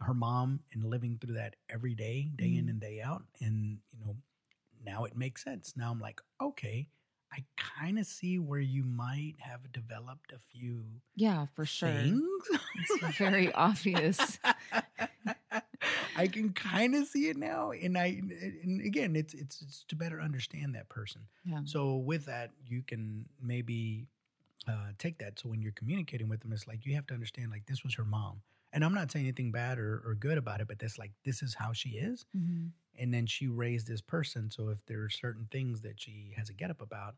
Her 0.00 0.14
mom 0.14 0.60
and 0.72 0.84
living 0.84 1.18
through 1.18 1.36
that 1.36 1.56
every 1.70 1.94
day, 1.96 2.30
day 2.36 2.56
in 2.56 2.68
Mhm. 2.68 2.70
and 2.70 2.80
day 2.80 3.00
out. 3.02 3.24
And, 3.40 3.80
you 3.92 4.00
know, 4.04 4.16
now 4.84 5.04
it 5.04 5.16
makes 5.16 5.44
sense. 5.44 5.74
Now 5.76 5.90
I'm 5.90 6.00
like, 6.00 6.20
okay, 6.40 6.88
I 7.32 7.44
kind 7.56 7.98
of 7.98 8.06
see 8.06 8.38
where 8.38 8.60
you 8.60 8.84
might 8.84 9.36
have 9.40 9.72
developed 9.72 10.32
a 10.32 10.38
few 10.38 11.02
yeah, 11.14 11.46
for 11.54 11.64
sure. 11.64 12.20
things. 12.20 12.48
It's 12.74 12.98
very 13.18 13.52
obvious. 13.52 14.38
I 16.16 16.28
can 16.28 16.52
kind 16.52 16.94
of 16.94 17.06
see 17.06 17.28
it 17.28 17.36
now, 17.36 17.72
and 17.72 17.96
I 17.98 18.06
and 18.62 18.80
again, 18.80 19.14
it's 19.16 19.34
it's 19.34 19.60
it's 19.62 19.84
to 19.88 19.96
better 19.96 20.20
understand 20.20 20.74
that 20.74 20.88
person. 20.88 21.22
Yeah. 21.44 21.60
So 21.64 21.96
with 21.96 22.26
that, 22.26 22.52
you 22.66 22.82
can 22.82 23.26
maybe 23.40 24.08
uh, 24.68 24.92
take 24.98 25.18
that. 25.18 25.38
So 25.38 25.48
when 25.48 25.62
you're 25.62 25.72
communicating 25.72 26.28
with 26.28 26.40
them, 26.40 26.52
it's 26.52 26.66
like 26.66 26.86
you 26.86 26.94
have 26.94 27.06
to 27.08 27.14
understand, 27.14 27.50
like 27.50 27.66
this 27.66 27.84
was 27.84 27.94
her 27.94 28.04
mom, 28.04 28.42
and 28.72 28.84
I'm 28.84 28.94
not 28.94 29.10
saying 29.12 29.26
anything 29.26 29.52
bad 29.52 29.78
or, 29.78 30.02
or 30.04 30.14
good 30.14 30.38
about 30.38 30.60
it, 30.60 30.68
but 30.68 30.78
that's 30.78 30.98
like 30.98 31.12
this 31.24 31.42
is 31.42 31.54
how 31.54 31.72
she 31.72 31.90
is, 31.90 32.24
Mhm. 32.36 32.70
and 32.98 33.12
then 33.14 33.26
she 33.26 33.46
raised 33.48 33.86
this 33.86 34.00
person. 34.00 34.50
So 34.50 34.68
if 34.70 34.78
there 34.86 35.02
are 35.02 35.10
certain 35.10 35.46
things 35.50 35.82
that 35.82 36.00
she 36.00 36.32
has 36.36 36.48
a 36.48 36.54
get 36.54 36.70
up 36.70 36.80
about, 36.80 37.16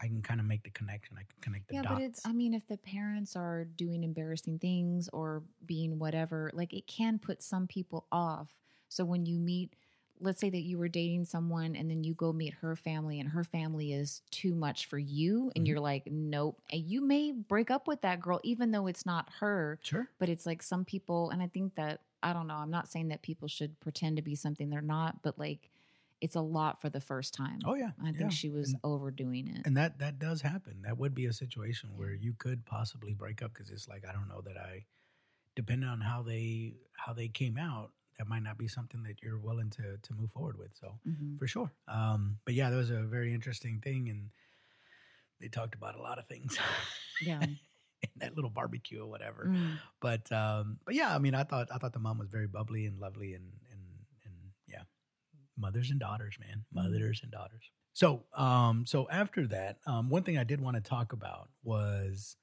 I 0.00 0.06
can 0.06 0.22
kind 0.22 0.40
of 0.40 0.46
make 0.46 0.62
the 0.62 0.70
connection. 0.70 1.16
I 1.16 1.20
can 1.22 1.40
connect 1.40 1.68
the 1.68 1.74
Yeah, 1.74 1.82
dots. 1.82 1.94
but 1.94 2.02
it's, 2.02 2.26
I 2.26 2.32
mean, 2.32 2.54
if 2.54 2.66
the 2.66 2.76
parents 2.78 3.36
are 3.36 3.64
doing 3.64 4.02
embarrassing 4.02 4.58
things 4.58 5.08
or 5.12 5.42
being 5.66 5.98
whatever, 5.98 6.50
like 6.54 6.72
it 6.72 6.86
can 6.86 7.18
put 7.18 7.42
some 7.42 7.66
people 7.66 8.06
off. 8.10 8.54
So 8.88 9.04
when 9.04 9.26
you 9.26 9.38
meet 9.38 9.74
let's 10.22 10.38
say 10.38 10.50
that 10.50 10.60
you 10.60 10.76
were 10.76 10.86
dating 10.88 11.24
someone 11.24 11.74
and 11.74 11.90
then 11.90 12.04
you 12.04 12.12
go 12.12 12.30
meet 12.30 12.52
her 12.52 12.76
family 12.76 13.20
and 13.20 13.30
her 13.30 13.42
family 13.42 13.94
is 13.94 14.20
too 14.30 14.54
much 14.54 14.84
for 14.84 14.98
you 14.98 15.50
and 15.56 15.64
Mhm. 15.64 15.68
you're 15.68 15.80
like 15.80 16.06
nope 16.10 16.60
and 16.70 16.82
you 16.82 17.00
may 17.00 17.32
break 17.32 17.70
up 17.70 17.88
with 17.88 18.02
that 18.02 18.20
girl 18.20 18.38
even 18.42 18.70
though 18.70 18.86
it's 18.86 19.06
not 19.06 19.30
her 19.40 19.78
Sure. 19.80 20.10
but 20.18 20.28
it's 20.28 20.44
like 20.44 20.62
some 20.62 20.84
people 20.84 21.30
and 21.30 21.40
i 21.42 21.46
think 21.46 21.74
that 21.76 22.02
i 22.22 22.34
don't 22.34 22.46
know 22.46 22.56
i'm 22.56 22.70
not 22.70 22.86
saying 22.86 23.08
that 23.08 23.22
people 23.22 23.48
should 23.48 23.80
pretend 23.80 24.16
to 24.16 24.22
be 24.22 24.34
something 24.34 24.68
they're 24.68 24.82
not 24.82 25.22
but 25.22 25.38
like 25.38 25.70
it's 26.20 26.36
a 26.36 26.40
lot 26.40 26.80
for 26.80 26.90
the 26.90 27.00
first 27.00 27.32
time 27.34 27.58
Oh 27.64 27.74
yeah. 27.74 27.90
i 28.00 28.06
think 28.12 28.20
yeah. 28.20 28.28
she 28.28 28.48
was 28.50 28.70
And- 28.72 28.80
overdoing 28.84 29.48
it 29.48 29.62
and 29.66 29.76
that 29.76 29.98
that 30.00 30.18
does 30.18 30.42
happen 30.42 30.82
that 30.82 30.98
would 30.98 31.14
be 31.14 31.26
a 31.26 31.32
situation 31.32 31.90
where 31.96 32.12
you 32.12 32.34
could 32.38 32.64
possibly 32.66 33.14
break 33.14 33.42
up 33.42 33.52
because 33.54 33.70
it's 33.70 33.88
like 33.88 34.04
i 34.08 34.12
don't 34.12 34.28
know 34.28 34.40
that 34.42 34.56
i 34.56 34.84
depending 35.56 35.88
on 35.88 36.00
how 36.00 36.22
they 36.22 36.74
how 36.96 37.12
they 37.12 37.28
came 37.28 37.56
out 37.58 37.90
that 38.18 38.28
might 38.28 38.42
not 38.42 38.58
be 38.58 38.68
something 38.68 39.02
that 39.04 39.22
you're 39.22 39.38
willing 39.38 39.70
to 39.70 39.96
to 40.02 40.12
move 40.14 40.30
forward 40.30 40.58
with 40.58 40.72
so 40.78 40.98
Mhm. 41.08 41.38
for 41.38 41.46
sure 41.46 41.72
um 41.88 42.38
but 42.44 42.54
yeah 42.54 42.68
that 42.70 42.76
was 42.76 42.90
a 42.90 43.02
very 43.02 43.32
interesting 43.32 43.80
thing 43.80 44.08
and 44.08 44.30
they 45.40 45.48
talked 45.48 45.74
about 45.74 45.94
a 45.96 46.02
lot 46.02 46.18
of 46.18 46.26
things 46.26 46.58
yeah 47.22 47.40
in 48.02 48.10
that 48.16 48.34
little 48.34 48.50
barbecue 48.50 49.02
or 49.02 49.06
whatever 49.08 49.46
Mm. 49.48 49.78
but 50.00 50.30
um 50.32 50.78
but 50.84 50.94
yeah 50.94 51.14
i 51.14 51.18
mean 51.18 51.34
i 51.34 51.44
thought 51.44 51.68
i 51.74 51.78
thought 51.78 51.92
the 51.92 51.98
mom 51.98 52.18
was 52.18 52.28
very 52.28 52.46
bubbly 52.46 52.86
and 52.86 52.98
lovely 52.98 53.34
and 53.34 53.44
and 53.69 53.69
and 53.69 53.69
yeah 53.69 53.69
mothers 55.60 55.90
and 55.90 56.00
daughters 56.00 56.36
man 56.40 56.64
Mhm. 56.72 56.82
mothers 56.82 57.20
and 57.22 57.30
daughters 57.30 57.70
so 57.92 58.24
um 58.34 58.86
so 58.86 59.08
after 59.10 59.46
that 59.46 59.78
um 59.86 60.08
one 60.10 60.22
thing 60.22 60.38
i 60.38 60.44
did 60.44 60.60
want 60.60 60.76
to 60.76 60.80
talk 60.80 61.12
about 61.12 61.50
was 61.62 62.36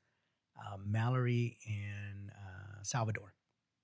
um, 0.66 0.92
mallory 0.92 1.58
and 1.68 2.30
uh 2.32 2.84
salvador 2.84 3.34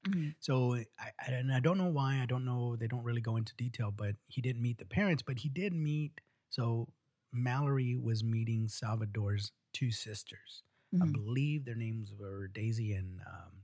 Mhm. 0.08 0.36
so 0.40 0.76
I, 0.76 1.12
I 1.20 1.32
and 1.32 1.54
i 1.54 1.60
don't 1.60 1.78
know 1.78 1.90
why 1.90 2.20
i 2.22 2.26
don't 2.26 2.46
know 2.46 2.76
they 2.76 2.88
don't 2.88 3.04
really 3.04 3.22
go 3.22 3.38
into 3.38 3.54
detail 3.56 3.92
but 3.92 4.16
he 4.28 4.42
didn't 4.42 4.62
meet 4.62 4.78
the 4.78 4.86
parents 4.86 5.24
but 5.24 5.40
he 5.40 5.50
did 5.50 5.74
meet 5.74 6.20
so 6.50 6.90
mallory 7.32 7.96
was 7.96 8.24
meeting 8.24 8.68
salvador's 8.68 9.52
two 9.74 9.92
sisters 9.92 10.64
I 11.02 11.06
Mhm. 11.06 11.14
believe 11.14 11.66
their 11.66 11.74
names 11.76 12.14
were 12.14 12.48
Daisy 12.50 12.94
and 12.94 13.20
um, 13.22 13.64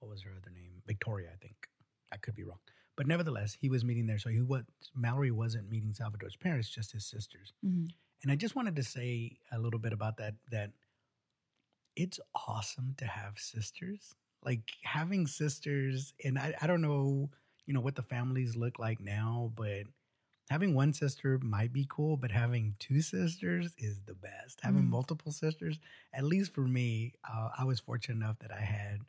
what 0.00 0.08
was 0.08 0.22
her 0.22 0.32
other 0.36 0.50
name? 0.50 0.82
Victoria, 0.86 1.30
I 1.32 1.36
think. 1.36 1.68
I 2.10 2.16
could 2.16 2.34
be 2.34 2.42
wrong, 2.42 2.58
but 2.96 3.06
nevertheless, 3.06 3.54
he 3.60 3.68
was 3.68 3.84
meeting 3.84 4.06
there. 4.06 4.18
So 4.18 4.30
he 4.30 4.40
was 4.42 4.64
Mallory 4.94 5.30
wasn't 5.30 5.70
meeting 5.70 5.94
Salvador's 5.94 6.36
parents, 6.36 6.68
just 6.68 6.92
his 6.92 7.04
sisters. 7.06 7.52
Mhm. 7.64 7.90
And 8.22 8.30
I 8.30 8.36
just 8.36 8.54
wanted 8.54 8.76
to 8.76 8.82
say 8.82 9.38
a 9.50 9.58
little 9.58 9.80
bit 9.80 9.92
about 9.92 10.16
that. 10.18 10.34
That 10.50 10.72
it's 11.96 12.20
awesome 12.48 12.94
to 12.98 13.06
have 13.06 13.38
sisters. 13.38 14.14
Like 14.44 14.62
having 14.84 15.26
sisters, 15.26 16.14
and 16.24 16.38
I, 16.38 16.54
I 16.60 16.66
don't 16.66 16.80
know, 16.82 17.30
you 17.66 17.74
know, 17.74 17.80
what 17.80 17.94
the 17.94 18.02
families 18.02 18.56
look 18.56 18.78
like 18.78 19.00
now, 19.00 19.52
but 19.54 19.84
having 20.50 20.74
one 20.74 20.92
sister 20.92 21.38
might 21.42 21.72
be 21.72 21.86
cool, 21.88 22.16
but 22.16 22.30
having 22.32 22.74
two 22.78 23.00
sisters 23.02 23.74
is 23.78 24.00
the 24.06 24.14
best. 24.14 24.60
Having 24.62 24.84
Mm. 24.84 24.90
multiple 24.90 25.32
sisters, 25.32 25.78
at 26.12 26.24
least 26.24 26.52
for 26.52 26.66
me, 26.66 27.14
uh, 27.30 27.50
I 27.56 27.64
was 27.64 27.80
fortunate 27.80 28.16
enough 28.16 28.38
that 28.40 28.52
I 28.52 28.60
had, 28.60 29.00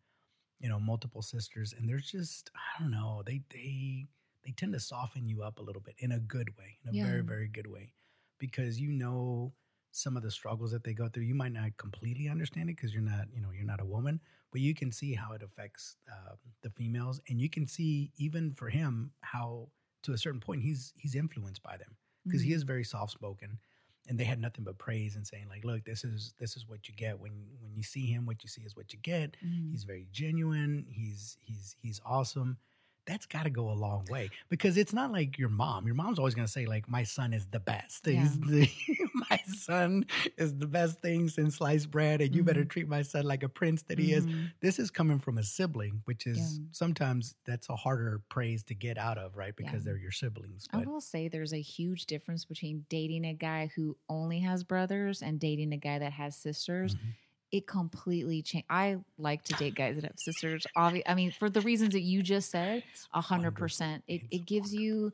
you 0.63 0.69
know, 0.69 0.79
multiple 0.79 1.23
sisters, 1.23 1.73
and 1.77 1.89
there's 1.89 2.11
just 2.11 2.51
I 2.55 2.81
don't 2.81 2.91
know, 2.91 3.23
they 3.25 3.43
they 3.51 4.07
they 4.45 4.53
tend 4.53 4.73
to 4.73 4.81
soften 4.81 5.27
you 5.27 5.43
up 5.43 5.59
a 5.59 5.63
little 5.63 5.83
bit 5.83 5.95
in 5.99 6.13
a 6.13 6.19
good 6.19 6.57
way, 6.57 6.79
in 6.83 6.89
a 6.89 6.93
Yeah. 6.93 7.05
very 7.07 7.23
very 7.23 7.49
good 7.49 7.67
way, 7.67 7.93
because 8.39 8.79
you 8.81 8.91
know 8.93 9.53
some 9.91 10.17
of 10.17 10.23
the 10.23 10.31
struggles 10.31 10.71
that 10.71 10.83
they 10.83 10.93
go 10.93 11.07
through. 11.09 11.23
You 11.23 11.35
might 11.35 11.51
not 11.53 11.77
completely 11.77 12.27
understand 12.29 12.69
it 12.69 12.77
because 12.77 12.93
you're 12.93 13.03
not, 13.03 13.27
you 13.33 13.41
know, 13.41 13.51
you're 13.51 13.65
not 13.65 13.79
a 13.81 13.85
woman, 13.85 14.21
but 14.51 14.61
you 14.61 14.73
can 14.73 14.91
see 14.91 15.13
how 15.13 15.33
it 15.33 15.43
affects 15.43 15.97
uh, 16.11 16.35
the 16.63 16.71
females, 16.71 17.21
and 17.29 17.39
you 17.39 17.49
can 17.49 17.67
see 17.67 18.11
even 18.17 18.51
for 18.53 18.69
him 18.69 19.13
how 19.21 19.69
to 20.03 20.13
a 20.13 20.17
certain 20.17 20.39
point 20.41 20.61
he's 20.63 20.93
he's 20.97 21.15
influenced 21.15 21.63
by 21.63 21.77
them 21.77 21.97
because 22.27 22.41
he 22.41 22.51
Mhm. 22.51 22.53
is 22.53 22.63
very 22.63 22.83
soft 22.83 23.11
spoken 23.11 23.59
and 24.07 24.19
they 24.19 24.23
had 24.25 24.39
nothing 24.39 24.63
but 24.65 24.77
praise 24.77 25.15
and 25.15 25.25
saying 25.25 25.45
like 25.49 25.63
look 25.63 25.83
this 25.85 26.03
is 26.03 26.33
this 26.39 26.55
is 26.55 26.67
what 26.67 26.87
you 26.87 26.93
get. 26.95 27.19
When 27.19 27.31
when 27.61 27.73
you 27.75 27.83
see 27.83 28.05
him 28.07 28.25
what 28.25 28.43
you 28.43 28.49
see 28.49 28.61
is 28.63 28.75
what 28.75 28.93
you 28.93 28.99
get. 29.01 29.37
Mhm. 29.45 29.71
he's 29.71 29.83
very 29.83 30.07
genuine. 30.11 30.85
He's 30.89 31.37
he's 31.39 31.75
he's 31.81 32.01
awesome 32.05 32.57
that's 33.05 33.25
got 33.25 33.43
to 33.43 33.49
go 33.49 33.69
a 33.69 33.73
long 33.73 34.07
way 34.07 34.31
because 34.49 34.77
it's 34.77 34.93
not 34.93 35.11
like 35.11 35.37
your 35.37 35.49
mom 35.49 35.85
your 35.85 35.95
mom's 35.95 36.19
always 36.19 36.33
going 36.35 36.45
to 36.45 36.51
say 36.51 36.65
like 36.65 36.87
my 36.89 37.03
son 37.03 37.33
is 37.33 37.45
the 37.47 37.59
best 37.59 38.05
He's 38.05 38.39
the, 38.39 38.69
my 39.29 39.39
son 39.45 40.05
is 40.37 40.57
the 40.57 40.67
best 40.67 41.01
thing 41.01 41.27
since 41.29 41.55
sliced 41.57 41.91
bread 41.91 42.21
and 42.21 42.33
you 42.35 42.43
better 42.43 42.63
Mhm. 42.63 42.69
treat 42.69 42.87
my 42.87 43.01
son 43.01 43.25
like 43.25 43.43
a 43.43 43.49
prince 43.49 43.81
that 43.83 43.99
he 43.99 44.13
is 44.13 44.25
Mhm. 44.25 44.51
this 44.61 44.79
is 44.79 44.89
coming 44.91 45.19
from 45.19 45.37
a 45.37 45.43
sibling, 45.43 46.01
which 46.05 46.25
is 46.27 46.59
Yeah. 46.59 46.65
sometimes 46.71 47.35
that's 47.45 47.69
a 47.69 47.75
harder 47.75 48.21
praise 48.29 48.63
to 48.65 48.75
get 48.75 48.97
out 48.97 49.17
of, 49.17 49.35
right? 49.35 49.55
Because 49.55 49.83
Yeah. 49.83 49.91
they're 49.91 49.97
your 49.97 50.11
siblings. 50.11 50.67
I 50.71 50.79
will 50.85 51.01
say 51.01 51.27
there's 51.27 51.53
a 51.53 51.61
huge 51.61 52.05
difference 52.05 52.45
between 52.45 52.85
dating 52.89 53.25
a 53.25 53.33
guy 53.33 53.69
who 53.75 53.97
only 54.09 54.39
has 54.39 54.63
brothers 54.63 55.21
and 55.21 55.39
dating 55.39 55.73
a 55.73 55.77
guy 55.77 55.99
that 55.99 56.13
has 56.13 56.35
sisters. 56.35 56.95
Mhm. 56.95 57.13
It 57.53 57.67
completely 57.67 58.41
changed. 58.41 58.65
I 58.69 58.97
like 59.19 59.43
to 59.45 59.53
date 59.53 59.75
guys 59.75 59.95
that 59.95 60.05
have 60.05 60.17
sisters. 60.17 60.65
Obvi- 60.75 61.03
I 61.05 61.13
mean, 61.13 61.31
for 61.31 61.49
the 61.51 61.61
reasons 61.61 61.93
that 61.93 62.01
you 62.01 62.23
just 62.23 62.49
said, 62.49 62.83
a 63.13 63.21
hundred 63.21 63.51
percent. 63.55 64.03
It 64.07 64.23
it 64.31 64.45
gives 64.47 64.73
you 64.73 65.13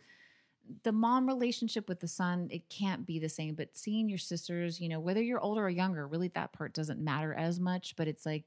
the 0.83 0.93
mom 0.93 1.27
relationship 1.27 1.89
with 1.89 1.99
the 1.99 2.07
son. 2.07 2.47
It 2.49 2.69
can't 2.69 3.05
be 3.05 3.19
the 3.19 3.27
same. 3.27 3.55
But 3.55 3.77
seeing 3.77 4.07
your 4.07 4.19
sisters, 4.19 4.79
you 4.79 4.87
know, 4.87 5.01
whether 5.01 5.21
you're 5.21 5.41
older 5.41 5.63
or 5.65 5.69
younger, 5.69 6.07
really 6.07 6.29
that 6.29 6.53
part 6.53 6.73
doesn't 6.73 6.99
matter 6.99 7.33
as 7.33 7.59
much. 7.59 7.95
But 7.97 8.07
it's 8.07 8.25
like, 8.25 8.45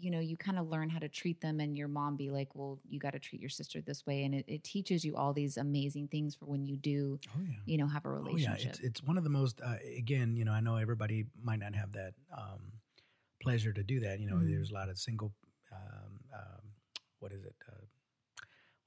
you 0.00 0.10
know, 0.12 0.20
you 0.20 0.36
kind 0.36 0.58
of 0.58 0.68
learn 0.68 0.88
how 0.88 1.00
to 1.00 1.08
treat 1.08 1.40
them, 1.40 1.58
and 1.58 1.76
your 1.76 1.88
mom 1.88 2.16
be 2.16 2.30
like, 2.30 2.54
"Well, 2.54 2.78
you 2.88 3.00
got 3.00 3.14
to 3.14 3.18
treat 3.18 3.40
your 3.40 3.50
sister 3.50 3.80
this 3.80 4.06
way," 4.06 4.22
and 4.24 4.34
it, 4.36 4.44
it 4.46 4.62
teaches 4.62 5.04
you 5.04 5.16
all 5.16 5.32
these 5.32 5.56
amazing 5.56 6.08
things 6.08 6.36
for 6.36 6.44
when 6.44 6.64
you 6.64 6.76
do, 6.76 7.18
Oh 7.36 7.40
yeah. 7.40 7.54
you 7.64 7.78
know, 7.78 7.88
have 7.88 8.04
a 8.04 8.08
Oh 8.10 8.36
yeah, 8.36 8.52
relationship. 8.52 8.70
it's 8.72 8.80
it's 8.80 9.02
one 9.02 9.18
of 9.18 9.24
the 9.24 9.30
most. 9.30 9.60
Uh, 9.60 9.76
again, 9.96 10.36
you 10.36 10.44
know, 10.44 10.52
I 10.52 10.60
know 10.60 10.76
everybody 10.76 11.24
might 11.42 11.58
not 11.58 11.74
have 11.74 11.92
that 11.92 12.14
um, 12.36 12.72
pleasure 13.46 13.72
to 13.72 13.82
do 13.82 14.00
that. 14.00 14.18
You 14.20 14.26
know, 14.28 14.36
Mhm. 14.36 14.48
there's 14.50 14.70
a 14.70 14.74
lot 14.74 14.88
of 14.88 14.98
single. 14.98 15.32
Um, 15.72 16.12
um, 16.34 16.62
what 17.20 17.32
is 17.32 17.44
it? 17.44 17.54
Uh, 17.68 17.84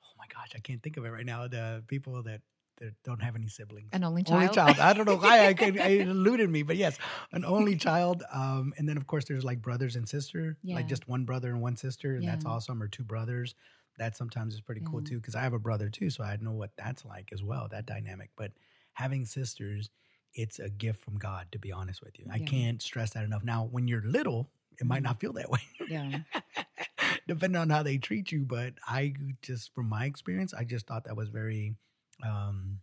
oh 0.03 0.13
my 0.17 0.25
gosh, 0.33 0.51
I 0.55 0.59
can't 0.59 0.81
think 0.83 0.97
of 0.97 1.05
it 1.05 1.09
right 1.09 1.25
now. 1.25 1.47
The 1.47 1.83
people 1.87 2.21
that, 2.23 2.41
that 2.77 2.93
don't 3.03 3.21
have 3.21 3.35
any 3.35 3.47
siblings. 3.47 3.89
An 3.93 4.03
only 4.03 4.23
child. 4.23 4.41
Only 4.41 4.53
child. 4.53 4.79
I 4.79 4.93
don't 4.93 5.05
know 5.05 5.15
why 5.27 5.47
I 5.47 5.53
can, 5.53 5.77
it 5.77 6.07
eluded 6.07 6.49
me, 6.49 6.63
but 6.63 6.75
yes, 6.77 6.97
an 7.31 7.43
only 7.45 7.75
child. 7.77 8.23
Um, 8.31 8.73
and 8.77 8.87
then 8.87 8.97
of 8.97 9.07
course 9.07 9.25
there's 9.25 9.43
like 9.45 9.61
brothers 9.61 9.95
and 9.95 10.07
sister, 10.07 10.57
Yeah. 10.61 10.75
like 10.75 10.87
just 10.87 11.07
one 11.07 11.25
brother 11.25 11.49
and 11.49 11.61
one 11.61 11.75
sister, 11.77 12.15
and 12.15 12.27
that's 12.27 12.45
awesome. 12.45 12.81
Or 12.83 12.87
two 12.87 13.03
brothers. 13.03 13.55
That 13.97 14.15
sometimes 14.15 14.53
is 14.53 14.61
pretty 14.61 14.81
cool 14.85 15.01
too, 15.01 15.17
because 15.19 15.35
I 15.35 15.41
have 15.41 15.51
a 15.53 15.59
brother 15.59 15.89
too, 15.89 16.09
so 16.09 16.23
I 16.23 16.37
know 16.37 16.53
what 16.53 16.71
that's 16.77 17.03
like 17.03 17.33
as 17.33 17.43
well. 17.43 17.67
That 17.69 17.85
dynamic, 17.85 18.29
but 18.37 18.51
having 18.93 19.25
sisters, 19.25 19.89
it's 20.33 20.59
a 20.59 20.69
gift 20.69 21.03
from 21.03 21.17
God. 21.17 21.47
To 21.51 21.59
be 21.59 21.71
honest 21.71 22.01
with 22.01 22.19
you, 22.19 22.25
I 22.31 22.39
Yeah. 22.39 22.45
can't 22.45 22.81
stress 22.81 23.11
that 23.11 23.23
enough. 23.23 23.43
Now, 23.43 23.65
when 23.65 23.87
you're 23.87 24.01
little, 24.03 24.49
it 24.79 24.85
might 24.85 24.99
Mhm. 24.99 25.03
not 25.03 25.19
feel 25.19 25.33
that 25.33 25.49
way. 25.49 25.61
yeah. 25.87 26.19
depending 27.27 27.59
on 27.59 27.69
how 27.69 27.83
they 27.83 27.97
treat 27.97 28.31
you. 28.31 28.45
But 28.45 28.73
I 28.87 29.13
just, 29.41 29.73
from 29.73 29.87
my 29.89 30.05
experience, 30.05 30.53
I 30.53 30.63
just 30.63 30.87
thought 30.87 31.05
that 31.05 31.15
was 31.15 31.29
very 31.29 31.75
um, 32.23 32.79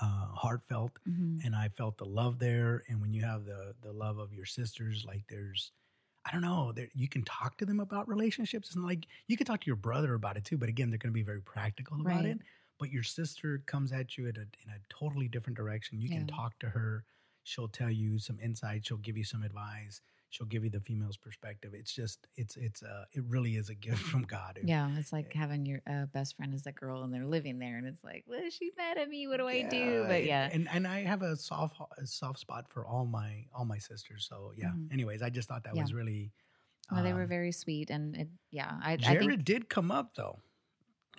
uh, 0.00 0.26
heartfelt, 0.34 0.92
Mhm. 1.08 1.44
and 1.44 1.54
I 1.56 1.68
felt 1.70 1.98
the 1.98 2.04
love 2.06 2.38
there. 2.38 2.82
And 2.88 3.00
when 3.00 3.12
you 3.12 3.22
have 3.24 3.44
the 3.44 3.74
the 3.82 3.92
love 3.92 4.18
of 4.18 4.32
your 4.32 4.46
sisters, 4.46 5.04
like 5.06 5.24
there's, 5.28 5.72
I 6.26 6.32
don't 6.32 6.42
know, 6.42 6.72
you 6.94 7.08
can 7.08 7.22
talk 7.24 7.56
to 7.58 7.66
them 7.66 7.80
about 7.80 8.08
relationships. 8.08 8.74
And 8.74 8.84
like 8.84 9.06
you 9.28 9.36
can 9.36 9.46
talk 9.46 9.60
to 9.62 9.66
your 9.66 9.76
brother 9.76 10.14
about 10.14 10.36
it 10.36 10.44
too, 10.44 10.58
but 10.58 10.68
again, 10.68 10.90
they're 10.90 10.98
going 10.98 11.12
to 11.12 11.14
be 11.14 11.22
very 11.22 11.40
practical 11.42 12.00
about 12.00 12.24
Right. 12.24 12.26
it. 12.26 12.38
But 12.78 12.90
your 12.92 13.02
sister 13.02 13.62
comes 13.66 13.92
at 13.92 14.16
you 14.16 14.28
at 14.28 14.36
a, 14.36 14.42
in 14.42 14.70
a 14.70 14.78
totally 14.88 15.28
different 15.28 15.56
direction. 15.56 16.00
You 16.00 16.08
can 16.08 16.26
talk 16.26 16.58
to 16.60 16.68
her. 16.68 17.04
She'll 17.42 17.68
tell 17.68 17.90
you 17.90 18.18
some 18.18 18.38
insight. 18.42 18.86
She'll 18.86 18.98
give 18.98 19.16
you 19.16 19.24
some 19.24 19.42
advice. 19.42 20.00
She'll 20.30 20.46
give 20.46 20.62
you 20.62 20.68
the 20.70 20.80
female's 20.80 21.16
perspective. 21.16 21.72
It's 21.74 21.92
just, 21.92 22.26
it's, 22.36 22.56
it's, 22.56 22.82
uh, 22.82 23.06
it 23.14 23.24
really 23.26 23.56
is 23.56 23.70
a 23.70 23.74
gift 23.74 23.98
from 24.02 24.22
God. 24.24 24.58
Yeah, 24.62 24.90
it's 24.98 25.10
like 25.12 25.32
having 25.32 25.64
your 25.64 25.80
uh, 25.90 26.04
best 26.12 26.36
friend 26.36 26.52
as 26.54 26.66
a 26.66 26.72
girl 26.72 27.02
and 27.02 27.12
they're 27.12 27.24
living 27.24 27.58
there, 27.58 27.78
and 27.78 27.86
it's 27.86 28.04
like, 28.04 28.24
well, 28.28 28.42
she's 28.50 28.74
mad 28.76 28.98
at 28.98 29.08
me. 29.08 29.26
What 29.26 29.38
do 29.38 29.48
I 29.48 29.62
do? 29.62 30.04
But 30.06 30.24
yeah, 30.24 30.50
and 30.52 30.68
and 30.70 30.86
I 30.86 31.04
have 31.04 31.22
a 31.22 31.34
soft 31.36 31.80
a 31.96 32.06
soft 32.06 32.38
spot 32.40 32.66
for 32.68 32.86
all 32.86 33.06
my 33.06 33.46
all 33.56 33.64
my 33.64 33.78
sisters. 33.78 34.26
So 34.28 34.52
yeah. 34.54 34.68
Mhm. 34.68 34.92
Anyways, 34.92 35.22
I 35.22 35.30
just 35.30 35.48
thought 35.48 35.64
that 35.64 35.74
Yeah. 35.74 35.80
was 35.82 35.94
really. 35.94 36.30
well, 36.92 37.02
they 37.02 37.14
were 37.14 37.22
um, 37.22 37.28
very 37.28 37.52
sweet, 37.52 37.88
and 37.88 38.14
it, 38.14 38.28
yeah, 38.50 38.78
I, 38.82 38.92
I 38.92 38.96
Jarrette 38.98 39.18
think 39.28 39.44
did 39.44 39.68
come 39.70 39.90
up 39.90 40.14
though, 40.14 40.40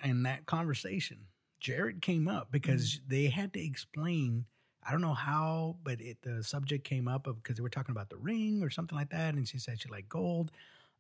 in 0.04 0.22
that 0.24 0.45
conversation. 0.45 1.26
Jarrette 1.62 2.02
came 2.02 2.28
up 2.28 2.52
because 2.52 2.95
Mm-hmm. 2.95 3.10
they 3.10 3.26
had 3.28 3.54
to 3.54 3.63
explain. 3.63 4.45
I 4.88 4.91
don't 4.91 5.02
know 5.02 5.13
how, 5.13 5.76
but 5.84 5.99
it 6.01 6.18
the 6.22 6.43
subject 6.43 6.84
came 6.86 7.07
up 7.07 7.24
because 7.26 7.57
they 7.57 7.62
were 7.64 7.70
talking 7.70 7.91
about 7.91 8.10
the 8.10 8.18
ring 8.18 8.64
or 8.64 8.70
something 8.70 8.97
like 8.97 9.10
that, 9.12 9.36
and 9.36 9.47
she 9.47 9.57
said 9.60 9.82
she 9.82 9.89
liked 9.89 10.10
gold, 10.10 10.51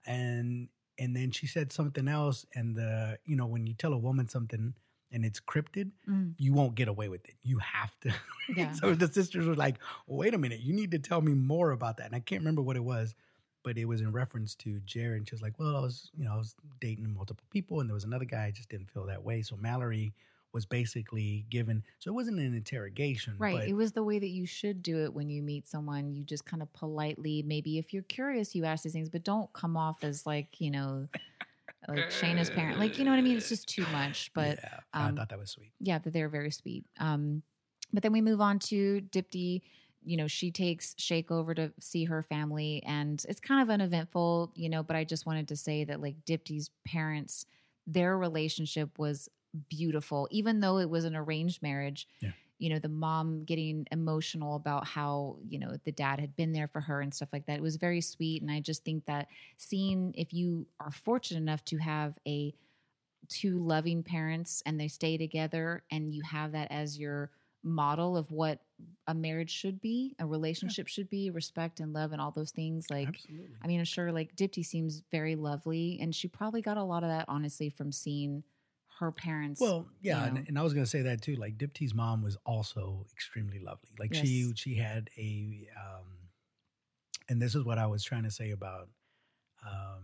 and 0.05 0.67
and 0.97 1.15
then 1.15 1.31
she 1.31 1.47
said 1.47 1.71
something 1.71 2.07
else, 2.07 2.45
and 2.55 2.75
the 2.75 3.17
you 3.25 3.35
know 3.35 3.45
when 3.45 3.65
you 3.65 3.73
tell 3.73 3.93
a 3.93 3.97
woman 3.97 4.27
something 4.27 4.73
and 5.11 5.25
it's 5.25 5.39
cryptid, 5.39 5.91
Mm, 6.07 6.35
you 6.37 6.53
won't 6.53 6.75
get 6.75 6.87
away 6.87 7.07
with 7.09 7.25
it. 7.27 7.35
You 7.43 7.57
have 7.59 7.97
to. 8.01 8.13
Yeah. 8.55 8.71
so 8.73 8.93
the 8.93 9.07
sisters 9.07 9.47
were 9.47 9.55
like, 9.55 9.77
wait 10.07 10.33
a 10.33 10.37
minute, 10.37 10.59
you 10.59 10.73
need 10.73 10.91
to 10.91 10.99
tell 10.99 11.21
me 11.21 11.33
more 11.33 11.71
about 11.71 11.97
that. 11.97 12.07
And 12.07 12.15
I 12.15 12.19
can't 12.19 12.41
remember 12.41 12.61
what 12.61 12.75
it 12.75 12.83
was, 12.83 13.15
but 13.63 13.77
it 13.77 13.85
was 13.85 14.01
in 14.01 14.11
reference 14.11 14.53
to 14.55 14.79
Jarrette. 14.85 15.17
And 15.17 15.27
she 15.27 15.33
was 15.35 15.41
like, 15.41 15.59
well, 15.59 15.75
I 15.75 15.79
was, 15.81 16.11
you 16.17 16.25
know, 16.25 16.33
I 16.33 16.37
was 16.37 16.55
dating 16.79 17.13
multiple 17.13 17.43
people 17.51 17.79
and 17.79 17.89
there 17.89 17.93
was 17.95 18.03
another 18.05 18.25
guy, 18.25 18.45
I 18.45 18.51
just 18.51 18.69
didn't 18.69 18.89
feel 18.91 19.05
that 19.07 19.23
way. 19.23 19.41
So 19.43 19.55
Mallory 19.55 20.13
was 20.53 20.65
basically 20.65 21.45
given. 21.49 21.83
So 21.99 22.11
it 22.11 22.13
wasn't 22.13 22.39
an 22.39 22.53
interrogation, 22.55 23.35
Right. 23.37 23.59
But 23.59 23.67
it 23.67 23.73
was 23.73 23.91
the 23.91 24.03
way 24.03 24.19
that 24.19 24.29
you 24.29 24.45
should 24.45 24.81
do 24.81 25.03
it 25.03 25.13
when 25.13 25.29
you 25.29 25.43
meet 25.43 25.67
someone. 25.67 26.11
You 26.11 26.23
just 26.23 26.45
kind 26.45 26.61
of 26.61 26.71
politely, 26.73 27.43
maybe 27.45 27.77
if 27.77 27.93
you're 27.93 28.03
curious, 28.03 28.55
you 28.55 28.65
ask 28.65 28.83
these 28.83 28.93
things, 28.93 29.09
but 29.09 29.23
don't 29.23 29.51
come 29.53 29.77
off 29.77 30.03
as 30.03 30.25
like, 30.25 30.59
you 30.59 30.71
know, 30.71 31.07
like 31.87 32.09
Shaina's 32.09 32.49
parent. 32.49 32.79
Like, 32.79 32.97
you 32.97 33.05
know 33.05 33.11
what 33.11 33.17
I 33.17 33.21
mean? 33.21 33.37
It's 33.37 33.49
just 33.49 33.67
too 33.67 33.85
much. 33.91 34.31
But 34.33 34.59
yeah, 34.61 34.79
I 34.93 35.07
um, 35.07 35.15
thought 35.15 35.29
that 35.29 35.39
was 35.39 35.51
sweet. 35.51 35.71
yeah, 35.79 35.99
that 35.99 36.13
they're 36.13 36.29
very 36.29 36.51
sweet. 36.51 36.85
Um, 36.99 37.43
but 37.93 38.03
then 38.03 38.11
we 38.11 38.21
move 38.21 38.41
on 38.41 38.59
to 38.59 39.01
Deepti. 39.11 39.61
You 40.03 40.17
know, 40.17 40.27
she 40.27 40.51
takes 40.51 40.95
Shake 40.97 41.29
over 41.29 41.53
to 41.53 41.73
see 41.79 42.05
her 42.05 42.23
family, 42.23 42.81
and 42.85 43.23
it's 43.27 43.39
kind 43.39 43.61
of 43.61 43.69
uneventful, 43.69 44.51
you 44.55 44.69
know. 44.69 44.81
But 44.81 44.95
I 44.95 45.03
just 45.03 45.25
wanted 45.25 45.49
to 45.49 45.57
say 45.57 45.83
that, 45.83 46.01
like, 46.01 46.15
Deepti's 46.25 46.69
parents, 46.85 47.45
their 47.85 48.17
relationship 48.17 48.97
was 48.97 49.27
beautiful, 49.69 50.27
even 50.31 50.59
though 50.59 50.77
it 50.79 50.89
was 50.89 51.05
an 51.05 51.15
arranged 51.15 51.61
marriage. 51.61 52.07
Yeah. 52.19 52.31
You 52.57 52.69
know, 52.71 52.79
the 52.79 52.89
mom 52.89 53.45
getting 53.45 53.87
emotional 53.89 54.57
about 54.57 54.85
how, 54.85 55.37
you 55.47 55.59
know, 55.59 55.77
the 55.85 55.93
dad 55.93 56.19
had 56.19 56.35
been 56.35 56.51
there 56.51 56.67
for 56.67 56.81
her 56.81 56.99
and 56.99 57.13
stuff 57.13 57.29
like 57.31 57.45
that. 57.45 57.55
It 57.55 57.61
was 57.61 57.77
very 57.77 58.01
sweet. 58.01 58.41
And 58.41 58.51
I 58.51 58.59
just 58.59 58.83
think 58.83 59.05
that 59.05 59.27
seeing 59.57 60.13
if 60.17 60.33
you 60.33 60.67
are 60.79 60.91
fortunate 60.91 61.39
enough 61.39 61.63
to 61.65 61.77
have 61.77 62.15
a 62.27 62.53
two 63.29 63.59
loving 63.59 64.03
parents 64.03 64.61
and 64.65 64.79
they 64.79 64.89
stay 64.89 65.17
together 65.17 65.83
and 65.89 66.13
you 66.13 66.21
have 66.23 66.51
that 66.51 66.69
as 66.69 66.99
your 66.99 67.31
model 67.63 68.15
of 68.17 68.31
what 68.31 68.59
a 69.07 69.13
marriage 69.13 69.51
should 69.51 69.81
be, 69.81 70.15
a 70.19 70.25
relationship 70.25 70.87
should 70.87 71.09
be, 71.09 71.29
respect 71.29 71.79
and 71.79 71.93
love 71.93 72.11
and 72.11 72.21
all 72.21 72.31
those 72.31 72.51
things. 72.51 72.89
Like, 72.89 73.09
Absolutely. 73.09 73.55
I 73.61 73.67
mean, 73.67 73.79
I'm 73.79 73.85
sure 73.85 74.11
like 74.11 74.35
Deepti 74.35 74.65
seems 74.65 75.03
very 75.11 75.35
lovely 75.35 75.99
and 76.01 76.13
she 76.13 76.27
probably 76.27 76.61
got 76.61 76.77
a 76.77 76.83
lot 76.83 77.03
of 77.03 77.09
that 77.09 77.25
honestly 77.27 77.69
from 77.69 77.91
seeing 77.91 78.43
her 78.99 79.11
parents. 79.11 79.59
Well, 79.61 79.87
yeah, 80.01 80.19
you 80.21 80.25
and, 80.27 80.35
know. 80.35 80.43
and 80.47 80.59
I 80.59 80.63
was 80.63 80.73
going 80.73 80.83
to 80.85 80.89
say 80.89 81.01
that 81.03 81.21
too. 81.21 81.35
Like 81.35 81.57
Deepti's 81.57 81.93
mom 81.93 82.21
was 82.21 82.37
also 82.45 83.05
extremely 83.13 83.59
lovely. 83.59 83.89
Like 83.99 84.13
she 84.13 84.43
Yes. 84.47 84.53
she 84.57 84.75
had 84.75 85.09
a, 85.17 85.67
um, 85.77 86.05
and 87.27 87.41
this 87.41 87.55
is 87.55 87.63
what 87.63 87.77
I 87.77 87.87
was 87.87 88.03
trying 88.03 88.23
to 88.23 88.31
say 88.31 88.51
about, 88.51 88.89
um, 89.65 90.03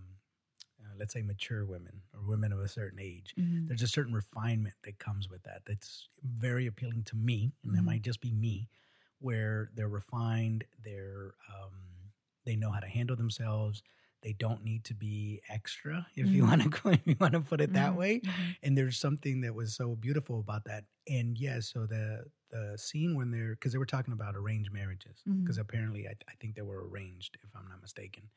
uh, 0.81 0.93
let's 0.97 1.13
say 1.13 1.21
mature 1.21 1.65
women 1.65 2.01
or 2.13 2.21
women 2.21 2.51
of 2.51 2.59
a 2.59 2.67
certain 2.67 2.99
age. 2.99 3.33
Mhm. 3.37 3.67
There's 3.67 3.81
a 3.81 3.87
certain 3.87 4.13
refinement 4.13 4.75
that 4.83 4.99
comes 4.99 5.29
with 5.29 5.43
that. 5.43 5.63
That's 5.65 6.07
very 6.23 6.67
appealing 6.67 7.03
to 7.05 7.15
me, 7.15 7.53
and 7.63 7.73
that 7.75 7.81
Mhm. 7.81 7.85
might 7.85 8.01
just 8.01 8.21
be 8.21 8.31
me, 8.31 8.69
where 9.19 9.71
they're 9.73 9.89
refined. 9.89 10.65
They're 10.83 11.33
um, 11.53 11.73
they 12.45 12.55
know 12.55 12.71
how 12.71 12.79
to 12.79 12.87
handle 12.87 13.15
themselves. 13.15 13.81
They 14.25 14.33
don't 14.33 14.63
need 14.63 14.85
to 14.85 14.95
be 14.95 15.41
extra, 15.49 16.07
if 16.15 16.33
you 16.33 16.43
Mhm. 16.43 16.47
want 16.49 16.61
to 16.63 16.89
if 16.89 17.07
you 17.07 17.15
want 17.21 17.33
to 17.33 17.41
put 17.41 17.61
it 17.61 17.73
that 17.73 17.93
Mhm. 17.93 17.97
way 17.97 18.21
Mhm. 18.25 18.55
and 18.63 18.77
there's 18.77 18.97
something 18.99 19.41
that 19.41 19.53
was 19.53 19.75
so 19.75 19.95
beautiful 19.95 20.39
about 20.39 20.65
that 20.65 20.85
and 21.07 21.37
yes 21.37 21.71
so 21.71 21.85
the 21.85 22.25
the 22.49 22.77
scene 22.77 23.15
when 23.15 23.29
they're 23.31 23.51
because 23.55 23.71
they 23.73 23.77
were 23.77 23.85
talking 23.85 24.13
about 24.13 24.35
arranged 24.35 24.71
marriages 24.73 25.23
because 25.43 25.57
apparently 25.59 26.07
I, 26.07 26.13
I 26.27 26.33
think 26.41 26.55
they 26.55 26.63
were 26.63 26.87
arranged 26.89 27.37
if 27.43 27.49
i'm 27.55 27.67
not 27.69 27.81
mistaken 27.81 28.29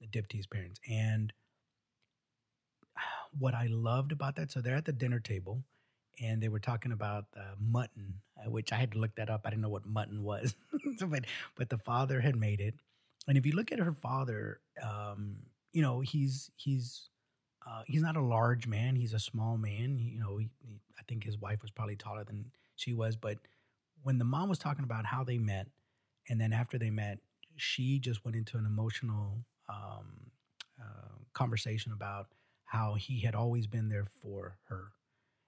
the 0.00 0.06
Deepti's 0.08 0.46
parents 0.46 0.80
and 0.90 1.32
what 3.38 3.54
i 3.54 3.66
loved 3.66 4.12
about 4.12 4.36
that 4.36 4.50
so 4.50 4.60
they're 4.60 4.76
at 4.76 4.84
the 4.84 4.92
dinner 4.92 5.20
table 5.20 5.64
and 6.20 6.42
they 6.42 6.48
were 6.48 6.60
talking 6.60 6.92
about 6.92 7.24
uh, 7.36 7.54
mutton 7.58 8.20
uh, 8.44 8.50
which 8.50 8.72
i 8.72 8.76
had 8.76 8.92
to 8.92 8.98
look 8.98 9.14
that 9.16 9.30
up 9.30 9.42
i 9.44 9.50
didn't 9.50 9.62
know 9.62 9.68
what 9.68 9.86
mutton 9.86 10.22
was 10.22 10.54
so, 10.98 11.06
but 11.06 11.24
but 11.56 11.70
the 11.70 11.78
father 11.78 12.20
had 12.20 12.36
made 12.36 12.60
it 12.60 12.74
and 13.30 13.38
if 13.38 13.46
you 13.46 13.52
look 13.52 13.72
at 13.72 13.78
her 13.78 13.92
father 13.92 14.60
um 14.82 15.36
you 15.72 15.82
know 15.82 16.00
he's 16.00 16.50
he's 16.56 17.08
uh, 17.66 17.82
he's 17.86 18.02
not 18.02 18.16
a 18.16 18.22
large 18.22 18.66
man. 18.66 18.96
He's 18.96 19.12
a 19.12 19.18
small 19.18 19.56
man. 19.58 19.98
You 19.98 20.18
know, 20.18 20.38
he, 20.38 20.48
he- 20.60 20.80
I 20.98 21.02
think 21.08 21.24
his 21.24 21.38
wife 21.38 21.62
was 21.62 21.70
probably 21.70 21.96
taller 21.96 22.24
than 22.24 22.50
she 22.76 22.92
was. 22.94 23.16
But 23.16 23.38
when 24.02 24.18
the 24.18 24.24
mom 24.24 24.48
was 24.48 24.58
talking 24.58 24.84
about 24.84 25.06
how 25.06 25.24
they 25.24 25.38
met, 25.38 25.66
and 26.28 26.40
then 26.40 26.52
after 26.52 26.78
they 26.78 26.90
met, 26.90 27.18
she 27.56 27.98
just 27.98 28.24
went 28.24 28.36
into 28.36 28.56
an 28.56 28.66
emotional 28.66 29.44
um, 29.68 30.30
uh, 30.80 31.16
conversation 31.32 31.92
about 31.92 32.28
how 32.64 32.94
he 32.94 33.20
had 33.20 33.34
always 33.34 33.66
been 33.66 33.88
there 33.88 34.06
for 34.22 34.56
her 34.68 34.92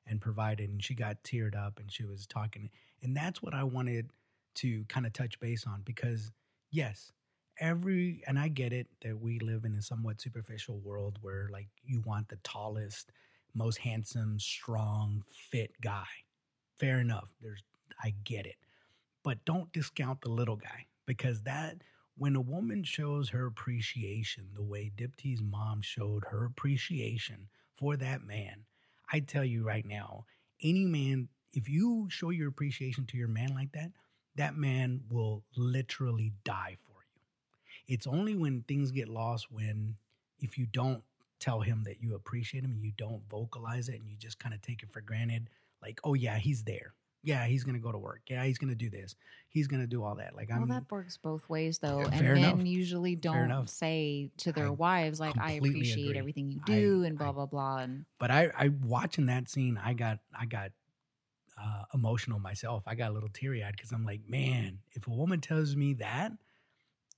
and 0.07 0.21
provided. 0.21 0.69
And 0.71 0.83
she 0.83 0.95
got 0.95 1.23
teared 1.23 1.57
up 1.57 1.79
and 1.79 1.91
she 1.93 2.05
was 2.05 2.27
talking. 2.27 2.71
And 3.03 3.17
that's 3.17 3.43
what 3.43 3.55
I 3.55 3.65
wanted 3.65 4.11
to 4.57 4.85
kind 4.89 5.07
of 5.07 5.13
touch 5.13 5.39
base 5.41 5.67
on 5.67 5.83
because, 5.85 6.33
yes, 6.71 7.13
every 7.61 8.23
and 8.27 8.39
I 8.39 8.49
get 8.49 8.73
it 8.73 8.89
that 9.03 9.21
we 9.21 9.39
live 9.39 9.65
in 9.65 9.75
a 9.75 9.83
somewhat 9.83 10.21
superficial 10.21 10.79
world 10.81 11.19
where 11.23 11.49
like 11.53 11.69
you 11.85 12.03
want 12.05 12.29
the 12.29 12.39
tallest, 12.45 13.11
most 13.55 13.79
handsome, 13.79 14.39
strong, 14.39 15.25
fit 15.51 15.73
guy. 15.81 16.07
Fair 16.79 16.99
enough. 17.01 17.29
There's 17.41 17.63
I 18.03 18.15
get 18.25 18.47
it. 18.47 18.57
But 19.23 19.45
don't 19.45 19.73
discount 19.73 20.21
the 20.23 20.31
little 20.31 20.57
guy 20.57 20.87
because 21.07 21.43
that 21.43 21.83
when 22.17 22.37
a 22.37 22.41
woman 22.41 22.85
shows 22.85 23.31
her 23.31 23.47
appreciation 23.47 24.49
the 24.55 24.63
way 24.63 24.91
Deepti's 24.97 25.43
mom 25.43 25.81
showed 25.83 26.25
her 26.31 26.45
appreciation 26.45 27.49
for 27.77 27.97
that 27.97 28.23
man, 28.23 28.65
I 29.13 29.21
tell 29.21 29.45
you 29.45 29.65
right 29.65 29.87
now, 29.87 30.27
any 30.63 30.85
man, 30.85 31.29
if 31.53 31.69
you 31.69 32.09
show 32.11 32.31
your 32.31 32.49
appreciation 32.49 33.07
to 33.07 33.17
your 33.17 33.29
man 33.29 33.55
like 33.55 33.73
that, 33.73 33.93
that 34.37 34.57
man 34.57 35.03
will 35.11 35.45
literally 35.57 36.33
die 36.45 36.77
for. 36.87 36.92
It's 37.93 38.07
only 38.07 38.35
when 38.35 38.63
things 38.63 38.91
get 38.91 39.09
lost 39.09 39.53
when 39.53 39.97
if 40.41 40.57
you 40.57 40.65
don't 40.67 41.03
tell 41.39 41.61
him 41.61 41.83
that 41.85 42.01
you 42.01 42.15
appreciate 42.15 42.65
him 42.65 42.73
and 42.73 42.83
you 42.83 42.93
don't 42.97 43.23
vocalize 43.29 43.89
it 43.91 44.01
and 44.01 44.09
you 44.09 44.17
just 44.17 44.39
kind 44.39 44.55
of 44.55 44.63
take 44.63 44.83
it 44.83 44.91
for 44.93 45.03
granted, 45.03 45.51
like, 45.83 46.01
oh 46.03 46.15
yeah, 46.15 46.39
he's 46.39 46.63
there. 46.65 46.95
Yeah, 47.23 47.45
he's 47.47 47.65
gonna 47.65 47.79
go 47.79 47.93
to 47.93 47.99
work. 47.99 48.23
Yeah, 48.29 48.45
he's 48.45 48.57
gonna 48.59 48.75
do 48.75 48.89
this. 48.89 49.15
He's 49.51 49.67
gonna 49.69 49.87
do 49.87 50.03
all 50.03 50.15
that. 50.17 50.35
Like 50.35 50.49
Well, 50.49 50.63
I'm 50.63 50.69
that 50.69 50.91
works 50.91 51.19
both 51.19 51.47
ways, 51.51 51.79
though. 51.81 52.01
Yeah, 52.01 52.09
and 52.13 52.23
men 52.23 52.37
enough. 52.37 52.67
usually 52.67 53.15
don't 53.15 53.69
say 53.69 54.31
to 54.39 54.53
their 54.53 54.69
I 54.69 54.71
wives, 54.71 55.21
like, 55.21 55.37
I 55.39 55.53
appreciate 55.53 56.07
agree. 56.07 56.19
everything 56.19 56.51
you 56.51 56.61
I- 56.67 56.73
do 56.73 57.05
and 57.05 57.19
blah, 57.19 57.29
I- 57.29 57.33
blah, 57.33 57.47
blah. 57.47 57.77
And 57.79 58.07
but 58.19 58.31
I, 58.31 58.51
I 58.57 58.69
watching 58.69 59.27
that 59.27 59.49
scene, 59.51 59.79
I 59.79 59.93
got 59.93 60.19
I 60.37 60.47
got 60.47 60.73
uh, 61.63 61.85
emotional 61.95 62.39
myself. 62.41 62.83
I 62.87 62.95
got 62.95 63.11
a 63.11 63.15
little 63.15 63.29
teary 63.29 63.63
eyed 63.63 63.77
because 63.77 63.93
I'm 63.93 64.05
like, 64.07 64.23
man, 64.27 64.79
if 64.93 65.07
a 65.07 65.11
woman 65.11 65.41
tells 65.41 65.77
me 65.77 65.93
that, 65.95 66.33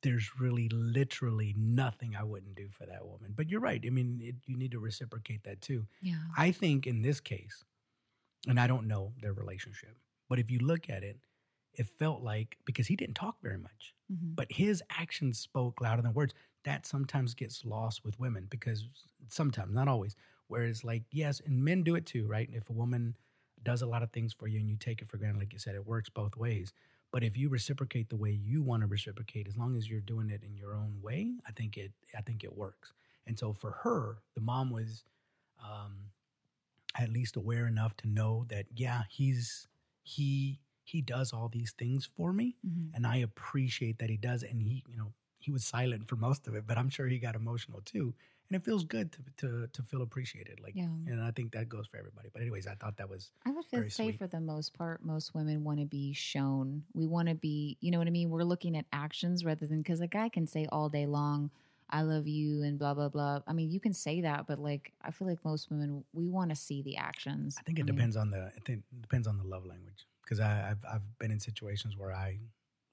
there's 0.04 0.40
really 0.40 0.70
literally 0.70 1.54
nothing 1.58 2.16
I 2.16 2.24
wouldn't 2.24 2.56
do 2.56 2.70
for 2.70 2.86
that 2.86 3.06
woman. 3.06 3.34
But 3.36 3.50
you're 3.50 3.60
right. 3.60 3.82
I 3.86 3.90
mean, 3.90 4.20
it, 4.22 4.36
you 4.46 4.56
need 4.56 4.72
to 4.72 4.80
reciprocate 4.80 5.44
that 5.44 5.62
too. 5.62 5.88
yeah. 6.00 6.36
I 6.36 6.52
think 6.52 6.86
in 6.86 7.02
this 7.02 7.20
case, 7.20 7.64
and 8.46 8.60
I 8.60 8.66
don't 8.66 8.86
know 8.88 9.14
their 9.20 9.32
relationship, 9.32 9.96
but 10.28 10.38
if 10.38 10.50
you 10.50 10.58
look 10.58 10.90
at 10.90 11.02
it, 11.04 11.20
it 11.74 11.88
felt 11.88 12.22
like 12.22 12.58
because 12.64 12.86
he 12.86 12.96
didn't 12.96 13.14
talk 13.16 13.38
very 13.42 13.58
much, 13.58 13.94
Mhm. 14.08 14.36
but 14.36 14.52
his 14.52 14.82
actions 14.90 15.38
spoke 15.40 15.80
louder 15.80 16.02
than 16.02 16.14
words. 16.14 16.34
That 16.64 16.86
sometimes 16.86 17.34
gets 17.34 17.64
lost 17.64 18.04
with 18.04 18.18
women 18.18 18.46
because 18.46 18.88
sometimes, 19.28 19.74
not 19.74 19.88
always. 19.88 20.16
Whereas, 20.48 20.84
like, 20.84 21.04
yes, 21.12 21.40
and 21.40 21.64
men 21.64 21.82
do 21.82 21.94
it 21.94 22.06
too, 22.06 22.26
right? 22.26 22.48
If 22.52 22.70
a 22.70 22.74
woman 22.74 23.16
does 23.62 23.82
a 23.82 23.86
lot 23.86 24.02
of 24.02 24.12
things 24.12 24.32
for 24.34 24.46
you 24.48 24.60
and 24.60 24.68
you 24.70 24.76
take 24.76 25.02
it 25.02 25.08
for 25.08 25.16
granted, 25.18 25.40
like 25.40 25.52
you 25.52 25.58
said, 25.58 25.74
it 25.74 25.86
works 25.86 26.08
both 26.10 26.36
ways. 26.36 26.72
But 27.14 27.24
if 27.24 27.38
you 27.38 27.48
reciprocate 27.48 28.10
the 28.10 28.16
way 28.18 28.32
you 28.32 28.62
want 28.62 28.82
to 28.82 28.88
reciprocate, 28.88 29.48
as 29.48 29.56
long 29.56 29.76
as 29.76 29.88
you're 29.88 30.02
doing 30.02 30.30
it 30.30 30.42
in 30.44 30.56
your 30.58 30.74
own 30.74 31.00
way, 31.00 31.36
I 31.48 31.52
think 31.52 31.78
it, 31.78 31.92
I 32.18 32.22
think 32.22 32.44
it 32.44 32.56
works. 32.58 32.92
And 33.26 33.38
so 33.38 33.54
for 33.54 33.72
her, 33.84 34.18
the 34.34 34.42
mom 34.42 34.70
was 34.72 35.04
um, 35.64 36.10
at 36.98 37.10
least 37.10 37.36
aware 37.36 37.66
enough 37.66 37.96
to 37.98 38.08
know 38.08 38.46
that, 38.48 38.66
yeah, 38.74 39.04
he's 39.10 39.68
he 40.02 40.60
he 40.84 41.02
does 41.02 41.32
all 41.32 41.48
these 41.48 41.72
things 41.72 42.06
for 42.06 42.32
me, 42.32 42.56
Mhm. 42.66 42.94
and 42.94 43.06
I 43.06 43.18
appreciate 43.18 43.98
that 44.00 44.10
he 44.10 44.18
does. 44.18 44.42
And 44.42 44.62
he, 44.62 44.84
you 44.88 44.96
know, 44.96 45.14
he 45.38 45.52
was 45.52 45.64
silent 45.66 46.08
for 46.08 46.16
most 46.16 46.48
of 46.48 46.54
it, 46.56 46.66
but 46.66 46.78
I'm 46.78 46.90
sure 46.90 47.08
he 47.08 47.20
got 47.20 47.36
emotional 47.36 47.82
too. 47.82 48.14
And 48.50 48.56
it 48.56 48.64
feels 48.64 48.84
good 48.84 49.10
to 49.12 49.18
to 49.38 49.66
to 49.68 49.82
feel 49.82 50.02
appreciated. 50.02 50.60
Like, 50.60 50.74
Yeah. 50.76 50.84
and 50.84 51.20
I 51.22 51.30
think 51.30 51.52
that 51.52 51.68
goes 51.68 51.86
for 51.86 51.96
everybody. 51.96 52.28
But 52.32 52.42
anyways, 52.42 52.66
I 52.66 52.74
thought 52.74 52.96
that 52.98 53.08
was 53.08 53.32
I 53.44 53.50
would 53.50 53.64
say 53.70 53.88
sweet. 53.88 54.18
for 54.18 54.26
the 54.26 54.40
most 54.40 54.74
part, 54.74 55.04
most 55.04 55.34
women 55.34 55.64
want 55.64 55.80
to 55.80 55.86
be 55.86 56.12
shown. 56.12 56.84
We 56.92 57.06
want 57.06 57.28
to 57.28 57.34
be, 57.34 57.78
you 57.80 57.90
know 57.90 57.98
what 57.98 58.06
I 58.06 58.10
mean? 58.10 58.30
We're 58.30 58.44
looking 58.44 58.76
at 58.76 58.84
actions 58.92 59.44
rather 59.44 59.66
than 59.66 59.78
because 59.78 60.00
a 60.00 60.06
guy 60.06 60.28
can 60.28 60.46
say 60.46 60.66
all 60.70 60.88
day 60.88 61.06
long, 61.06 61.50
I 61.88 62.02
love 62.02 62.26
you 62.28 62.62
and 62.62 62.78
blah, 62.78 62.94
blah, 62.94 63.08
blah. 63.08 63.40
I 63.46 63.52
mean, 63.54 63.70
you 63.70 63.80
can 63.80 63.92
say 63.94 64.20
that, 64.22 64.46
but 64.46 64.58
like, 64.58 64.92
I 65.02 65.10
feel 65.10 65.26
like 65.26 65.42
most 65.44 65.70
women, 65.70 66.04
we 66.12 66.28
want 66.28 66.50
to 66.50 66.56
see 66.56 66.82
the 66.82 66.96
actions. 66.96 67.56
I 67.58 67.62
think 67.62 67.78
it 67.78 67.84
mean, 67.86 67.94
depends 67.96 68.16
on 68.16 68.30
the 68.30 68.52
I 68.56 68.60
think 68.64 68.80
it 68.92 69.00
depends 69.02 69.26
on 69.26 69.38
the 69.38 69.44
love 69.44 69.64
language 69.64 70.06
because 70.22 70.38
I've 70.40 70.84
I've 70.90 71.18
been 71.18 71.30
in 71.30 71.40
situations 71.40 71.96
where 71.96 72.12
I 72.12 72.38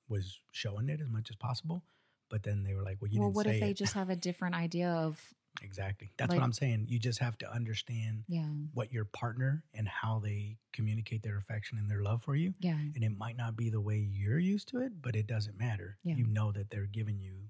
was 0.08 0.40
showing 0.52 0.90
it 0.90 1.02
as 1.02 1.10
much 1.10 1.30
as 1.30 1.36
possible, 1.36 1.84
but 2.30 2.44
then 2.44 2.64
they 2.64 2.74
were 2.74 2.84
like, 2.84 2.98
"Well, 3.02 3.10
you 3.12 3.20
well, 3.20 3.30
didn't 3.30 3.36
what 3.38 3.46
say 3.46 3.56
if 3.56 3.60
they 3.62 3.70
it." 3.72 3.78
just 3.78 3.94
have 3.94 4.10
a 4.10 4.16
different 4.16 4.56
idea 4.56 4.90
of, 4.92 5.34
exactly. 5.62 6.12
That's 6.18 6.30
like- 6.30 6.40
what 6.40 6.44
I'm 6.44 6.54
saying. 6.54 6.86
You 6.90 7.00
just 7.00 7.20
have 7.20 7.38
to 7.40 7.52
understand 7.52 8.24
yeah, 8.28 8.46
what 8.74 8.92
your 8.92 9.06
partner 9.06 9.64
and 9.74 9.88
how 9.88 10.20
they 10.20 10.58
communicate 10.74 11.24
their 11.24 11.38
affection 11.38 11.78
and 11.78 11.90
their 11.90 12.02
love 12.02 12.24
for 12.24 12.36
you. 12.36 12.54
yeah, 12.60 12.74
And 12.74 13.04
it 13.04 13.18
might 13.18 13.38
not 13.38 13.56
be 13.56 13.70
the 13.70 13.82
way 13.82 13.98
you're 13.98 14.40
used 14.40 14.68
to 14.70 14.80
it, 14.82 15.02
but 15.02 15.16
it 15.16 15.28
doesn't 15.28 15.58
matter. 15.58 15.98
Yeah. 16.04 16.16
You 16.16 16.28
know 16.28 16.52
that 16.52 16.70
they're 16.70 16.86
giving 16.86 17.20
you, 17.20 17.50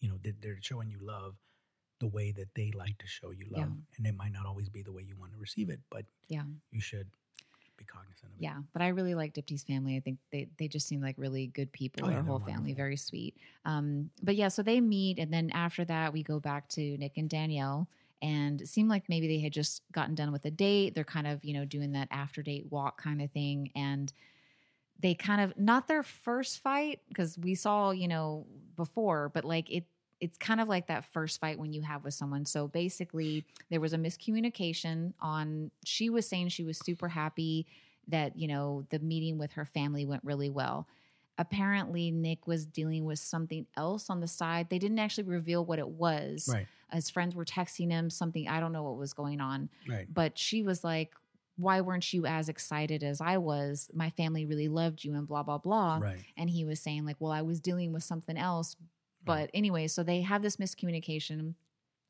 you 0.00 0.08
know, 0.08 0.18
that 0.24 0.40
they're 0.40 0.58
showing 0.60 0.90
you 0.90 0.98
love 1.00 1.36
the 2.00 2.08
way 2.08 2.32
that 2.32 2.48
they 2.56 2.72
like 2.72 2.98
to 2.98 3.06
show 3.06 3.30
you 3.30 3.46
love. 3.50 3.68
Yeah. 3.68 3.96
And 3.98 4.06
it 4.06 4.16
might 4.16 4.32
not 4.32 4.46
always 4.46 4.68
be 4.68 4.82
the 4.82 4.92
way 4.92 5.02
you 5.06 5.16
want 5.16 5.32
to 5.32 5.38
receive 5.38 5.70
it, 5.70 5.80
but 5.90 6.04
yeah. 6.28 6.42
you 6.70 6.80
should 6.80 7.08
be 7.82 7.92
cognizant 7.92 8.32
of 8.32 8.38
it. 8.38 8.42
Yeah, 8.42 8.56
but 8.72 8.82
I 8.82 8.88
really 8.88 9.14
like 9.14 9.34
Deepti's 9.34 9.62
family. 9.62 9.96
I 9.96 10.00
think 10.00 10.18
they 10.30 10.48
they 10.58 10.68
just 10.68 10.86
seem 10.86 11.00
like 11.00 11.16
really 11.18 11.46
good 11.48 11.70
people. 11.72 12.06
Oh, 12.06 12.10
Their 12.10 12.22
whole 12.22 12.38
family, 12.38 12.52
wonderful. 12.54 12.76
very 12.76 12.96
sweet. 12.96 13.36
Um, 13.64 14.10
but 14.22 14.36
yeah, 14.36 14.48
so 14.48 14.62
they 14.62 14.80
meet, 14.80 15.18
and 15.18 15.32
then 15.32 15.50
after 15.52 15.84
that, 15.84 16.12
we 16.12 16.22
go 16.22 16.40
back 16.40 16.68
to 16.70 16.96
Nick 16.98 17.16
and 17.16 17.28
Danielle, 17.28 17.88
and 18.20 18.60
it 18.60 18.68
seemed 18.68 18.88
like 18.88 19.08
maybe 19.08 19.28
they 19.28 19.40
had 19.40 19.52
just 19.52 19.82
gotten 19.92 20.14
done 20.14 20.32
with 20.32 20.44
a 20.44 20.50
date. 20.50 20.94
They're 20.94 21.04
kind 21.04 21.26
of 21.26 21.44
you 21.44 21.54
know 21.54 21.64
doing 21.64 21.92
that 21.92 22.08
after 22.10 22.42
date 22.42 22.66
walk 22.70 23.00
kind 23.00 23.20
of 23.22 23.30
thing, 23.30 23.70
and 23.76 24.12
they 25.00 25.14
kind 25.14 25.40
of 25.40 25.58
not 25.58 25.88
their 25.88 26.02
first 26.02 26.60
fight 26.60 27.00
because 27.08 27.38
we 27.38 27.54
saw 27.54 27.90
you 27.90 28.08
know 28.08 28.46
before, 28.76 29.28
but 29.28 29.44
like 29.44 29.70
it. 29.70 29.84
It's 30.22 30.38
kind 30.38 30.60
of 30.60 30.68
like 30.68 30.86
that 30.86 31.04
first 31.12 31.40
fight 31.40 31.58
when 31.58 31.72
you 31.72 31.82
have 31.82 32.04
with 32.04 32.14
someone. 32.14 32.44
So 32.46 32.68
basically, 32.68 33.44
there 33.70 33.80
was 33.80 33.92
a 33.92 33.98
miscommunication 33.98 35.12
on. 35.20 35.70
She 35.84 36.08
was 36.10 36.28
saying 36.28 36.48
she 36.48 36.64
was 36.64 36.78
super 36.78 37.08
happy 37.08 37.66
that 38.08 38.38
you 38.38 38.48
know 38.48 38.84
the 38.90 38.98
meeting 39.00 39.36
with 39.38 39.52
her 39.52 39.64
family 39.64 40.04
went 40.06 40.24
really 40.24 40.50
well 40.50 40.86
apparently 41.38 42.10
nick 42.10 42.46
was 42.46 42.66
dealing 42.66 43.04
with 43.04 43.18
something 43.18 43.64
else 43.76 44.10
on 44.10 44.20
the 44.20 44.26
side 44.28 44.68
they 44.68 44.78
didn't 44.78 44.98
actually 44.98 45.24
reveal 45.24 45.64
what 45.64 45.78
it 45.78 45.88
was 45.88 46.48
Right. 46.52 46.66
his 46.92 47.08
friends 47.08 47.34
were 47.34 47.44
texting 47.44 47.90
him 47.90 48.10
something 48.10 48.48
i 48.48 48.60
don't 48.60 48.72
know 48.72 48.82
what 48.82 48.96
was 48.98 49.14
going 49.14 49.40
on 49.40 49.70
Right. 49.88 50.06
but 50.12 50.36
she 50.38 50.62
was 50.62 50.84
like 50.84 51.14
why 51.56 51.80
weren't 51.80 52.12
you 52.12 52.26
as 52.26 52.48
excited 52.50 53.02
as 53.02 53.20
i 53.20 53.38
was 53.38 53.88
my 53.94 54.10
family 54.10 54.44
really 54.44 54.68
loved 54.68 55.04
you 55.04 55.14
and 55.14 55.26
blah 55.26 55.42
blah 55.42 55.58
blah 55.58 55.98
Right. 56.02 56.18
and 56.36 56.50
he 56.50 56.64
was 56.64 56.80
saying 56.80 57.06
like 57.06 57.16
well 57.18 57.32
i 57.32 57.40
was 57.42 57.60
dealing 57.60 57.92
with 57.92 58.04
something 58.04 58.36
else 58.36 58.76
but 59.24 59.50
anyway 59.54 59.86
so 59.86 60.02
they 60.02 60.20
have 60.20 60.42
this 60.42 60.56
miscommunication 60.56 61.54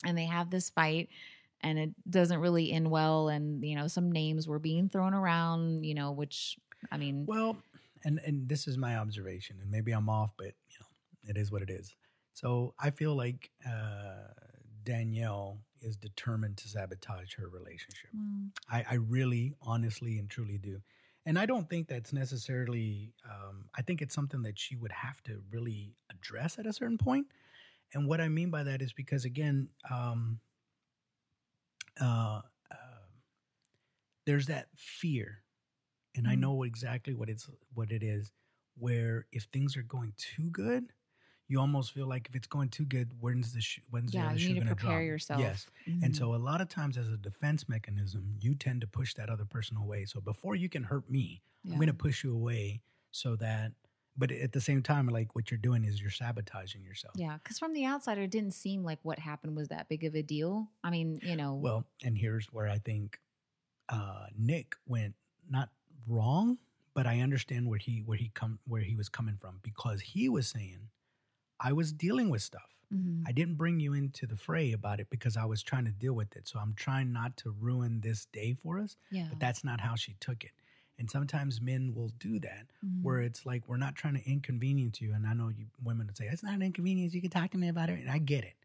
and 0.04 0.18
they 0.18 0.24
have 0.26 0.50
this 0.50 0.70
fight 0.70 1.08
and 1.60 1.78
it 1.78 1.90
doesn't 2.10 2.40
really 2.40 2.72
end 2.72 2.90
well 2.90 3.28
and 3.28 3.64
you 3.64 3.76
know 3.76 3.86
some 3.88 4.10
names 4.10 4.48
were 4.48 4.58
being 4.58 4.88
thrown 4.88 5.14
around 5.14 5.84
you 5.84 5.94
know 5.94 6.12
which 6.12 6.56
i 6.90 6.96
mean 6.96 7.24
Well, 7.26 7.56
and 8.04 8.20
and 8.26 8.48
this 8.48 8.66
is 8.66 8.76
my 8.76 8.96
observation, 8.96 9.58
and 9.60 9.70
maybe 9.70 9.92
I'm 9.92 10.08
off, 10.08 10.32
but 10.36 10.52
you 10.68 10.78
know, 10.80 11.30
it 11.30 11.36
is 11.36 11.52
what 11.52 11.62
it 11.62 11.70
is. 11.70 11.94
So 12.34 12.74
I 12.80 12.90
feel 12.90 13.14
like 13.14 13.50
uh, 13.66 14.32
Danielle 14.84 15.58
is 15.80 15.96
determined 15.96 16.56
to 16.58 16.68
sabotage 16.68 17.34
her 17.34 17.48
relationship. 17.48 18.10
mm, 18.16 18.48
I, 18.70 18.84
I 18.90 18.94
really, 18.94 19.54
honestly, 19.62 20.18
and 20.18 20.28
truly 20.28 20.58
do. 20.58 20.80
And 21.24 21.38
I 21.38 21.46
don't 21.46 21.68
think 21.70 21.88
that's 21.88 22.12
necessarily. 22.12 23.14
Um, 23.28 23.68
I 23.76 23.82
think 23.82 24.02
it's 24.02 24.14
something 24.14 24.42
that 24.42 24.58
she 24.58 24.74
would 24.76 24.92
have 24.92 25.22
to 25.24 25.42
really 25.50 25.96
address 26.10 26.58
at 26.58 26.66
a 26.66 26.72
certain 26.72 26.98
point. 26.98 27.28
And 27.94 28.08
what 28.08 28.20
I 28.20 28.28
mean 28.28 28.50
by 28.50 28.64
that 28.64 28.82
is 28.82 28.92
because, 28.92 29.24
again, 29.24 29.70
um, 29.90 30.40
uh, 32.00 32.42
uh, 32.70 33.06
there's 34.26 34.46
that 34.46 34.68
fear, 34.76 35.44
and 36.14 36.28
I 36.28 36.34
Mhm. 36.34 36.36
know 36.36 36.62
exactly 36.64 37.14
what 37.14 37.30
it's 37.30 37.48
what 37.74 37.92
it 37.92 38.02
is. 38.02 38.32
Where 38.76 39.26
if 39.32 39.44
things 39.44 39.76
are 39.76 39.82
going 39.82 40.14
too 40.16 40.50
good, 40.50 40.92
you 41.52 41.60
almost 41.60 41.92
feel 41.92 42.06
like 42.14 42.28
if 42.28 42.34
it's 42.34 42.46
going 42.56 42.68
too 42.70 42.84
good, 42.96 43.08
when's 43.20 43.52
the 43.52 43.60
sh- 43.60 43.80
when's 43.90 44.10
the 44.12 44.18
yeah 44.18 44.26
other 44.30 44.34
you 44.34 44.46
shoe 44.48 44.54
need 44.54 44.66
to 44.66 44.74
drop? 44.74 45.02
yourself 45.02 45.40
Yes. 45.40 45.66
Mhm. 45.88 46.02
And 46.04 46.16
so 46.16 46.34
a 46.34 46.40
lot 46.50 46.60
of 46.62 46.68
times 46.68 46.96
as 46.96 47.08
a 47.08 47.16
defense 47.28 47.68
mechanism, 47.68 48.22
you 48.40 48.54
tend 48.54 48.80
to 48.80 48.86
push 48.86 49.14
that 49.14 49.28
other 49.28 49.44
person 49.44 49.76
away. 49.76 50.04
So 50.06 50.20
before 50.20 50.54
you 50.56 50.68
can 50.68 50.84
hurt 50.84 51.08
me, 51.10 51.42
Yeah. 51.64 51.72
I'm 51.72 51.78
going 51.78 51.88
to 51.98 52.02
push 52.08 52.24
you 52.24 52.34
away 52.34 52.80
so 53.10 53.36
that 53.36 53.72
but 54.16 54.30
at 54.30 54.52
the 54.52 54.60
same 54.60 54.82
time 54.82 55.06
like 55.08 55.34
what 55.34 55.50
you're 55.50 55.64
doing 55.68 55.84
is 55.84 56.00
you're 56.02 56.10
sabotaging 56.24 56.82
yourself. 56.84 57.14
yeah 57.16 57.36
because 57.42 57.58
from 57.58 57.72
the 57.72 57.86
outsider 57.86 58.22
it 58.22 58.30
didn't 58.30 58.52
seem 58.64 58.82
like 58.90 58.98
what 59.02 59.18
happened 59.18 59.56
was 59.56 59.68
that 59.68 59.88
big 59.88 60.04
of 60.04 60.14
a 60.14 60.22
deal 60.22 60.68
i 60.84 60.90
mean 60.90 61.18
you 61.22 61.34
know 61.40 61.54
Well, 61.54 61.80
and 62.04 62.14
here's 62.18 62.46
where 62.52 62.68
I 62.68 62.78
think 62.78 63.18
uh 63.88 64.26
Nick 64.36 64.74
went 64.86 65.14
not 65.48 65.68
wrong, 66.06 66.58
but 66.94 67.06
I 67.06 67.20
understand 67.20 67.62
where 67.68 67.78
he 67.78 67.94
where 68.08 68.18
he 68.18 68.28
come 68.40 68.58
where 68.66 68.82
he 68.82 68.94
was 68.96 69.08
coming 69.08 69.36
from 69.40 69.60
because 69.62 70.00
he 70.14 70.28
was 70.28 70.46
saying 70.48 70.88
I 71.62 71.72
was 71.72 71.92
dealing 71.92 72.28
with 72.30 72.42
stuff. 72.42 72.68
mhm. 72.92 73.22
I 73.26 73.32
didn't 73.32 73.54
bring 73.56 73.80
you 73.80 73.94
into 73.94 74.26
the 74.26 74.36
fray 74.36 74.72
about 74.72 75.00
it 75.00 75.08
because 75.08 75.34
I 75.36 75.46
was 75.46 75.62
trying 75.62 75.86
to 75.86 75.92
deal 75.92 76.12
with 76.12 76.36
it. 76.36 76.46
So 76.48 76.58
I'm 76.58 76.74
trying 76.74 77.10
not 77.12 77.36
to 77.38 77.50
ruin 77.68 78.00
this 78.02 78.26
day 78.26 78.50
for 78.62 78.78
us. 78.84 78.96
yeah 79.10 79.26
but 79.30 79.38
that's 79.40 79.62
not 79.64 79.80
how 79.80 79.94
she 79.96 80.12
took 80.20 80.44
it. 80.44 80.50
And 80.98 81.10
sometimes 81.10 81.60
men 81.60 81.94
will 81.94 82.10
do 82.28 82.38
that, 82.40 82.66
Mhm. 82.84 83.02
where 83.02 83.20
it's 83.28 83.46
like 83.46 83.66
we're 83.68 83.78
not 83.86 83.94
trying 83.94 84.14
to 84.20 84.24
inconvenience 84.30 85.00
you. 85.00 85.14
And 85.14 85.26
I 85.26 85.32
know 85.32 85.48
you 85.48 85.66
women 85.82 86.06
would 86.08 86.16
say 86.18 86.26
it's 86.28 86.42
not 86.42 86.54
an 86.54 86.62
inconvenience. 86.62 87.14
You 87.14 87.22
can 87.22 87.30
talk 87.30 87.50
to 87.52 87.58
me 87.58 87.68
about 87.68 87.88
it, 87.88 87.98
and 88.00 88.10
I 88.10 88.18
get 88.18 88.44
it. 88.44 88.56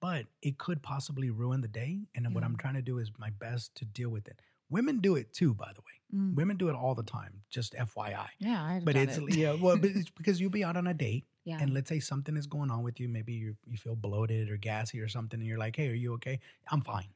But 0.00 0.26
it 0.42 0.56
could 0.58 0.80
possibly 0.82 1.28
ruin 1.30 1.60
the 1.60 1.68
day. 1.82 1.92
And 2.14 2.34
what 2.34 2.42
I'm 2.44 2.56
trying 2.56 2.74
to 2.74 2.82
do 2.82 2.98
is 2.98 3.10
my 3.18 3.30
best 3.30 3.74
to 3.76 3.84
deal 3.84 4.08
with 4.10 4.26
it. 4.28 4.40
Women 4.70 5.00
do 5.00 5.14
it 5.16 5.32
too, 5.34 5.52
by 5.54 5.72
the 5.74 5.82
way. 5.82 5.96
Mm. 6.18 6.34
Women 6.34 6.56
do 6.56 6.68
it 6.70 6.74
all 6.74 6.94
the 6.94 7.02
time. 7.18 7.42
Just 7.50 7.74
FYI. 7.74 8.28
yeah 8.38 8.62
I've 8.64 8.84
But 8.84 8.96
it's 8.96 9.18
it. 9.18 9.36
yeah, 9.36 9.52
well, 9.54 9.76
but 9.76 9.90
it's 9.98 10.10
because 10.10 10.40
you'll 10.40 10.50
be 10.60 10.64
out 10.64 10.76
on 10.76 10.86
a 10.86 10.94
date, 10.94 11.24
yeah 11.44 11.58
and 11.60 11.72
let's 11.74 11.88
say 11.88 12.00
something 12.00 12.36
is 12.36 12.46
going 12.46 12.70
on 12.70 12.82
with 12.82 12.98
you. 13.00 13.08
Maybe 13.08 13.32
you 13.34 13.56
you 13.66 13.76
feel 13.76 13.96
bloated 13.96 14.50
or 14.50 14.56
gassy 14.56 15.00
or 15.00 15.08
something, 15.08 15.38
and 15.40 15.46
you're 15.48 15.58
like, 15.58 15.76
"Hey, 15.76 15.88
are 15.90 15.94
you 15.94 16.14
okay?" 16.14 16.40
I'm 16.70 16.80
fine. 16.82 17.08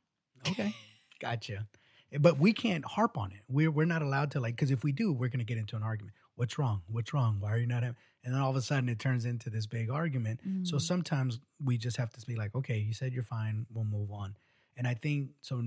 Okay, 0.49 0.75
gotcha. 1.21 1.67
But 2.21 2.39
we 2.39 2.53
can't 2.55 2.85
harp 2.85 3.19
on 3.19 3.33
it. 3.33 3.41
We're 3.49 3.71
we're 3.71 3.85
not 3.87 4.03
allowed 4.03 4.31
to 4.33 4.41
like 4.41 4.57
because 4.57 4.71
if 4.71 4.83
we 4.83 4.93
do, 4.93 5.13
we're 5.13 5.29
going 5.29 5.41
to 5.41 5.45
get 5.45 5.59
into 5.59 5.77
an 5.77 5.83
argument. 5.83 6.15
What's 6.37 6.59
wrong? 6.59 6.83
What's 6.87 7.13
wrong? 7.13 7.39
Why 7.41 7.53
are 7.53 7.59
you 7.59 7.67
not 7.67 7.83
having? 7.83 7.97
And 8.25 8.35
then 8.35 8.41
all 8.41 8.51
of 8.51 8.57
a 8.57 8.63
sudden, 8.63 8.89
it 8.89 8.99
turns 8.99 9.25
into 9.25 9.51
this 9.51 9.67
big 9.67 9.91
argument. 9.91 10.41
So 10.63 10.77
Mhm. 10.77 10.81
sometimes 10.83 11.39
we 11.63 11.77
just 11.79 11.97
have 11.97 12.11
to 12.11 12.27
be 12.27 12.35
like, 12.37 12.55
okay, 12.55 12.79
you 12.79 12.93
said 12.95 13.13
you're 13.13 13.23
fine. 13.25 13.67
We'll 13.73 13.85
move 13.85 14.11
on. 14.11 14.37
And 14.77 14.87
I 14.87 14.95
think 14.95 15.31
so. 15.41 15.63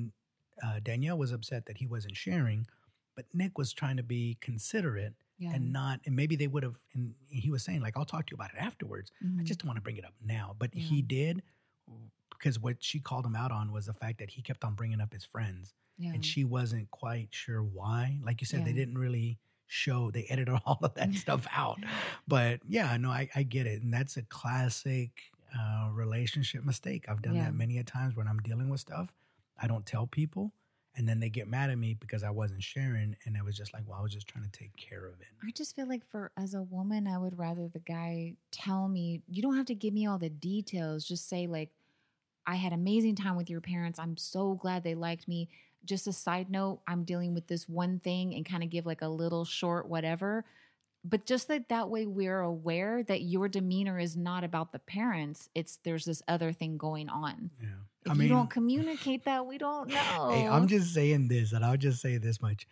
Uh, 0.63 0.79
Danielle 0.79 1.17
was 1.17 1.31
upset 1.31 1.65
that 1.65 1.77
he 1.77 1.87
wasn't 1.87 2.15
sharing, 2.15 2.67
but 3.15 3.25
Nick 3.33 3.57
was 3.57 3.73
trying 3.73 3.97
to 3.97 4.03
be 4.03 4.37
considerate 4.41 5.13
yeah 5.37 5.53
and 5.53 5.73
not. 5.73 5.99
And 6.05 6.15
maybe 6.15 6.35
they 6.35 6.47
would 6.47 6.63
have. 6.63 6.75
And 6.93 7.15
he 7.27 7.49
was 7.49 7.63
saying 7.63 7.81
like, 7.81 7.97
I'll 7.97 8.05
talk 8.05 8.27
to 8.27 8.31
you 8.31 8.35
about 8.35 8.51
it 8.53 8.59
afterwards. 8.59 9.11
I 9.21 9.25
Mhm. 9.25 9.43
just 9.43 9.59
don't 9.59 9.67
want 9.67 9.77
to 9.77 9.81
bring 9.81 9.97
it 9.97 10.05
up 10.05 10.13
now. 10.23 10.55
But 10.59 10.73
Yeah. 10.75 10.83
he 10.83 11.01
did 11.01 11.41
because 12.31 12.59
what 12.59 12.83
she 12.83 12.99
called 12.99 13.25
him 13.25 13.35
out 13.35 13.51
on 13.51 13.71
was 13.71 13.85
the 13.87 13.93
fact 13.93 14.19
that 14.19 14.31
he 14.31 14.41
kept 14.41 14.63
on 14.63 14.73
bringing 14.75 14.99
up 15.01 15.13
his 15.13 15.25
friends, 15.25 15.73
yeah 15.97 16.13
and 16.13 16.25
she 16.25 16.43
wasn't 16.43 16.89
quite 16.91 17.29
sure 17.31 17.63
why. 17.63 18.19
Like 18.23 18.41
you 18.41 18.45
said, 18.47 18.65
they 18.65 18.73
didn't 18.73 18.97
really 18.97 19.37
show. 19.67 20.09
They 20.11 20.23
edited 20.25 20.59
all 20.65 20.79
of 20.81 20.93
that 20.95 21.13
stuff 21.25 21.47
out. 21.51 21.79
But 22.27 22.61
yeah, 22.67 22.95
no, 22.97 23.09
I, 23.11 23.29
I 23.35 23.43
get 23.43 23.67
it, 23.67 23.81
and 23.83 23.93
that's 23.93 24.17
a 24.17 24.23
classic 24.23 25.11
uh, 25.57 25.89
relationship 25.91 26.63
mistake. 26.63 27.05
I've 27.09 27.21
done 27.21 27.37
that 27.39 27.53
many 27.53 27.77
a 27.77 27.83
times 27.83 28.15
when 28.15 28.27
I'm 28.27 28.39
dealing 28.39 28.69
with 28.69 28.79
stuff. 28.79 29.09
I 29.61 29.67
don't 29.67 29.85
tell 29.85 30.07
people, 30.07 30.53
and 30.95 31.07
then 31.07 31.19
they 31.19 31.29
get 31.29 31.47
mad 31.47 31.69
at 31.69 31.77
me 31.77 31.93
because 31.93 32.23
I 32.23 32.29
wasn't 32.29 32.63
sharing, 32.63 33.15
and 33.25 33.35
it 33.35 33.45
was 33.45 33.55
just 33.55 33.73
like, 33.73 33.83
well, 33.87 33.97
I 33.99 34.01
was 34.01 34.11
just 34.11 34.27
trying 34.27 34.43
to 34.43 34.51
take 34.51 34.75
care 34.75 35.05
of 35.05 35.19
it. 35.21 35.27
I 35.45 35.51
just 35.51 35.75
feel 35.75 35.87
like 35.87 36.05
for 36.09 36.31
as 36.37 36.53
a 36.53 36.63
woman, 36.63 37.07
I 37.07 37.17
would 37.17 37.37
rather 37.39 37.67
the 37.67 37.79
guy 37.79 38.35
tell 38.51 38.87
me, 38.87 39.21
you 39.27 39.41
don't 39.41 39.55
have 39.55 39.67
to 39.67 39.75
give 39.75 39.93
me 39.93 40.05
all 40.05 40.17
the 40.17 40.29
details. 40.29 41.05
Just 41.05 41.29
say 41.29 41.47
like, 41.47 41.69
I 42.45 42.55
had 42.55 42.73
amazing 42.73 43.15
time 43.15 43.37
with 43.37 43.49
your 43.49 43.61
parents. 43.61 43.99
I'm 43.99 44.17
so 44.17 44.55
glad 44.55 44.83
they 44.83 44.95
liked 44.95 45.27
me. 45.27 45.49
Just 45.85 46.07
a 46.07 46.13
side 46.13 46.49
note, 46.49 46.81
I'm 46.87 47.03
dealing 47.03 47.33
with 47.33 47.47
this 47.47 47.69
one 47.69 47.99
thing 47.99 48.35
and 48.35 48.45
kind 48.45 48.63
of 48.63 48.69
give 48.69 48.85
like 48.85 49.01
a 49.01 49.07
little 49.07 49.45
short 49.45 49.87
whatever. 49.87 50.43
But 51.03 51.25
just 51.25 51.49
like 51.49 51.67
that 51.69 51.89
way 51.89 52.05
we're 52.05 52.41
aware 52.41 53.01
that 53.03 53.21
your 53.21 53.47
demeanor 53.47 53.97
is 53.97 54.15
not 54.15 54.43
about 54.43 54.71
the 54.71 54.79
parents. 54.79 55.49
It's 55.55 55.79
there's 55.83 56.05
this 56.05 56.21
other 56.27 56.51
thing 56.51 56.77
going 56.77 57.09
on. 57.09 57.49
Yeah, 57.59 57.69
If 58.05 58.17
you 58.17 58.27
don't 58.29 58.49
communicate 58.49 59.25
that, 59.25 59.45
we 59.45 59.57
don't 59.57 59.89
know. 59.89 60.29
Hey, 60.31 60.47
I'm 60.47 60.67
just 60.67 60.93
saying 60.93 61.27
this, 61.27 61.51
and 61.53 61.63
I'll 61.63 61.77
just 61.77 62.01
say 62.01 62.17
this 62.17 62.41
much. 62.41 62.67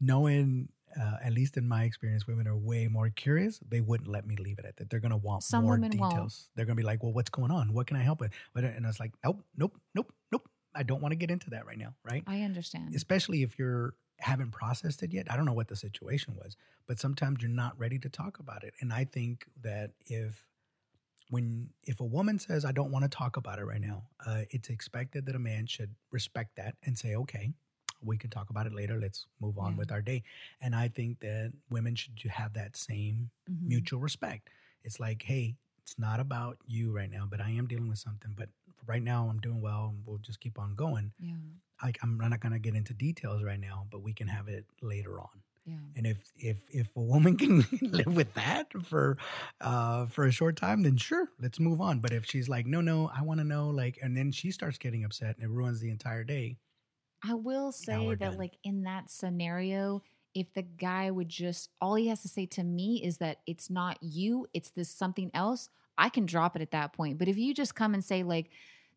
Knowing, 0.00 0.68
uh, 1.00 1.16
at 1.22 1.32
least 1.32 1.56
in 1.56 1.68
my 1.68 1.84
experience, 1.84 2.26
women 2.26 2.48
are 2.48 2.56
way 2.56 2.88
more 2.88 3.08
curious. 3.10 3.60
They 3.68 3.80
wouldn't 3.80 4.08
let 4.10 4.26
me 4.26 4.36
leave 4.36 4.58
it 4.58 4.64
at 4.64 4.76
that. 4.76 4.90
They're 4.90 5.00
going 5.00 5.10
to 5.12 5.16
want 5.16 5.44
Some 5.44 5.64
more 5.64 5.76
details. 5.78 6.00
won't. 6.00 6.32
They're 6.56 6.64
going 6.66 6.76
to 6.76 6.80
be 6.80 6.86
like, 6.86 7.02
well, 7.02 7.12
what's 7.12 7.30
going 7.30 7.50
on? 7.50 7.72
What 7.72 7.86
can 7.86 7.96
I 7.96 8.02
help 8.02 8.20
with? 8.20 8.32
But- 8.52 8.64
And 8.64 8.84
I 8.84 8.88
was 8.88 8.98
like, 8.98 9.12
nope, 9.24 9.44
nope, 9.56 9.76
nope, 9.94 10.12
nope. 10.32 10.48
I 10.74 10.82
don't 10.82 11.02
want 11.02 11.12
to 11.12 11.16
get 11.16 11.30
into 11.30 11.50
that 11.50 11.66
right 11.66 11.78
now, 11.78 11.94
right? 12.02 12.24
I 12.26 12.42
understand. 12.42 12.94
Especially 12.94 13.42
if 13.42 13.58
you're 13.58 13.94
haven't 14.18 14.52
processed 14.52 15.02
it 15.02 15.12
yet. 15.12 15.26
I 15.30 15.36
don't 15.36 15.44
know 15.44 15.52
what 15.52 15.68
the 15.68 15.76
situation 15.76 16.34
was, 16.36 16.56
but 16.86 16.98
sometimes 17.00 17.42
you're 17.42 17.50
not 17.50 17.76
ready 17.78 17.98
to 17.98 18.08
talk 18.08 18.38
about 18.38 18.62
it. 18.64 18.72
And 18.80 18.92
I 18.92 19.04
think 19.04 19.46
that 19.62 19.90
if 20.06 20.46
when 21.32 21.70
if 21.84 21.98
a 22.00 22.04
woman 22.04 22.38
says 22.38 22.62
I 22.62 22.72
don't 22.72 22.90
want 22.92 23.04
to 23.04 23.08
talk 23.08 23.38
about 23.38 23.58
it 23.58 23.64
right 23.64 23.80
now, 23.80 24.02
uh, 24.26 24.42
it's 24.50 24.68
expected 24.68 25.24
that 25.24 25.34
a 25.34 25.38
man 25.38 25.64
should 25.66 25.94
respect 26.10 26.56
that 26.56 26.74
and 26.84 26.98
say, 26.98 27.14
okay, 27.14 27.54
we 28.02 28.18
can 28.18 28.28
talk 28.28 28.50
about 28.50 28.66
it 28.66 28.74
later. 28.74 28.98
Let's 29.00 29.24
move 29.40 29.56
on 29.58 29.72
Yeah. 29.72 29.78
with 29.78 29.92
our 29.92 30.02
day. 30.02 30.24
And 30.60 30.74
I 30.74 30.88
think 30.88 31.20
that 31.20 31.52
women 31.70 31.94
should 31.94 32.18
have 32.30 32.52
that 32.52 32.76
same 32.76 33.30
Mhm. 33.48 33.62
mutual 33.66 33.98
respect. 34.00 34.50
It's 34.84 35.00
like, 35.00 35.22
hey, 35.22 35.56
it's 35.78 35.98
not 35.98 36.20
about 36.20 36.58
you 36.66 36.92
right 36.92 37.10
now, 37.10 37.24
but 37.24 37.40
I 37.40 37.48
am 37.50 37.66
dealing 37.66 37.88
with 37.88 37.98
something. 37.98 38.34
But 38.36 38.50
right 38.84 39.02
now, 39.02 39.30
I'm 39.30 39.40
doing 39.40 39.62
well, 39.62 39.88
and 39.88 40.04
we'll 40.04 40.18
just 40.18 40.38
keep 40.40 40.58
on 40.58 40.74
going. 40.74 41.12
Yeah. 41.18 41.36
I, 41.80 41.92
I'm 42.02 42.18
not 42.18 42.40
going 42.40 42.52
to 42.52 42.58
get 42.58 42.74
into 42.74 42.92
details 42.92 43.42
right 43.42 43.58
now, 43.58 43.86
but 43.90 44.02
we 44.02 44.12
can 44.12 44.28
have 44.28 44.48
it 44.48 44.66
later 44.82 45.18
on. 45.18 45.42
Yeah. 45.64 45.74
And 45.96 46.06
if 46.06 46.18
if 46.36 46.56
if 46.70 46.88
a 46.96 47.00
woman 47.00 47.36
can 47.38 47.64
live 47.80 48.14
with 48.14 48.34
that 48.34 48.66
for 48.84 49.16
uh 49.60 50.06
for 50.06 50.26
a 50.26 50.32
short 50.32 50.56
time, 50.56 50.82
then 50.82 50.96
sure, 50.96 51.28
let's 51.40 51.60
move 51.60 51.80
on. 51.80 52.00
But 52.00 52.12
if 52.12 52.26
she's 52.26 52.48
like, 52.48 52.66
no, 52.66 52.80
no, 52.80 53.10
I 53.16 53.22
want 53.22 53.38
to 53.40 53.44
know, 53.44 53.70
like, 53.70 53.98
and 54.02 54.16
then 54.16 54.32
she 54.32 54.50
starts 54.50 54.78
getting 54.78 55.04
upset 55.04 55.36
and 55.36 55.44
it 55.44 55.50
ruins 55.50 55.80
the 55.80 55.90
entire 55.90 56.24
day, 56.24 56.56
I 57.24 57.34
will 57.34 57.70
say 57.70 58.08
that, 58.08 58.18
done. 58.18 58.38
like 58.38 58.58
in 58.64 58.82
that 58.82 59.10
scenario, 59.10 60.02
if 60.34 60.52
the 60.54 60.62
guy 60.62 61.10
would 61.10 61.28
just 61.28 61.70
all 61.80 61.94
he 61.94 62.08
has 62.08 62.22
to 62.22 62.28
say 62.28 62.46
to 62.46 62.64
me 62.64 63.02
is 63.04 63.18
that 63.18 63.38
it's 63.46 63.70
not 63.70 63.98
you, 64.02 64.46
it's 64.52 64.70
this 64.70 64.88
something 64.90 65.30
else, 65.34 65.68
I 65.96 66.08
can 66.08 66.26
drop 66.26 66.56
it 66.56 66.62
at 66.62 66.72
that 66.72 66.92
point. 66.92 67.18
But 67.18 67.28
if 67.28 67.36
you 67.38 67.54
just 67.54 67.74
come 67.74 67.94
and 67.94 68.04
say 68.04 68.24
like, 68.24 68.50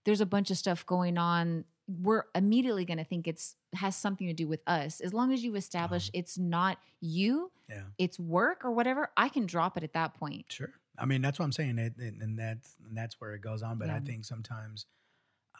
"There's 0.03 0.22
a 0.22 0.26
bunch 0.26 0.49
of 0.49 0.57
stuff 0.57 0.86
going 0.86 1.18
on," 1.18 1.66
we're 1.88 2.24
immediately 2.34 2.84
going 2.86 2.98
to 2.98 3.04
think 3.04 3.28
it's 3.28 3.56
has 3.74 3.96
something 3.96 4.28
to 4.28 4.34
do 4.34 4.48
with 4.48 4.62
us. 4.68 5.02
As 5.02 5.14
long 5.14 5.32
as 5.32 5.44
you 5.44 5.56
establish 5.56 6.10
it's 6.14 6.38
not 6.38 6.78
you, 7.02 7.52
Yeah. 7.70 7.84
it's 7.98 8.20
work 8.20 8.66
or 8.66 8.72
whatever, 8.72 9.12
I 9.18 9.30
can 9.30 9.46
drop 9.46 9.78
it 9.78 9.84
at 9.84 9.94
that 9.94 10.14
point. 10.16 10.46
Sure. 10.52 10.74
I 10.98 11.06
mean, 11.06 11.22
that's 11.22 11.38
what 11.40 11.46
I'm 11.46 11.52
saying, 11.52 11.78
it, 11.78 11.94
it- 12.00 12.16
and 12.22 12.40
that's 12.40 12.76
and 12.88 12.98
that's 12.98 13.20
where 13.22 13.34
it 13.36 13.42
goes 13.42 13.62
on. 13.62 13.78
But 13.78 13.90
I 13.90 14.00
think 14.00 14.26
sometimes 14.26 14.86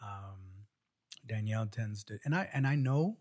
um, 0.02 0.66
Danielle 1.26 1.66
tends 1.66 2.04
to, 2.04 2.18
and 2.24 2.34
I 2.34 2.48
and 2.52 2.66
I 2.66 2.74
know, 2.74 3.18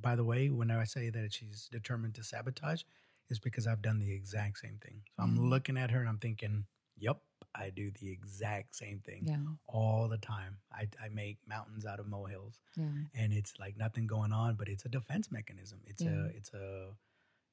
by 0.00 0.16
the 0.16 0.24
way, 0.24 0.48
when 0.50 0.70
I 0.70 0.84
say 0.84 1.10
that 1.10 1.32
she's 1.32 1.68
determined 1.70 2.14
to 2.16 2.24
sabotage, 2.24 2.82
is 3.28 3.38
because 3.38 3.66
I've 3.66 3.82
done 3.82 3.98
the 3.98 4.12
exact 4.12 4.58
same 4.58 4.78
thing. 4.84 5.02
So 5.16 5.22
I'm 5.22 5.36
Mhm. 5.36 5.48
looking 5.50 5.76
at 5.76 5.90
her 5.90 6.00
and 6.00 6.08
I'm 6.08 6.18
thinking, 6.18 6.66
"Yep, 6.96 7.22
I 7.54 7.70
do 7.70 7.90
the 8.00 8.10
exact 8.10 8.74
same 8.76 9.00
thing 9.00 9.24
Yeah, 9.26 9.36
all 9.66 10.08
the 10.08 10.18
time. 10.18 10.58
I, 10.72 10.88
I 11.02 11.08
make 11.08 11.38
mountains 11.46 11.84
out 11.86 12.00
of 12.00 12.06
molehills." 12.06 12.60
yeah, 12.76 12.86
and 13.14 13.32
it's 13.32 13.54
like 13.58 13.76
nothing 13.76 14.06
going 14.06 14.32
on 14.32 14.54
but 14.54 14.68
it's 14.68 14.84
a 14.84 14.88
defense 14.88 15.30
mechanism 15.32 15.80
it's 15.86 16.02
Yeah. 16.02 16.10
a 16.10 16.24
it's 16.36 16.52
a 16.54 16.90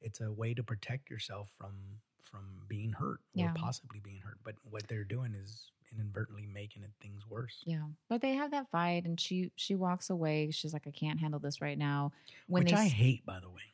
it's 0.01 0.21
a 0.21 0.31
way 0.31 0.53
to 0.53 0.61
protect 0.63 1.09
yourself 1.09 1.49
from 1.57 1.73
from 2.21 2.43
being 2.67 2.91
hurt 2.91 3.19
or 3.35 3.51
possibly 3.55 3.99
being 3.99 4.19
hurt 4.21 4.37
but 4.43 4.53
what 4.69 4.87
they're 4.87 5.03
doing 5.03 5.33
is 5.33 5.71
inadvertently 5.91 6.45
making 6.45 6.83
it 6.83 6.91
things 7.01 7.25
worse 7.27 7.63
yeah. 7.65 7.87
But 8.09 8.21
they 8.21 8.33
have 8.35 8.51
that 8.51 8.69
fight, 8.69 9.05
and 9.05 9.19
she 9.19 9.51
she 9.55 9.73
walks 9.75 10.09
away. 10.11 10.51
She's 10.51 10.73
like, 10.73 10.85
"I 10.87 10.91
can't 10.91 11.19
handle 11.19 11.39
this 11.39 11.59
right 11.61 11.77
now." 11.77 12.11
When 12.47 12.63
which 12.63 12.71
they 12.71 12.77
i 12.77 12.85
s- 12.85 12.91
hate 12.91 13.25
by 13.25 13.39
the 13.39 13.49
way 13.49 13.73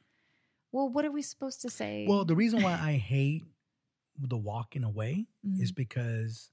Well, 0.71 0.87
what 0.89 1.03
are 1.05 1.11
we 1.11 1.21
supposed 1.21 1.61
to 1.63 1.69
say? 1.69 2.05
well 2.07 2.23
the 2.25 2.35
reason 2.35 2.61
why 2.63 2.73
i 2.81 2.93
hate 2.93 3.43
the 4.19 4.37
walking 4.37 4.83
away 4.83 5.25
is 5.59 5.71
Mhm. 5.71 5.75
because 5.75 6.51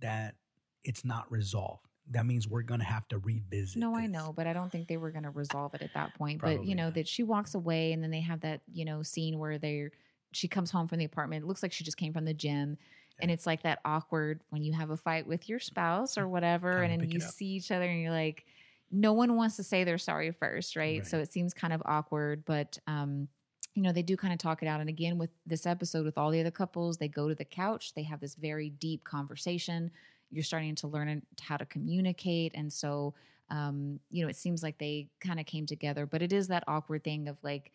that 0.00 0.36
it's 0.84 1.04
not 1.04 1.30
resolved 1.30 1.86
that 2.10 2.26
means 2.26 2.48
we're 2.48 2.62
gonna 2.62 2.82
have 2.84 3.06
to 3.08 3.18
revisit 3.18 3.80
no, 3.80 3.94
I 3.96 4.06
know, 4.06 4.32
but 4.34 4.46
I 4.46 4.52
don't 4.52 4.70
think 4.70 4.88
they 4.88 4.96
were 4.96 5.10
going 5.12 5.22
to 5.22 5.30
resolve 5.30 5.74
it 5.74 5.82
at 5.82 5.94
that 5.94 6.14
point. 6.14 6.40
but 6.40 6.64
you 6.64 6.74
know 6.74 6.86
not. 6.86 6.94
that 6.94 7.06
she 7.06 7.22
walks 7.22 7.54
away, 7.54 7.92
and 7.92 8.02
then 8.02 8.10
they 8.10 8.20
have 8.20 8.40
that 8.40 8.62
you 8.72 8.84
know 8.84 9.02
scene 9.02 9.38
where 9.38 9.58
they're 9.58 9.92
she 10.32 10.48
comes 10.48 10.70
home 10.70 10.88
from 10.88 10.98
the 10.98 11.04
apartment. 11.04 11.44
It 11.44 11.46
looks 11.46 11.62
like 11.62 11.72
she 11.72 11.84
just 11.84 11.96
came 11.96 12.12
from 12.12 12.24
the 12.24 12.34
gym. 12.34 12.78
And 13.22 13.30
it's 13.30 13.46
like 13.46 13.64
that 13.64 13.80
awkward 13.84 14.40
when 14.48 14.62
you 14.62 14.72
have 14.72 14.88
a 14.88 14.96
fight 14.96 15.26
with 15.26 15.46
your 15.46 15.58
spouse 15.58 16.16
or 16.16 16.26
whatever, 16.26 16.72
to 16.72 16.82
and 16.88 17.02
then 17.02 17.10
you 17.10 17.20
see 17.20 17.48
each 17.48 17.70
other 17.70 17.84
and 17.84 18.00
you're 18.00 18.10
like, 18.10 18.46
no 18.90 19.12
one 19.12 19.36
wants 19.36 19.56
to 19.56 19.62
say 19.62 19.84
they're 19.84 19.98
sorry 19.98 20.30
first, 20.30 20.74
right? 20.74 21.00
Right. 21.00 21.06
So 21.06 21.18
it 21.18 21.30
seems 21.30 21.52
kind 21.52 21.74
of 21.74 21.82
awkward, 21.84 22.44
but 22.46 22.78
um, 22.86 23.28
you 23.74 23.82
know, 23.82 23.92
they 23.92 24.02
do 24.02 24.16
kind 24.16 24.32
of 24.32 24.38
talk 24.38 24.62
it 24.62 24.66
out. 24.66 24.80
And 24.80 24.88
again, 24.88 25.16
with 25.16 25.30
this 25.46 25.66
episode, 25.66 26.04
with 26.04 26.18
all 26.18 26.30
the 26.30 26.40
other 26.40 26.50
couples, 26.50 26.96
they 26.96 27.08
go 27.08 27.28
to 27.28 27.34
the 27.34 27.44
couch, 27.44 27.94
they 27.94 28.02
have 28.02 28.20
this 28.20 28.34
very 28.34 28.70
deep 28.70 29.04
conversation. 29.04 29.90
You're 30.30 30.44
starting 30.44 30.74
to 30.76 30.88
learn 30.88 31.22
how 31.40 31.56
to 31.56 31.64
communicate. 31.64 32.52
And 32.54 32.72
so, 32.72 33.14
um, 33.50 34.00
you 34.10 34.22
know, 34.22 34.28
it 34.28 34.36
seems 34.36 34.62
like 34.62 34.78
they 34.78 35.08
kind 35.20 35.40
of 35.40 35.46
came 35.46 35.66
together, 35.66 36.06
but 36.06 36.22
it 36.22 36.32
is 36.32 36.48
that 36.48 36.64
awkward 36.66 37.04
thing 37.04 37.28
of 37.28 37.36
like, 37.42 37.72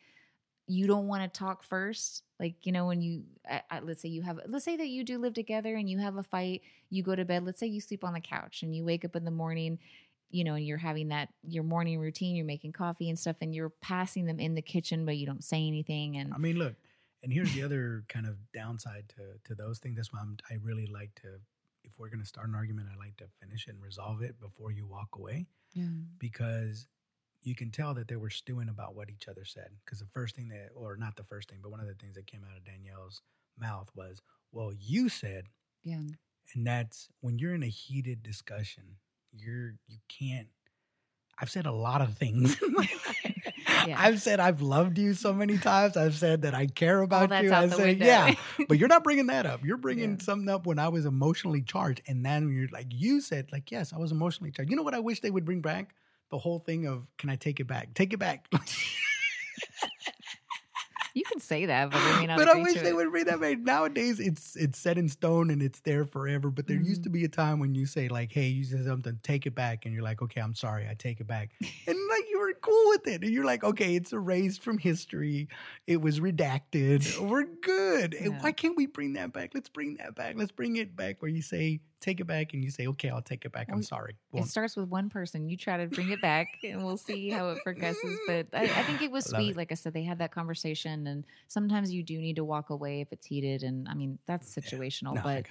you 0.67 0.87
don't 0.87 1.07
want 1.07 1.21
to 1.21 1.39
talk 1.39 1.63
first. 1.63 2.23
Like, 2.39 2.65
you 2.65 2.71
know, 2.71 2.87
when 2.87 3.01
you, 3.01 3.23
I, 3.49 3.61
I, 3.69 3.79
let's 3.81 4.01
say 4.01 4.09
you 4.09 4.23
have, 4.23 4.39
let's 4.47 4.65
say 4.65 4.75
that 4.77 4.87
you 4.87 5.03
do 5.03 5.19
live 5.19 5.33
together 5.33 5.75
and 5.75 5.89
you 5.89 5.99
have 5.99 6.17
a 6.17 6.23
fight, 6.23 6.61
you 6.89 7.03
go 7.03 7.15
to 7.15 7.23
bed, 7.23 7.45
let's 7.45 7.59
say 7.59 7.67
you 7.67 7.79
sleep 7.79 8.03
on 8.03 8.13
the 8.13 8.19
couch 8.19 8.63
and 8.63 8.75
you 8.75 8.83
wake 8.83 9.05
up 9.05 9.15
in 9.15 9.25
the 9.25 9.31
morning, 9.31 9.77
you 10.29 10.43
know, 10.43 10.55
and 10.55 10.65
you're 10.65 10.77
having 10.77 11.09
that, 11.09 11.29
your 11.43 11.63
morning 11.63 11.99
routine, 11.99 12.35
you're 12.35 12.45
making 12.45 12.73
coffee 12.73 13.09
and 13.09 13.17
stuff, 13.17 13.37
and 13.41 13.53
you're 13.53 13.71
passing 13.81 14.25
them 14.25 14.39
in 14.39 14.55
the 14.55 14.61
kitchen, 14.61 15.05
but 15.05 15.17
you 15.17 15.25
don't 15.25 15.43
say 15.43 15.65
anything. 15.67 16.17
And 16.17 16.33
I 16.33 16.37
mean, 16.37 16.57
look, 16.57 16.75
and 17.23 17.31
here's 17.31 17.53
the 17.53 17.63
other 17.63 18.03
kind 18.07 18.25
of 18.25 18.35
downside 18.53 19.05
to 19.15 19.39
to 19.45 19.55
those 19.55 19.79
things. 19.79 19.95
That's 19.95 20.11
why 20.13 20.19
I'm, 20.21 20.37
I 20.49 20.55
really 20.61 20.87
like 20.87 21.15
to, 21.21 21.39
if 21.83 21.91
we're 21.97 22.09
going 22.09 22.21
to 22.21 22.27
start 22.27 22.47
an 22.47 22.55
argument, 22.55 22.89
I 22.93 22.97
like 22.97 23.17
to 23.17 23.25
finish 23.41 23.67
it 23.67 23.71
and 23.71 23.81
resolve 23.81 24.21
it 24.21 24.39
before 24.39 24.71
you 24.71 24.85
walk 24.85 25.15
away, 25.15 25.47
yeah, 25.73 25.85
because 26.19 26.87
you 27.43 27.55
can 27.55 27.69
tell 27.69 27.93
that 27.93 28.07
they 28.07 28.15
were 28.15 28.29
stewing 28.31 28.69
about 28.69 28.95
what 28.95 29.09
each 29.09 29.27
other 29.27 29.45
said. 29.45 29.69
Because 29.85 29.99
the 29.99 30.07
first 30.13 30.35
thing 30.35 30.49
that, 30.49 30.69
or 30.75 30.97
not 30.97 31.15
the 31.15 31.23
first 31.23 31.49
thing, 31.49 31.59
but 31.61 31.69
one 31.71 31.79
of 31.79 31.87
the 31.87 31.93
things 31.93 32.15
that 32.15 32.27
came 32.27 32.41
out 32.43 32.57
of 32.57 32.65
Danielle's 32.65 33.21
mouth 33.57 33.89
was, 33.95 34.21
"Well, 34.51 34.73
you 34.73 35.09
said," 35.09 35.45
yeah, 35.83 36.01
and 36.53 36.67
that's 36.67 37.09
when 37.21 37.39
you're 37.39 37.55
in 37.55 37.63
a 37.63 37.67
heated 37.67 38.21
discussion, 38.23 38.97
you're 39.37 39.73
you 39.87 39.97
can't. 40.07 40.47
I've 41.39 41.49
said 41.49 41.65
a 41.65 41.71
lot 41.71 42.01
of 42.01 42.17
things. 42.17 42.61
in 42.61 42.71
my 42.73 42.81
life. 42.81 43.51
Yeah. 43.87 43.95
I've 43.99 44.21
said 44.21 44.39
I've 44.39 44.61
loved 44.61 44.97
you 44.97 45.13
so 45.13 45.33
many 45.33 45.57
times. 45.57 45.95
I've 45.97 46.15
said 46.15 46.43
that 46.43 46.55
I 46.55 46.65
care 46.67 47.01
about 47.01 47.29
you. 47.43 47.53
I 47.53 47.67
said, 47.67 47.77
window. 47.77 48.05
yeah, 48.05 48.33
but 48.67 48.77
you're 48.79 48.87
not 48.87 49.03
bringing 49.03 49.27
that 49.27 49.45
up. 49.45 49.63
You're 49.63 49.77
bringing 49.77 50.11
Yeah. 50.11 50.23
something 50.23 50.49
up 50.49 50.65
when 50.65 50.79
I 50.79 50.87
was 50.87 51.05
emotionally 51.05 51.61
charged, 51.61 52.01
and 52.07 52.25
then 52.25 52.49
you're 52.51 52.69
like, 52.69 52.87
you 52.89 53.21
said, 53.21 53.51
like, 53.51 53.69
yes, 53.71 53.93
I 53.93 53.97
was 53.97 54.11
emotionally 54.11 54.51
charged. 54.51 54.71
You 54.71 54.77
know 54.77 54.83
what? 54.83 54.93
I 54.95 54.99
wish 54.99 55.19
they 55.19 55.29
would 55.29 55.45
bring 55.45 55.61
back 55.61 55.93
the 56.31 56.37
whole 56.37 56.57
thing 56.59 56.87
of, 56.87 57.05
can 57.17 57.29
I 57.29 57.35
take 57.35 57.59
it 57.59 57.67
back? 57.67 57.93
Take 57.93 58.13
it 58.13 58.17
back. 58.17 58.47
you 61.15 61.23
can 61.23 61.39
say 61.39 61.65
that, 61.65 61.91
but 61.91 62.05
I 62.05 62.13
mean, 62.13 62.29
but 62.35 62.47
I 62.47 62.55
wish 62.55 62.81
they 62.81 62.93
would 62.93 63.11
read 63.11 63.27
that 63.27 63.39
back. 63.41 63.59
Nowadays, 63.59 64.19
it's 64.19 64.55
it's 64.55 64.77
set 64.77 64.97
in 64.97 65.09
stone 65.09 65.49
and 65.49 65.63
it's 65.63 65.79
there 65.81 66.05
forever. 66.05 66.51
But 66.51 66.67
there 66.67 66.77
used 66.77 67.01
Mhm. 67.01 67.03
to 67.03 67.09
be 67.09 67.23
a 67.23 67.29
time 67.29 67.59
when 67.59 67.73
you 67.75 67.85
say 67.87 68.09
like, 68.09 68.31
"Hey, 68.31 68.47
you 68.49 68.63
said 68.65 68.85
something, 68.85 69.19
take 69.23 69.45
it 69.47 69.55
back," 69.55 69.85
and 69.85 69.93
you're 69.93 70.03
like, 70.03 70.21
"Okay, 70.21 70.41
I'm 70.41 70.53
sorry, 70.53 70.87
I 70.87 70.93
take 70.93 71.19
it 71.21 71.27
back," 71.27 71.51
and 71.87 71.97
like 72.09 72.25
you 72.29 72.39
were 72.39 72.53
cool 72.61 72.89
with 72.89 73.07
it, 73.07 73.23
and 73.23 73.31
you're 73.33 73.45
like, 73.45 73.63
"Okay, 73.63 73.95
it's 73.95 74.13
erased 74.13 74.61
from 74.61 74.77
history. 74.77 75.47
It 75.87 76.01
was 76.01 76.19
redacted. 76.19 77.17
We're 77.17 77.45
good. 77.61 78.13
And 78.13 78.33
Yeah. 78.33 78.41
Why 78.41 78.51
can't 78.51 78.75
we 78.77 78.85
bring 78.87 79.13
that 79.13 79.31
back? 79.33 79.51
Let's 79.53 79.69
bring 79.69 79.95
that 79.97 80.15
back. 80.15 80.35
Let's 80.37 80.51
bring 80.51 80.75
it 80.77 80.95
back 80.95 81.21
where 81.21 81.31
you 81.31 81.41
say." 81.41 81.79
Take 82.05 82.19
it 82.19 82.27
back, 82.27 82.53
and 82.53 82.63
you 82.63 82.69
say, 82.69 82.85
"Okay, 82.85 83.09
I'll 83.09 83.23
take 83.23 83.45
it 83.45 83.51
back. 83.51 83.65
I'm 83.67 83.77
Well, 83.77 83.83
sorry." 83.83 84.15
It 84.31 84.45
starts 84.45 84.75
with 84.75 84.89
one 84.89 85.09
person. 85.09 85.49
You 85.49 85.57
try 85.57 85.77
to 85.77 85.87
bring 85.87 86.11
it 86.11 86.21
back, 86.21 86.47
and 86.63 86.85
we'll 86.85 86.97
see 86.97 87.31
how 87.31 87.49
it 87.49 87.63
progresses. 87.63 88.19
But 88.27 88.45
I, 88.53 88.65
I 88.65 88.83
think 88.83 89.01
it 89.01 89.09
was 89.09 89.25
sweet. 89.25 89.49
it. 89.49 89.57
Like 89.57 89.71
I 89.71 89.75
said, 89.75 89.93
they 89.93 90.03
had 90.03 90.19
that 90.19 90.31
conversation, 90.31 91.07
and 91.07 91.23
sometimes 91.47 91.91
you 91.91 92.03
do 92.03 92.19
need 92.19 92.35
to 92.35 92.43
walk 92.43 92.69
away 92.69 93.01
if 93.01 93.11
it's 93.11 93.25
heated. 93.25 93.63
And 93.63 93.89
I 93.89 93.95
mean, 93.95 94.19
that's 94.27 94.55
situational. 94.55 95.15
No, 95.15 95.21
but 95.23 95.47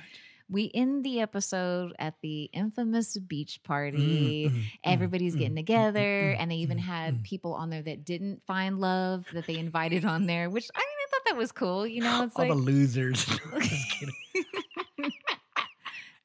we 0.48 0.70
end 0.72 1.02
the 1.02 1.20
episode 1.20 1.92
at 1.98 2.14
the 2.22 2.44
infamous 2.52 3.18
beach 3.18 3.60
party. 3.64 4.48
Mm, 4.48 4.52
mm, 4.52 4.56
mm, 4.56 4.64
Everybody's 4.84 5.34
mm, 5.34 5.38
getting 5.38 5.54
mm, 5.54 5.58
together, 5.58 6.34
mm, 6.36 6.36
and 6.38 6.52
they 6.52 6.56
even 6.56 6.78
had 6.78 7.24
people 7.24 7.54
on 7.54 7.68
there 7.70 7.82
that 7.82 8.04
didn't 8.04 8.42
find 8.46 8.78
love 8.78 9.26
that 9.32 9.48
they 9.48 9.58
invited 9.58 10.04
on 10.04 10.26
there. 10.26 10.48
Which 10.48 10.68
I 10.72 10.78
mean, 10.78 10.86
I 10.86 11.06
thought 11.10 11.22
that 11.26 11.36
was 11.36 11.50
cool. 11.50 11.84
You 11.84 12.02
know, 12.02 12.22
it's 12.26 12.36
all 12.36 12.44
like 12.46 12.50
the 12.50 12.62
losers. 12.62 13.26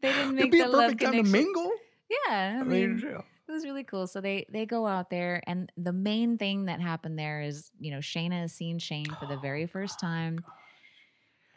They 0.02 0.14
didn't 0.14 0.40
It'd 0.40 0.52
be 0.52 0.60
the 0.60 0.68
a 0.68 0.72
perfect 0.72 1.02
time 1.02 1.12
to 1.12 1.18
connection. 1.18 1.32
mingle. 1.32 1.72
Yeah, 2.10 2.60
I 2.62 2.64
mean, 2.64 3.04
it 3.48 3.52
was 3.52 3.66
really 3.66 3.84
cool. 3.84 4.08
So 4.08 4.22
they 4.22 4.46
they 4.50 4.66
go 4.66 4.88
out 4.88 5.10
there, 5.10 5.44
and 5.46 5.72
the 5.78 5.94
main 5.94 6.38
thing 6.38 6.66
that 6.66 6.80
happened 6.82 7.20
there 7.20 7.42
is 7.42 7.72
you 7.80 7.92
know 7.92 7.98
Shaina 8.00 8.42
has 8.42 8.54
seen 8.54 8.80
Shayne 8.80 9.06
for 9.20 9.26
the 9.28 9.36
oh 9.36 9.40
very 9.42 9.68
first 9.68 10.00
time, 10.00 10.44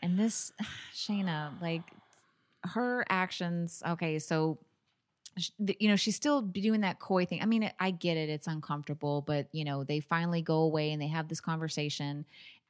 and 0.00 0.18
this 0.18 0.52
Shaina 0.94 1.60
like 1.60 1.82
her 2.64 3.04
actions. 3.08 3.82
Okay, 3.86 4.18
so 4.18 4.58
you 5.58 5.88
know 5.88 5.96
she's 5.96 6.16
still 6.16 6.42
doing 6.42 6.82
that 6.82 6.98
coy 6.98 7.24
thing. 7.24 7.40
I 7.42 7.46
mean, 7.46 7.70
I 7.78 7.90
get 7.90 8.16
it; 8.16 8.28
it's 8.28 8.46
uncomfortable, 8.46 9.22
but 9.22 9.48
you 9.52 9.64
know 9.64 9.84
they 9.84 10.00
finally 10.00 10.42
go 10.42 10.56
away 10.62 10.92
and 10.92 11.00
they 11.00 11.08
have 11.08 11.28
this 11.28 11.40
conversation. 11.40 12.24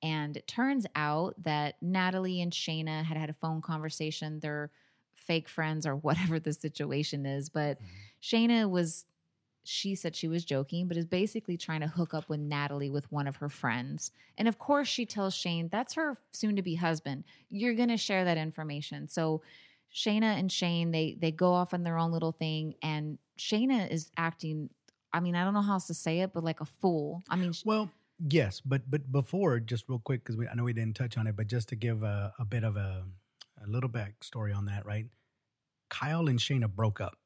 And 0.04 0.36
it 0.36 0.48
turns 0.48 0.84
out 0.96 1.34
that 1.44 1.76
Natalie 1.80 2.40
and 2.42 2.52
Shaina 2.52 3.04
had 3.04 3.16
had 3.16 3.30
a 3.30 3.34
phone 3.34 3.62
conversation. 3.62 4.40
They're 4.40 4.70
fake 5.22 5.48
friends 5.48 5.86
or 5.86 5.96
whatever 5.96 6.38
the 6.38 6.52
situation 6.52 7.26
is. 7.26 7.48
But 7.48 7.78
mm-hmm. 7.78 7.86
Shaina 8.22 8.70
was, 8.70 9.04
she 9.64 9.94
said 9.94 10.16
she 10.16 10.28
was 10.28 10.44
joking, 10.44 10.88
but 10.88 10.96
is 10.96 11.06
basically 11.06 11.56
trying 11.56 11.80
to 11.80 11.86
hook 11.86 12.14
up 12.14 12.28
with 12.28 12.40
Natalie 12.40 12.90
with 12.90 13.10
one 13.12 13.26
of 13.26 13.36
her 13.36 13.48
friends. 13.48 14.10
And 14.36 14.48
of 14.48 14.58
course, 14.58 14.88
she 14.88 15.06
tells 15.06 15.34
Shayne 15.34 15.68
that's 15.70 15.94
her 15.94 16.16
soon 16.32 16.56
to 16.56 16.62
be 16.62 16.74
husband. 16.74 17.24
You're 17.48 17.74
going 17.74 17.88
to 17.88 17.96
share 17.96 18.24
that 18.24 18.38
information. 18.38 19.08
So 19.08 19.42
Shaina 19.94 20.38
and 20.38 20.50
Shayne, 20.50 20.90
they 20.90 21.16
they 21.20 21.30
go 21.30 21.52
off 21.52 21.74
on 21.74 21.82
their 21.82 21.98
own 21.98 22.12
little 22.12 22.32
thing, 22.32 22.74
and 22.82 23.18
Shaina 23.38 23.90
is 23.90 24.10
acting. 24.16 24.70
I 25.12 25.20
mean, 25.20 25.34
I 25.34 25.44
don't 25.44 25.52
know 25.52 25.60
how 25.60 25.74
else 25.74 25.86
to 25.88 25.94
say 25.94 26.20
it, 26.20 26.32
but 26.32 26.42
like 26.42 26.60
a 26.60 26.64
fool. 26.64 27.22
I 27.28 27.36
mean, 27.36 27.52
Well, 27.64 27.90
yes, 28.28 28.60
but 28.60 28.90
but 28.90 29.12
before, 29.12 29.60
just 29.60 29.88
real 29.88 29.98
quick, 29.98 30.24
because 30.24 30.42
I 30.50 30.54
know 30.54 30.64
we 30.64 30.72
didn't 30.72 30.96
touch 30.96 31.18
on 31.18 31.26
it, 31.26 31.36
but 31.36 31.46
just 31.46 31.68
to 31.68 31.76
give 31.76 32.02
a, 32.02 32.32
a 32.38 32.44
bit 32.44 32.64
of 32.64 32.76
a, 32.76 33.04
a 33.64 33.68
little 33.68 33.90
backstory 33.90 34.54
on 34.56 34.66
that, 34.66 34.84
right? 34.86 35.06
Kyle 35.90 36.28
and 36.28 36.38
Shaina 36.38 36.68
broke 36.72 37.00
up. 37.00 37.18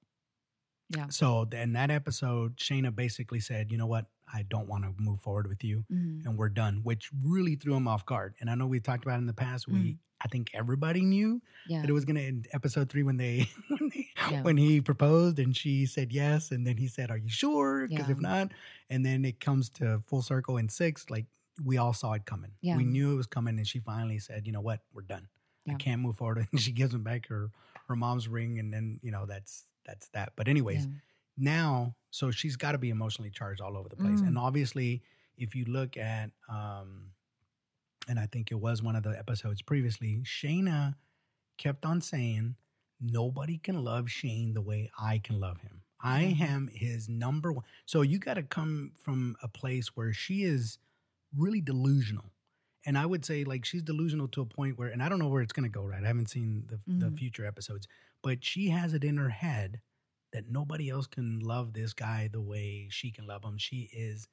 Yeah. 0.94 1.08
So 1.08 1.42
in 1.52 1.72
that 1.72 1.90
episode, 1.90 2.56
Shaina 2.58 2.94
basically 2.94 3.40
said, 3.40 3.72
"You 3.72 3.78
know 3.78 3.86
what? 3.86 4.06
I 4.32 4.42
don't 4.42 4.68
want 4.68 4.84
to 4.84 4.92
move 5.02 5.20
forward 5.20 5.46
with 5.48 5.62
you, 5.64 5.84
Mhm. 5.92 6.24
and 6.26 6.36
we're 6.38 6.48
done," 6.48 6.82
which 6.84 7.10
really 7.22 7.56
threw 7.56 7.74
him 7.74 7.88
off 7.88 8.06
guard. 8.06 8.34
And 8.40 8.48
I 8.50 8.54
know 8.54 8.66
we 8.66 8.80
talked 8.80 9.04
about 9.04 9.16
it 9.16 9.18
in 9.22 9.26
the 9.26 9.32
past. 9.32 9.66
We, 9.68 9.98
I 10.20 10.28
think 10.28 10.50
everybody 10.54 11.00
knew 11.02 11.42
Yeah. 11.68 11.80
that 11.80 11.90
it 11.90 11.92
was 11.92 12.04
going 12.04 12.16
to 12.16 12.22
end 12.22 12.48
episode 12.52 12.88
three 12.88 13.02
when 13.02 13.16
they 13.16 13.48
when, 13.68 13.88
they, 13.90 14.08
Yeah. 14.30 14.42
when 14.42 14.56
he 14.56 14.80
proposed 14.80 15.38
and 15.40 15.56
she 15.56 15.86
said 15.86 16.12
yes, 16.12 16.50
and 16.52 16.64
then 16.66 16.76
he 16.76 16.86
said, 16.88 17.10
"Are 17.10 17.18
you 17.18 17.28
sure?" 17.28 17.86
Because 17.88 18.06
Yeah. 18.06 18.12
if 18.12 18.20
not, 18.20 18.52
and 18.88 19.04
then 19.04 19.24
it 19.24 19.40
comes 19.40 19.68
to 19.70 20.00
full 20.06 20.22
circle 20.22 20.56
in 20.56 20.68
six, 20.68 21.10
like 21.10 21.26
we 21.64 21.78
all 21.78 21.92
saw 21.92 22.12
it 22.12 22.26
coming. 22.26 22.52
Yeah. 22.60 22.76
We 22.76 22.84
knew 22.84 23.12
it 23.12 23.16
was 23.16 23.26
coming, 23.26 23.56
and 23.58 23.66
she 23.66 23.80
finally 23.80 24.18
said, 24.20 24.46
"You 24.46 24.52
know 24.52 24.60
what? 24.60 24.84
We're 24.92 25.02
done. 25.02 25.28
I 25.68 25.74
can't 25.74 26.00
move 26.02 26.16
forward." 26.16 26.46
And 26.52 26.60
she 26.60 26.72
gives 26.72 26.94
him 26.94 27.02
back 27.02 27.26
her 27.28 27.50
her 27.88 27.96
mom's 27.96 28.28
ring, 28.28 28.58
and 28.58 28.72
then 28.72 29.00
you 29.02 29.10
know 29.10 29.26
that's 29.26 29.66
that's 29.84 30.08
that. 30.08 30.32
But 30.36 30.48
anyways, 30.48 30.86
Yeah. 30.86 30.92
now 31.36 31.94
so 32.10 32.30
she's 32.30 32.56
got 32.56 32.72
to 32.72 32.78
be 32.78 32.88
emotionally 32.90 33.30
charged 33.30 33.60
all 33.60 33.76
over 33.76 33.88
the 33.88 33.96
place 33.96 34.20
Mm. 34.20 34.28
and 34.28 34.38
obviously 34.38 35.02
if 35.36 35.54
you 35.54 35.66
look 35.66 35.96
at 35.98 36.30
um 36.48 37.10
and 38.08 38.18
i 38.18 38.24
think 38.26 38.50
it 38.50 38.54
was 38.54 38.82
one 38.82 38.96
of 38.96 39.02
the 39.02 39.10
episodes 39.18 39.60
previously 39.60 40.22
shaina 40.24 40.94
kept 41.58 41.84
on 41.84 42.00
saying 42.00 42.56
nobody 43.00 43.58
can 43.58 43.84
love 43.84 44.10
shayne 44.10 44.54
the 44.54 44.62
way 44.62 44.90
i 44.98 45.18
can 45.18 45.38
love 45.38 45.60
him 45.60 45.82
i 46.00 46.22
am 46.40 46.68
his 46.72 47.06
number 47.08 47.52
one 47.52 47.64
so 47.84 48.00
you 48.00 48.18
got 48.18 48.34
to 48.34 48.42
come 48.42 48.92
from 49.02 49.36
a 49.42 49.48
place 49.48 49.88
where 49.94 50.14
she 50.14 50.42
is 50.42 50.78
really 51.36 51.60
delusional 51.60 52.32
and 52.86 52.96
i 52.96 53.04
would 53.04 53.24
say 53.24 53.44
like 53.44 53.64
she's 53.64 53.82
delusional 53.82 54.28
to 54.28 54.40
a 54.40 54.46
point 54.46 54.78
where 54.78 54.88
and 54.88 55.02
i 55.02 55.08
don't 55.08 55.18
know 55.18 55.28
where 55.28 55.42
it's 55.42 55.52
going 55.52 55.68
to 55.70 55.78
go 55.78 55.84
right 55.84 56.04
i 56.04 56.06
haven't 56.06 56.30
seen 56.30 56.64
the, 56.68 56.80
the 56.86 57.10
Mhm. 57.10 57.18
future 57.18 57.44
episodes 57.44 57.86
but 58.22 58.44
she 58.44 58.70
has 58.70 58.94
it 58.94 59.04
in 59.04 59.16
her 59.18 59.28
head 59.30 59.80
that 60.32 60.50
nobody 60.50 60.90
else 60.90 61.06
can 61.06 61.40
love 61.40 61.72
this 61.74 61.92
guy 61.92 62.28
the 62.32 62.40
way 62.40 62.88
she 62.90 63.10
can 63.10 63.26
love 63.26 63.44
him. 63.44 63.56
She 63.58 63.88
is 63.92 64.28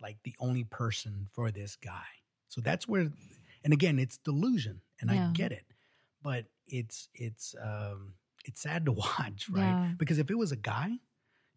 like 0.00 0.18
the 0.24 0.34
only 0.40 0.64
person 0.64 1.28
for 1.32 1.50
this 1.50 1.76
guy. 1.76 2.06
So 2.48 2.60
that's 2.60 2.88
where 2.88 3.10
and 3.64 3.72
again, 3.72 3.98
it's 3.98 4.18
delusion 4.18 4.80
and 5.00 5.10
I 5.10 5.18
get 5.32 5.52
it. 5.52 5.64
But 6.22 6.46
it's 6.66 7.08
it's 7.14 7.54
um 7.62 8.14
it's 8.44 8.60
sad 8.62 8.86
to 8.86 8.92
watch, 9.04 9.48
right? 9.50 9.76
Yeah. 9.78 9.92
Because 9.98 10.18
if 10.18 10.30
it 10.30 10.38
was 10.38 10.52
a 10.52 10.56
guy, 10.56 10.98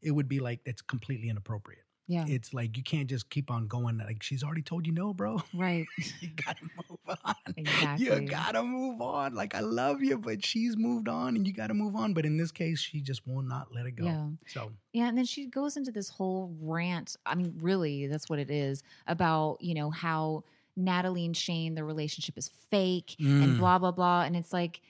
it 0.01 0.11
would 0.11 0.27
be 0.27 0.39
like 0.39 0.63
that's 0.65 0.81
completely 0.81 1.29
inappropriate. 1.29 1.85
Yeah. 2.09 2.25
It's 2.27 2.55
like 2.55 2.75
you 2.75 2.81
can't 2.81 3.07
just 3.07 3.29
keep 3.29 3.51
on 3.51 3.67
going 3.67 3.99
like 3.99 4.23
she's 4.23 4.43
already 4.43 4.63
told 4.63 4.87
you 4.87 4.91
no, 4.93 5.13
bro. 5.13 5.41
right. 5.53 5.85
you 6.19 6.29
gotta 6.45 6.63
move 6.89 7.17
on. 7.23 7.35
Exactly. 7.55 8.05
You 8.07 8.19
gotta 8.21 8.63
move 8.63 8.99
on. 8.99 9.35
Like 9.35 9.53
I 9.53 9.59
love 9.59 10.01
you, 10.01 10.17
but 10.17 10.43
she's 10.43 10.75
moved 10.75 11.07
on 11.07 11.35
and 11.35 11.45
you 11.47 11.53
gotta 11.53 11.75
move 11.75 11.95
on. 11.95 12.13
But 12.13 12.25
in 12.25 12.35
this 12.35 12.51
case, 12.51 12.79
she 12.79 12.99
just 12.99 13.25
will 13.27 13.43
not 13.43 13.67
let 13.73 13.85
it 13.85 13.91
go. 13.95 14.05
Yeah. 14.05 14.25
So 14.47 14.71
Yeah, 14.91 15.07
and 15.07 15.15
then 15.17 15.25
she 15.25 15.45
goes 15.45 15.77
into 15.77 15.91
this 15.91 16.09
whole 16.09 16.51
rant. 16.59 17.15
I 17.27 17.35
mean, 17.35 17.53
really, 17.61 18.07
that's 18.07 18.27
what 18.27 18.39
it 18.39 18.49
is 18.49 18.81
about, 19.05 19.57
you 19.61 19.75
know, 19.75 19.91
how 19.91 20.43
Natalie 20.75 21.25
and 21.25 21.37
Shayne, 21.37 21.75
their 21.75 21.85
relationship 21.85 22.37
is 22.39 22.49
fake 22.71 23.15
Mm. 23.19 23.43
and 23.43 23.57
blah 23.59 23.77
blah 23.77 23.91
blah. 23.91 24.23
And 24.23 24.35
it's 24.35 24.51
like 24.51 24.81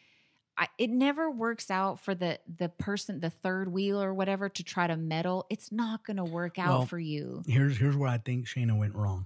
I, 0.59 0.67
it 0.77 0.89
never 0.89 1.31
works 1.31 1.71
out 1.71 1.99
for 2.01 2.13
the 2.13 2.37
the 2.57 2.67
person, 2.69 3.21
the 3.21 3.29
third 3.29 3.71
wheel 3.71 4.01
or 4.01 4.13
whatever, 4.13 4.49
to 4.49 4.63
try 4.63 4.87
to 4.87 4.97
meddle. 4.97 5.45
It's 5.49 5.71
not 5.71 6.05
going 6.05 6.17
to 6.17 6.25
work 6.25 6.59
out 6.59 6.67
Well, 6.69 6.85
for 6.85 6.99
you. 6.99 7.43
here's 7.47 7.77
here's 7.77 7.95
where 7.95 8.09
I 8.09 8.17
think 8.17 8.45
Shaina 8.45 8.77
went 8.77 8.93
wrong. 8.95 9.25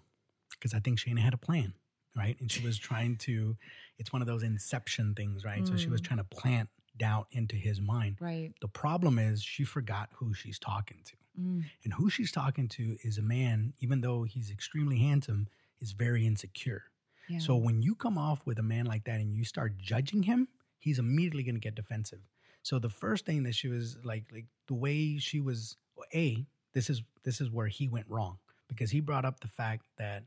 Because 0.51 0.73
I 0.73 0.79
think 0.79 0.99
Shaina 0.99 1.19
had 1.19 1.33
a 1.33 1.37
plan, 1.37 1.73
right? 2.15 2.37
And 2.39 2.49
she 2.51 2.63
was 2.63 2.77
trying 2.77 3.17
to 3.17 3.57
it's 3.97 4.13
one 4.13 4.21
of 4.21 4.27
those 4.27 4.43
inception 4.43 5.13
things, 5.15 5.43
right? 5.43 5.67
So 5.67 5.75
she 5.75 5.89
was 5.89 6.01
Mm. 6.01 6.05
trying 6.05 6.17
to 6.19 6.23
plant 6.23 6.69
doubt 6.97 7.27
into 7.31 7.55
his 7.55 7.81
mind. 7.81 8.17
Right. 8.19 8.53
The 8.61 8.67
problem 8.67 9.17
is 9.17 9.43
she 9.43 9.63
forgot 9.63 10.09
who 10.13 10.33
she's 10.35 10.59
talking 10.59 10.99
to. 11.05 11.13
Mm. 11.41 11.63
And 11.83 11.93
who 11.93 12.09
she's 12.11 12.31
talking 12.31 12.67
to 12.69 12.97
is 13.03 13.17
a 13.17 13.21
man, 13.23 13.73
even 13.79 14.01
though 14.01 14.23
he's 14.23 14.51
extremely 14.51 14.99
handsome, 14.99 15.47
is 15.81 15.91
very 15.93 16.27
insecure. 16.27 16.83
Yeah. 17.27 17.39
So 17.39 17.55
when 17.55 17.81
you 17.81 17.95
come 17.95 18.17
off 18.19 18.45
with 18.45 18.59
a 18.59 18.63
man 18.63 18.85
like 18.85 19.05
that 19.05 19.19
and 19.19 19.33
you 19.35 19.43
start 19.45 19.77
judging 19.79 20.23
him, 20.23 20.47
he's 20.83 20.99
immediately 20.99 21.43
going 21.43 21.55
to 21.55 21.61
get 21.61 21.75
defensive. 21.75 22.19
So 22.61 22.79
the 22.79 22.89
first 22.89 23.25
thing 23.25 23.43
that 23.43 23.55
she 23.55 23.67
was 23.67 23.97
like, 24.03 24.25
like 24.31 24.45
the 24.67 24.73
way 24.73 25.17
she 25.17 25.39
was, 25.39 25.77
a 26.13 26.45
this 26.73 26.89
is 26.89 27.03
this 27.23 27.39
is 27.39 27.49
where 27.49 27.67
he 27.67 27.87
went 27.87 28.07
wrong 28.09 28.39
because 28.67 28.91
he 28.91 28.99
brought 28.99 29.25
up 29.25 29.39
the 29.39 29.47
fact 29.47 29.85
that, 29.97 30.23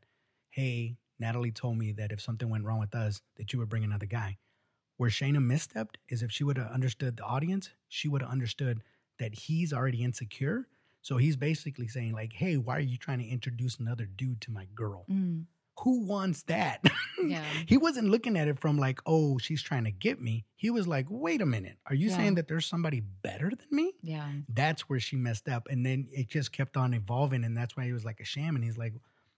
hey, 0.51 0.97
Natalie 1.19 1.51
told 1.51 1.77
me 1.77 1.93
that 1.93 2.13
if 2.13 2.21
something 2.21 2.49
went 2.49 2.65
wrong 2.65 2.79
with 2.79 2.95
us, 2.95 3.21
that 3.37 3.53
you 3.53 3.59
would 3.59 3.69
bring 3.69 3.85
another 3.85 4.07
guy. 4.07 4.39
Where 4.97 5.11
Shaina 5.11 5.39
misstepped 5.39 5.97
is 6.09 6.23
if 6.23 6.33
she 6.33 6.45
would 6.45 6.57
have 6.57 6.71
understood 6.71 7.17
the 7.17 7.25
audience, 7.25 7.71
she 7.89 8.09
would 8.09 8.23
have 8.23 8.31
understood 8.31 8.83
that 9.19 9.35
he's 9.35 9.73
already 9.73 10.03
insecure. 10.03 10.69
So 11.03 11.19
he's 11.19 11.37
basically 11.37 11.89
saying 11.89 12.13
like, 12.13 12.33
hey, 12.33 12.57
why 12.57 12.77
are 12.77 12.81
you 12.81 12.97
trying 12.97 13.19
to 13.19 13.29
introduce 13.29 13.79
another 13.79 14.07
dude 14.07 14.41
to 14.43 14.51
my 14.51 14.67
girl? 14.75 15.05
Mm. 15.11 15.45
Who 15.81 16.05
wants 16.07 16.43
that? 16.45 16.85
Yeah. 17.19 17.43
he 17.67 17.77
wasn't 17.77 18.09
looking 18.11 18.37
at 18.37 18.47
it 18.47 18.61
from 18.61 18.79
like, 18.79 19.01
oh, 19.07 19.39
she's 19.39 19.61
trying 19.63 19.83
to 19.85 19.91
get 19.91 20.21
me. 20.21 20.45
He 20.55 20.71
was 20.71 20.87
like, 20.87 21.07
wait 21.09 21.41
a 21.41 21.47
minute. 21.47 21.77
Are 21.87 21.95
you 21.95 22.11
Yeah. 22.11 22.17
saying 22.17 22.35
that 22.37 22.47
there's 22.47 22.67
somebody 22.67 23.01
better 23.01 23.49
than 23.51 23.67
me? 23.73 23.95
Yeah. 24.03 24.29
That's 24.53 24.83
where 24.83 25.01
she 25.01 25.17
messed 25.17 25.49
up. 25.49 25.67
And 25.69 25.85
then 25.85 26.07
it 26.13 26.29
just 26.29 26.53
kept 26.53 26.77
on 26.77 26.93
evolving. 26.95 27.43
And 27.43 27.57
that's 27.57 27.75
why 27.77 27.85
he 27.87 27.93
was 27.93 28.05
like 28.05 28.21
a 28.21 28.25
sham. 28.25 28.55
And 28.55 28.63
he's 28.63 28.77
like, 28.79 28.93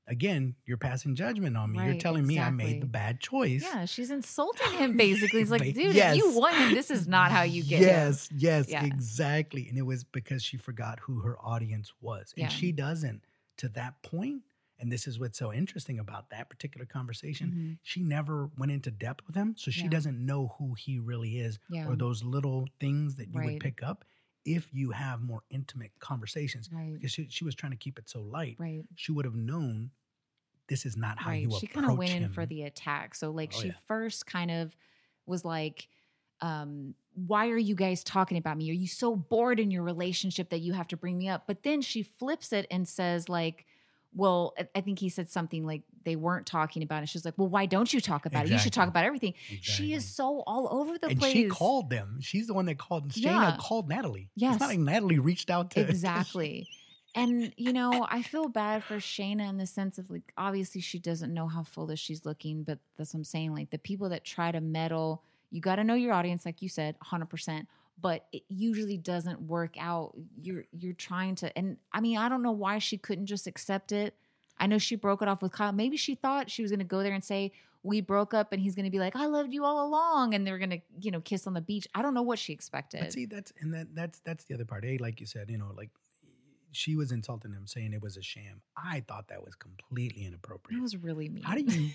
again, 0.06 0.54
you're 0.66 0.76
passing 0.76 1.14
judgment 1.14 1.56
on 1.56 1.70
me. 1.72 1.78
you're 1.78 1.86
Right, 1.92 2.00
telling 2.00 2.26
me 2.26 2.38
I 2.38 2.50
made 2.50 2.82
the 2.82 2.86
bad 2.86 3.20
choice. 3.20 3.62
Yeah, 3.62 3.84
she's 3.86 4.10
insulting 4.10 4.72
him 4.72 4.96
basically. 4.96 5.38
He's 5.40 5.50
like, 5.50 5.62
dude, 5.62 5.94
yes. 5.94 6.16
if 6.16 6.18
you 6.24 6.30
want 6.36 6.56
him, 6.56 6.74
this 6.74 6.90
is 6.90 7.06
not 7.08 7.30
how 7.30 7.42
you 7.42 7.62
get 7.62 7.78
him. 7.78 7.86
yes, 7.88 8.28
yes, 8.36 8.68
Yeah. 8.68 8.84
exactly. 8.84 9.66
And 9.68 9.78
it 9.78 9.82
was 9.82 10.04
because 10.04 10.42
she 10.42 10.56
forgot 10.58 10.98
who 11.00 11.20
her 11.20 11.38
audience 11.40 11.92
was. 12.02 12.34
And 12.36 12.42
Yeah. 12.42 12.48
she 12.48 12.72
doesn't 12.72 13.22
to 13.58 13.68
that 13.70 14.02
point. 14.02 14.42
And 14.78 14.92
this 14.92 15.06
is 15.08 15.18
what's 15.18 15.38
so 15.38 15.52
interesting 15.52 15.98
about 15.98 16.30
that 16.30 16.48
particular 16.48 16.86
conversation. 16.86 17.50
Mhm. 17.50 17.78
She 17.82 18.02
never 18.02 18.46
went 18.56 18.70
into 18.72 18.90
depth 18.90 19.26
with 19.26 19.34
him. 19.34 19.56
So 19.56 19.70
she 19.70 19.82
Yeah. 19.82 19.88
doesn't 19.88 20.24
know 20.24 20.54
who 20.58 20.74
he 20.74 20.98
really 21.00 21.38
is 21.38 21.58
Yeah. 21.68 21.88
or 21.88 21.96
those 21.96 22.22
little 22.22 22.68
things 22.78 23.16
that 23.16 23.28
you 23.28 23.38
Right. 23.40 23.52
would 23.54 23.60
pick 23.60 23.82
up 23.82 24.04
if 24.44 24.72
you 24.72 24.92
have 24.92 25.20
more 25.20 25.42
intimate 25.50 25.92
conversations. 25.98 26.70
Right. 26.72 26.94
Because 26.94 27.10
she, 27.12 27.28
she 27.28 27.44
was 27.44 27.54
trying 27.56 27.72
to 27.72 27.76
keep 27.78 27.98
it 27.98 28.08
so 28.08 28.22
light. 28.22 28.56
Right. 28.58 28.84
She 28.94 29.10
would 29.12 29.24
have 29.24 29.34
known 29.34 29.90
this 30.68 30.86
is 30.86 30.96
not 30.96 31.18
how 31.18 31.32
you 31.32 31.50
She 31.58 31.66
approach 31.66 31.70
kind 31.72 31.90
of 31.90 31.98
went 31.98 32.12
in 32.12 32.28
for 32.30 32.46
the 32.46 32.62
attack. 32.62 33.14
So 33.14 33.30
like 33.30 33.52
Oh, 33.54 33.60
she 33.60 33.68
yeah. 33.68 33.74
first 33.86 34.26
kind 34.26 34.50
of 34.50 34.76
was 35.26 35.44
like, 35.44 35.88
um, 36.40 36.94
why 37.14 37.48
are 37.48 37.56
you 37.58 37.74
guys 37.74 38.04
talking 38.04 38.36
about 38.38 38.56
me? 38.56 38.70
Are 38.70 38.74
you 38.74 38.86
so 38.86 39.16
bored 39.16 39.58
in 39.58 39.72
your 39.72 39.82
relationship 39.82 40.50
that 40.50 40.60
you 40.60 40.72
have 40.74 40.86
to 40.88 40.96
bring 40.96 41.18
me 41.18 41.28
up? 41.28 41.48
But 41.48 41.64
then 41.64 41.82
she 41.82 42.04
flips 42.04 42.52
it 42.52 42.66
and 42.70 42.86
says, 42.86 43.28
like, 43.28 43.66
well, 44.18 44.52
I- 44.74 44.80
think 44.82 44.98
he 44.98 45.08
said 45.08 45.30
something 45.30 45.64
like 45.64 45.82
they 46.04 46.16
weren't 46.16 46.44
talking 46.46 46.82
about 46.82 47.02
it. 47.02 47.08
She's 47.08 47.24
like, 47.24 47.34
well, 47.36 47.48
why 47.48 47.66
don't 47.66 47.90
you 47.92 48.00
talk 48.00 48.26
about 48.26 48.46
it? 48.46 48.50
You 48.50 48.58
should 48.58 48.72
talk 48.72 48.88
about 48.88 49.04
everything. 49.04 49.34
She 49.60 49.94
is 49.94 50.04
so 50.04 50.42
all 50.46 50.68
over 50.70 50.98
the 50.98 51.08
and 51.08 51.18
place. 51.18 51.32
she 51.32 51.48
called 51.48 51.88
them. 51.88 52.18
She's 52.20 52.46
the 52.48 52.54
one 52.54 52.66
that 52.66 52.78
called. 52.78 53.10
Shaina 53.10 53.22
Yeah. 53.24 53.56
called 53.60 53.88
Natalie. 53.88 54.28
Yes. 54.34 54.54
It's 54.54 54.60
not 54.60 54.68
like 54.70 54.78
Natalie 54.80 55.18
reached 55.18 55.48
out 55.50 55.70
to 55.72 55.80
exactly. 55.80 56.68
And 57.14 57.52
you 57.56 57.72
know, 57.72 58.06
I 58.08 58.22
feel 58.22 58.48
bad 58.48 58.84
for 58.84 58.96
Shaina 58.96 59.48
in 59.48 59.56
the 59.56 59.66
sense 59.66 59.98
of 59.98 60.08
like, 60.10 60.30
obviously 60.36 60.80
she 60.82 60.98
doesn't 60.98 61.32
know 61.32 61.48
how 61.48 61.62
foolish 61.64 62.00
she's 62.00 62.24
looking, 62.24 62.62
but 62.62 62.78
that's 62.96 63.12
what 63.14 63.18
I'm 63.20 63.24
saying. 63.24 63.54
Like 63.54 63.70
the 63.70 63.78
people 63.78 64.10
that 64.10 64.24
try 64.24 64.52
to 64.52 64.60
meddle, 64.60 65.22
you 65.50 65.60
got 65.60 65.76
to 65.76 65.84
know 65.84 65.94
your 65.94 66.12
audience, 66.12 66.44
like 66.44 66.60
you 66.62 66.68
said, 66.68 66.94
100. 67.00 67.26
percent 67.26 67.66
But 68.00 68.26
it 68.32 68.42
usually 68.48 68.96
doesn't 68.96 69.40
work 69.42 69.74
out. 69.78 70.14
You're 70.40 70.64
you're 70.72 70.92
trying 70.92 71.34
to, 71.36 71.56
and 71.58 71.78
I 71.92 72.00
mean, 72.00 72.16
I 72.16 72.28
don't 72.28 72.42
know 72.42 72.52
why 72.52 72.78
she 72.78 72.96
couldn't 72.96 73.26
just 73.26 73.46
accept 73.46 73.90
it. 73.92 74.14
I 74.58 74.66
know 74.66 74.78
she 74.78 74.96
broke 74.96 75.22
it 75.22 75.28
off 75.28 75.42
with 75.42 75.52
Kyle. 75.52 75.72
Maybe 75.72 75.96
she 75.96 76.14
thought 76.14 76.50
she 76.50 76.62
was 76.62 76.70
going 76.70 76.78
to 76.80 76.84
go 76.84 77.02
there 77.02 77.12
and 77.12 77.24
say 77.24 77.52
we 77.82 78.00
broke 78.00 78.34
up, 78.34 78.52
and 78.52 78.60
he's 78.60 78.74
going 78.74 78.84
to 78.84 78.90
be 78.90 78.98
like, 78.98 79.16
"I 79.16 79.26
loved 79.26 79.52
you 79.52 79.64
all 79.64 79.86
along," 79.86 80.34
and 80.34 80.46
they're 80.46 80.58
going 80.58 80.70
to, 80.70 80.80
you 81.00 81.10
know, 81.10 81.20
kiss 81.20 81.46
on 81.46 81.54
the 81.54 81.60
beach. 81.60 81.86
I 81.94 82.02
don't 82.02 82.14
know 82.14 82.22
what 82.22 82.38
she 82.38 82.52
expected. 82.52 83.00
But 83.00 83.12
see, 83.12 83.26
that's 83.26 83.52
and 83.60 83.72
that 83.74 83.94
that's 83.94 84.20
that's 84.20 84.44
the 84.44 84.54
other 84.54 84.64
part. 84.64 84.84
A, 84.84 84.98
like 84.98 85.20
you 85.20 85.26
said, 85.26 85.50
you 85.50 85.58
know, 85.58 85.72
like 85.76 85.90
she 86.72 86.96
was 86.96 87.12
insulting 87.12 87.52
him, 87.52 87.66
saying 87.66 87.92
it 87.92 88.02
was 88.02 88.16
a 88.16 88.22
sham. 88.22 88.60
I 88.76 89.04
thought 89.08 89.28
that 89.28 89.44
was 89.44 89.54
completely 89.54 90.24
it 90.24 90.28
inappropriate. 90.28 90.80
was 90.82 90.96
really 90.96 91.28
mean. 91.28 91.42
How 91.44 91.54
do 91.54 91.62
you 91.62 91.90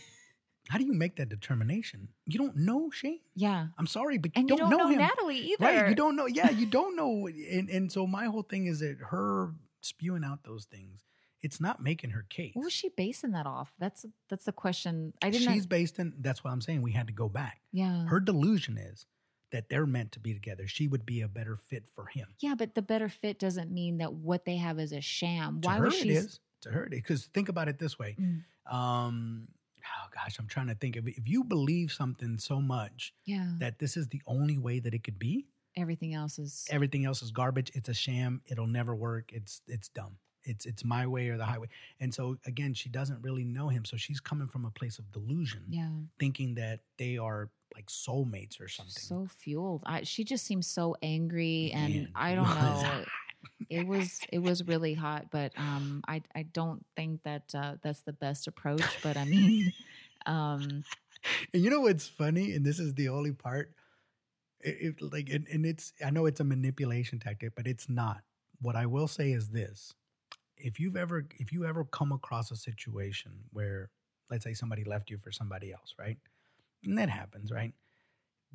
how 0.69 0.77
do 0.77 0.85
you 0.85 0.93
make 0.93 1.17
that 1.17 1.29
determination? 1.29 2.07
You 2.25 2.39
don't 2.39 2.55
know 2.57 2.89
Shayne. 2.91 3.19
Yeah. 3.35 3.67
I'm 3.77 3.87
sorry, 3.87 4.17
but 4.17 4.31
And 4.35 4.49
you 4.49 4.55
you 4.55 4.59
don't, 4.59 4.69
don't 4.69 4.79
know, 4.79 4.85
know, 4.85 4.91
him. 4.91 4.99
Natalie 4.99 5.37
either. 5.37 5.65
Right? 5.65 5.89
You 5.89 5.95
don't 5.95 6.15
know. 6.15 6.25
Yeah, 6.25 6.49
you 6.51 6.65
don't 6.79 6.95
know. 6.95 7.27
And 7.27 7.69
and 7.69 7.91
so 7.91 8.07
my 8.07 8.25
whole 8.25 8.43
thing 8.43 8.65
is 8.67 8.79
that 8.79 8.97
her 9.09 9.51
spewing 9.81 10.23
out 10.23 10.43
those 10.45 10.65
things, 10.65 11.03
it's 11.41 11.59
not 11.59 11.81
making 11.83 12.11
her 12.11 12.25
case. 12.29 12.51
What 12.55 12.63
was 12.63 12.73
she 12.73 12.89
basing 12.89 13.31
that 13.31 13.45
off? 13.45 13.73
That's 13.79 14.05
that's 14.29 14.45
the 14.45 14.53
question. 14.53 15.13
I 15.21 15.29
didn't. 15.29 15.53
She's 15.53 15.65
based 15.65 15.99
in. 15.99 16.13
That's 16.19 16.43
what 16.43 16.51
I'm 16.51 16.61
saying. 16.61 16.81
We 16.81 16.91
had 16.93 17.07
to 17.07 17.13
go 17.13 17.27
back. 17.29 17.59
yeah. 17.71 18.05
Her 18.05 18.19
delusion 18.21 18.77
is 18.77 19.05
that 19.51 19.69
they're 19.69 19.85
meant 19.85 20.13
to 20.13 20.19
be 20.19 20.33
together. 20.33 20.65
She 20.67 20.87
would 20.87 21.05
be 21.05 21.21
a 21.21 21.27
better 21.27 21.57
fit 21.57 21.83
for 21.93 22.07
him. 22.07 22.27
yeah, 22.39 22.55
but 22.55 22.73
the 22.73 22.81
better 22.81 23.07
fit 23.09 23.37
doesn't 23.37 23.69
mean 23.71 23.97
that 23.97 24.11
what 24.13 24.45
they 24.45 24.55
have 24.57 24.79
is 24.79 24.91
a 24.93 25.01
sham. 25.01 25.61
To 25.61 25.67
Why 25.67 25.77
her, 25.77 25.85
was 25.85 25.93
it 25.95 26.03
she? 26.03 26.09
is. 26.11 26.39
To 26.61 26.71
her, 26.71 26.87
because 26.89 27.25
think 27.33 27.49
about 27.49 27.67
it 27.67 27.77
this 27.77 27.99
way. 27.99 28.15
Mm. 28.19 28.73
Um, 28.73 29.47
gosh, 30.23 30.39
I'm 30.39 30.47
trying 30.47 30.67
to 30.67 30.75
think. 30.75 30.95
If, 30.95 31.07
if 31.07 31.27
you 31.27 31.43
believe 31.43 31.91
something 31.91 32.37
so 32.37 32.61
much 32.61 33.13
Yeah. 33.25 33.53
that 33.59 33.79
this 33.79 33.97
is 33.97 34.07
the 34.07 34.21
only 34.27 34.57
way 34.57 34.79
that 34.79 34.93
it 34.93 35.03
could 35.03 35.19
be, 35.19 35.45
Everything 35.75 36.13
else 36.13 36.37
is 36.37 36.67
everything 36.69 37.03
else 37.05 37.23
is 37.23 37.31
garbage. 37.31 37.71
It's 37.73 37.89
a 37.89 37.95
sham. 37.95 38.41
It'll 38.45 38.67
never 38.67 38.93
work. 38.93 39.31
It's 39.33 39.61
it's 39.67 39.87
dumb. 39.89 40.17
It's 40.43 40.67
it's 40.67 40.85
my 40.85 41.07
way 41.07 41.29
or 41.29 41.37
the 41.37 41.45
highway. 41.45 41.69
And 41.99 42.13
so 42.13 42.37
again, 42.45 42.75
she 42.75 42.89
doesn't 42.89 43.23
really 43.23 43.43
know 43.43 43.69
him. 43.69 43.83
So 43.83 43.97
she's 43.97 44.19
coming 44.19 44.47
from 44.47 44.65
a 44.65 44.69
place 44.69 44.99
of 44.99 45.11
delusion, 45.11 45.63
yeah. 45.69 45.89
thinking 46.19 46.53
that 46.55 46.81
they 46.99 47.17
are 47.17 47.49
like 47.73 47.87
soulmates 47.87 48.61
or 48.61 48.67
something. 48.67 48.93
So 49.01 49.27
fueled. 49.39 49.81
I, 49.87 50.03
she 50.03 50.23
just 50.23 50.45
seems 50.45 50.67
so 50.67 50.95
angry, 51.01 51.71
and 51.73 51.93
Man, 51.95 52.07
I 52.13 52.35
don't 52.35 52.53
know. 52.53 53.05
It 53.69 53.87
was 53.87 54.19
it 54.31 54.39
was 54.39 54.67
really 54.67 54.93
hot, 54.93 55.31
but 55.31 55.53
um, 55.57 56.03
I 56.07 56.21
I 56.35 56.43
don't 56.43 56.85
think 56.95 57.23
that 57.23 57.43
uh, 57.55 57.75
that's 57.81 58.01
the 58.01 58.13
best 58.13 58.45
approach. 58.47 58.83
But 59.01 59.17
I 59.17 59.25
mean, 59.25 59.73
um, 60.25 60.83
And 61.53 61.63
you 61.63 61.69
know 61.69 61.81
what's 61.81 62.07
funny? 62.07 62.53
And 62.53 62.65
this 62.65 62.79
is 62.79 62.93
the 62.95 63.09
only 63.09 63.31
part. 63.31 63.73
It, 64.61 64.95
it 65.01 65.01
like 65.13 65.29
and, 65.29 65.47
and 65.51 65.65
it's 65.65 65.93
I 66.05 66.09
know 66.09 66.25
it's 66.25 66.39
a 66.39 66.43
manipulation 66.45 67.19
tactic, 67.19 67.53
but 67.55 67.67
it's 67.67 67.89
not. 67.89 68.21
What 68.61 68.75
I 68.75 68.85
will 68.85 69.07
say 69.07 69.31
is 69.31 69.49
this: 69.49 69.93
if 70.57 70.79
you've 70.79 70.97
ever 70.97 71.25
if 71.37 71.51
you 71.53 71.65
ever 71.65 71.85
come 71.85 72.11
across 72.11 72.51
a 72.51 72.55
situation 72.55 73.31
where, 73.51 73.89
let's 74.29 74.43
say, 74.43 74.53
somebody 74.53 74.83
left 74.83 75.09
you 75.09 75.17
for 75.17 75.31
somebody 75.31 75.71
else, 75.71 75.95
right? 75.99 76.17
And 76.85 76.97
that 76.97 77.09
happens, 77.09 77.51
right? 77.51 77.73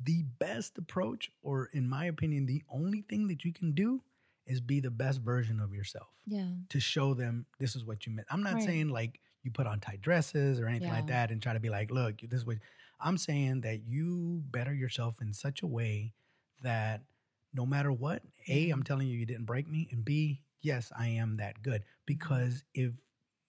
The 0.01 0.23
best 0.39 0.77
approach, 0.77 1.31
or 1.41 1.69
in 1.73 1.89
my 1.89 2.05
opinion, 2.05 2.45
the 2.45 2.63
only 2.69 3.01
thing 3.01 3.27
that 3.27 3.43
you 3.43 3.53
can 3.53 3.73
do 3.73 4.03
is 4.45 4.61
be 4.61 4.79
the 4.79 4.91
best 4.91 5.21
version 5.21 5.59
of 5.59 5.73
yourself 5.73 6.09
yeah, 6.25 6.45
to 6.69 6.79
show 6.79 7.13
them 7.13 7.45
this 7.59 7.75
is 7.75 7.85
what 7.85 8.05
you 8.05 8.13
meant. 8.13 8.27
I'm 8.31 8.43
not 8.43 8.55
Right. 8.55 8.63
saying 8.63 8.89
like 8.89 9.19
you 9.43 9.51
put 9.51 9.67
on 9.67 9.79
tight 9.79 10.01
dresses 10.01 10.59
or 10.59 10.67
anything 10.67 10.89
like 10.89 11.07
that 11.07 11.31
and 11.31 11.41
try 11.41 11.53
to 11.53 11.59
be 11.59 11.69
like, 11.69 11.91
look, 11.91 12.19
this 12.21 12.39
is 12.41 12.45
what 12.45 12.57
I'm 12.99 13.17
saying 13.17 13.61
that 13.61 13.81
you 13.87 14.43
better 14.51 14.73
yourself 14.73 15.21
in 15.21 15.33
such 15.33 15.61
a 15.61 15.67
way 15.67 16.13
that 16.63 17.01
no 17.53 17.65
matter 17.65 17.91
what, 17.91 18.21
A, 18.47 18.65
Yeah. 18.67 18.73
I'm 18.73 18.83
telling 18.83 19.07
you, 19.07 19.17
you 19.17 19.25
didn't 19.25 19.45
break 19.45 19.67
me. 19.67 19.87
And 19.91 20.03
B, 20.03 20.41
yes, 20.61 20.91
I 20.97 21.07
am 21.07 21.37
that 21.37 21.61
good. 21.63 21.83
Because 22.05 22.63
if 22.73 22.91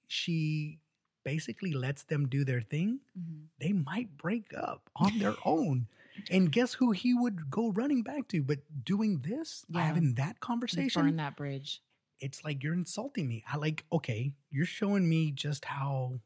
she 0.06 0.78
basically 1.24 1.72
lets 1.72 2.04
them 2.04 2.28
do 2.28 2.44
their 2.44 2.60
thing, 2.62 3.00
Mhm. 3.18 3.46
they 3.58 3.72
might 3.72 4.16
break 4.16 4.54
up 4.56 4.88
on 4.96 5.18
their 5.18 5.34
own. 5.44 5.86
And 6.30 6.50
guess 6.50 6.74
who 6.74 6.92
he 6.92 7.14
would 7.14 7.50
go 7.50 7.70
running 7.72 8.02
back 8.02 8.28
to? 8.28 8.42
But 8.42 8.60
doing 8.84 9.20
this, 9.20 9.64
Yeah. 9.68 9.86
having 9.86 10.14
that 10.14 10.36
You 10.36 10.40
conversation, 10.40 11.02
burn 11.02 11.16
that 11.16 11.36
bridge. 11.36 11.82
It's 12.20 12.44
like 12.44 12.62
you're 12.62 12.74
insulting 12.74 13.26
me. 13.28 13.42
I 13.50 13.56
like, 13.56 13.84
okay, 13.92 14.32
you're 14.50 14.66
showing 14.66 15.08
me 15.08 15.30
just 15.30 15.64
how 15.64 16.20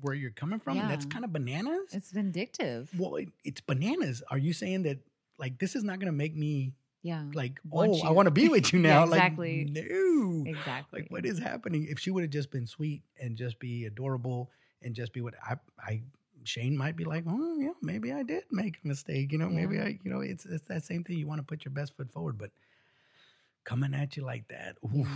where 0.00 0.14
you're 0.14 0.30
coming 0.30 0.60
from. 0.60 0.78
and 0.78 0.90
That's 0.90 1.04
kind 1.04 1.24
of 1.24 1.32
bananas. 1.32 1.88
It's 1.92 2.10
vindictive. 2.10 2.90
well, 2.98 3.16
it, 3.16 3.28
it's 3.44 3.60
bananas. 3.60 4.22
Are 4.30 4.38
you 4.38 4.52
saying 4.52 4.82
that 4.84 4.98
like 5.38 5.58
this 5.58 5.74
is 5.76 5.84
not 5.84 5.98
going 5.98 6.06
to 6.12 6.16
make 6.16 6.34
me 6.36 6.72
Yeah, 7.02 7.24
like, 7.34 7.60
oh, 7.72 8.00
I 8.02 8.10
want 8.10 8.26
to 8.26 8.30
be 8.30 8.48
with 8.48 8.72
you 8.72 8.78
Yeah, 8.82 9.00
now? 9.00 9.04
exactly. 9.04 9.64
Like, 9.74 9.86
no. 9.90 10.44
exactly. 10.46 11.02
Like, 11.02 11.10
what 11.10 11.24
is 11.26 11.38
happening? 11.38 11.86
If 11.90 11.98
she 11.98 12.10
would 12.10 12.22
have 12.22 12.30
just 12.30 12.50
been 12.50 12.66
sweet 12.66 13.02
and 13.20 13.36
just 13.36 13.58
be 13.58 13.86
adorable 13.86 14.50
and 14.82 14.94
just 14.94 15.12
be 15.12 15.20
what 15.20 15.34
I, 15.42 15.56
I, 15.78 16.02
Shayne 16.44 16.76
might 16.76 16.96
be 16.96 17.04
like, 17.04 17.24
oh 17.28 17.58
yeah, 17.58 17.72
maybe 17.82 18.12
I 18.12 18.22
did 18.22 18.44
make 18.50 18.78
a 18.82 18.88
mistake. 18.88 19.32
You 19.32 19.38
know, 19.38 19.48
maybe 19.50 19.78
I, 19.78 19.98
you 20.02 20.10
know, 20.10 20.20
it's 20.20 20.46
it's 20.46 20.66
that 20.68 20.84
same 20.84 21.04
thing. 21.04 21.18
You 21.18 21.26
want 21.26 21.38
to 21.40 21.44
put 21.46 21.64
your 21.66 21.72
best 21.72 21.94
foot 21.96 22.10
forward, 22.10 22.38
but 22.38 22.50
coming 23.70 23.94
at 23.94 24.16
you 24.16 24.24
like 24.24 24.48
that, 24.48 24.76
oof. 24.84 25.06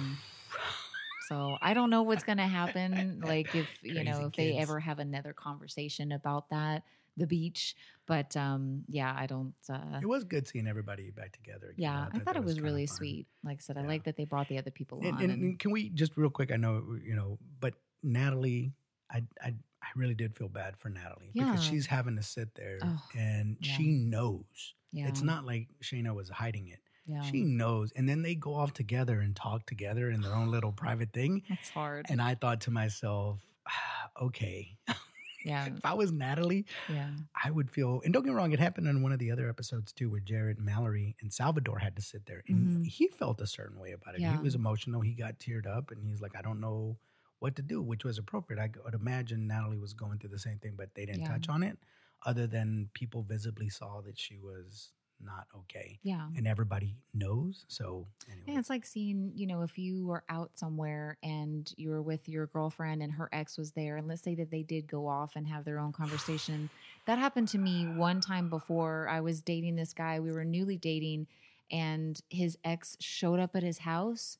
So 1.28 1.56
I 1.62 1.74
don't 1.74 1.90
know 1.90 2.02
what's 2.02 2.22
gonna 2.22 2.46
happen. 2.46 3.20
Like 3.24 3.54
if 3.54 3.66
you 3.82 4.04
know 4.04 4.26
if 4.26 4.32
they 4.36 4.56
ever 4.56 4.78
have 4.78 4.98
another 4.98 5.32
conversation 5.32 6.12
about 6.12 6.50
that, 6.50 6.82
the 7.16 7.26
beach. 7.26 7.74
But 8.06 8.36
um, 8.36 8.84
yeah, 8.88 9.12
I 9.16 9.26
don't. 9.26 9.54
Uh, 9.68 9.98
It 10.02 10.06
was 10.06 10.24
good 10.24 10.46
seeing 10.46 10.68
everybody 10.68 11.10
back 11.10 11.32
together. 11.32 11.68
again. 11.70 11.76
yeah, 11.78 12.06
I 12.12 12.18
thought 12.20 12.36
it 12.36 12.44
was 12.44 12.54
kinda 12.54 12.68
really 12.68 12.86
sweet. 12.86 13.26
Like 13.42 13.58
I 13.58 13.60
said, 13.62 13.78
I 13.78 13.82
like 13.86 14.04
that 14.04 14.16
they 14.16 14.24
brought 14.26 14.48
the 14.48 14.58
other 14.58 14.70
people 14.70 15.00
And, 15.02 15.16
on. 15.16 15.22
and- 15.22 15.32
and- 15.42 15.58
can 15.58 15.70
we 15.72 15.88
just 15.88 16.16
real 16.16 16.30
quick? 16.30 16.52
I 16.52 16.56
know 16.56 16.84
you 17.02 17.16
know, 17.16 17.38
but 17.58 17.74
Natalie, 18.02 18.72
I 19.10 19.24
I, 19.42 19.54
I 19.82 19.88
really 19.96 20.14
did 20.14 20.36
feel 20.36 20.48
bad 20.48 20.76
for 20.76 20.90
Natalie 20.90 21.30
because 21.34 21.64
she's 21.64 21.86
having 21.86 22.16
to 22.16 22.22
sit 22.22 22.54
there 22.54 22.78
Oh, 22.82 23.00
and 23.16 23.56
yeah. 23.60 23.72
she 23.76 23.88
knows. 23.88 24.74
yeah, 24.92 25.08
It's 25.08 25.22
not 25.22 25.44
like 25.46 25.68
Shaina 25.82 26.14
was 26.14 26.28
hiding 26.28 26.68
it. 26.68 26.80
Yeah, 27.06 27.22
She 27.24 27.44
knows, 27.44 27.92
and 27.92 28.08
then 28.08 28.22
they 28.22 28.34
go 28.34 28.54
off 28.54 28.72
together 28.72 29.20
and 29.20 29.34
talk 29.34 29.66
together 29.66 30.10
in 30.10 30.22
their 30.22 30.34
own 30.34 30.50
little 30.50 30.72
private 30.84 31.12
thing. 31.12 31.42
that's 31.48 31.70
hard. 31.70 32.06
And 32.08 32.20
I 32.22 32.34
thought 32.34 32.62
to 32.62 32.70
myself, 32.70 33.40
ah, 33.68 34.10
okay, 34.22 34.76
yeah, 35.42 35.66
if 35.76 35.84
I 35.84 35.94
was 35.94 36.12
Natalie, 36.12 36.66
yeah, 36.86 37.10
I 37.44 37.50
would 37.50 37.70
feel, 37.70 38.00
and 38.04 38.12
don't 38.12 38.22
get 38.24 38.30
me 38.30 38.36
wrong, 38.36 38.52
it 38.52 38.60
happened 38.60 38.88
in 38.88 39.02
one 39.02 39.12
of 39.12 39.18
the 39.18 39.30
other 39.30 39.48
episodes 39.48 39.92
too, 39.92 40.10
where 40.10 40.20
Jarrette, 40.20 40.58
Mallory, 40.58 41.16
and 41.20 41.32
Salvador 41.32 41.78
had 41.80 41.96
to 41.96 42.02
sit 42.02 42.26
there, 42.26 42.44
and 42.48 42.70
Mhm. 42.70 42.84
he 42.84 43.08
felt 43.08 43.40
a 43.40 43.46
certain 43.46 43.78
way 43.80 43.92
about 43.92 44.14
it. 44.16 44.22
Yeah. 44.22 44.30
He 44.30 44.38
was 44.38 44.54
emotional. 44.54 45.00
He 45.00 45.14
got 45.14 45.38
teared 45.40 45.66
up, 45.66 45.90
and 45.90 46.04
he's 46.04 46.20
like, 46.20 46.36
"I 46.36 46.42
don't 46.42 46.60
know 46.60 46.98
what 47.40 47.56
to 47.56 47.62
do," 47.62 47.82
which 47.82 48.04
was 48.04 48.18
appropriate. 48.18 48.60
I 48.60 48.70
would 48.84 48.94
imagine 48.94 49.46
Natalie 49.46 49.78
was 49.78 49.94
going 49.94 50.18
through 50.18 50.30
the 50.30 50.38
same 50.38 50.58
thing, 50.60 50.74
but 50.76 50.94
they 50.94 51.06
didn't 51.06 51.24
Yeah. 51.24 51.26
touch 51.26 51.48
on 51.48 51.62
it, 51.62 51.78
other 52.24 52.46
than 52.46 52.90
people 52.94 53.22
visibly 53.24 53.68
saw 53.68 54.00
that 54.02 54.18
she 54.18 54.38
was 54.38 54.92
not 55.24 55.46
okay, 55.56 55.98
yeah. 56.02 56.26
and 56.36 56.46
everybody 56.46 56.96
knows. 57.12 57.64
So 57.68 58.06
anyway, 58.30 58.44
Yeah, 58.46 58.58
it's 58.58 58.70
like 58.70 58.86
seeing, 58.86 59.32
you 59.34 59.46
know, 59.46 59.62
if 59.62 59.78
you 59.78 60.06
were 60.06 60.24
out 60.28 60.50
somewhere 60.54 61.18
and 61.22 61.72
you 61.76 61.90
were 61.90 62.02
with 62.02 62.28
your 62.28 62.46
girlfriend 62.46 63.02
and 63.02 63.12
her 63.12 63.28
ex 63.32 63.56
was 63.56 63.72
there, 63.72 63.96
and 63.96 64.06
let's 64.06 64.22
say 64.22 64.34
that 64.36 64.50
they 64.50 64.62
did 64.62 64.86
go 64.86 65.06
off 65.06 65.36
and 65.36 65.46
have 65.46 65.64
their 65.64 65.78
own 65.78 65.92
conversation. 66.00 66.70
That 67.06 67.18
happened 67.18 67.48
to 67.48 67.58
me 67.58 67.86
one 67.86 68.20
time 68.20 68.48
before. 68.48 69.08
I 69.08 69.20
was 69.20 69.40
dating 69.40 69.76
this 69.76 69.92
guy, 69.92 70.20
we 70.20 70.32
were 70.32 70.44
newly 70.44 70.76
dating, 70.76 71.26
and 71.70 72.20
his 72.30 72.58
ex 72.64 72.96
showed 73.00 73.40
up 73.40 73.56
at 73.56 73.62
his 73.62 73.78
house. 73.78 74.38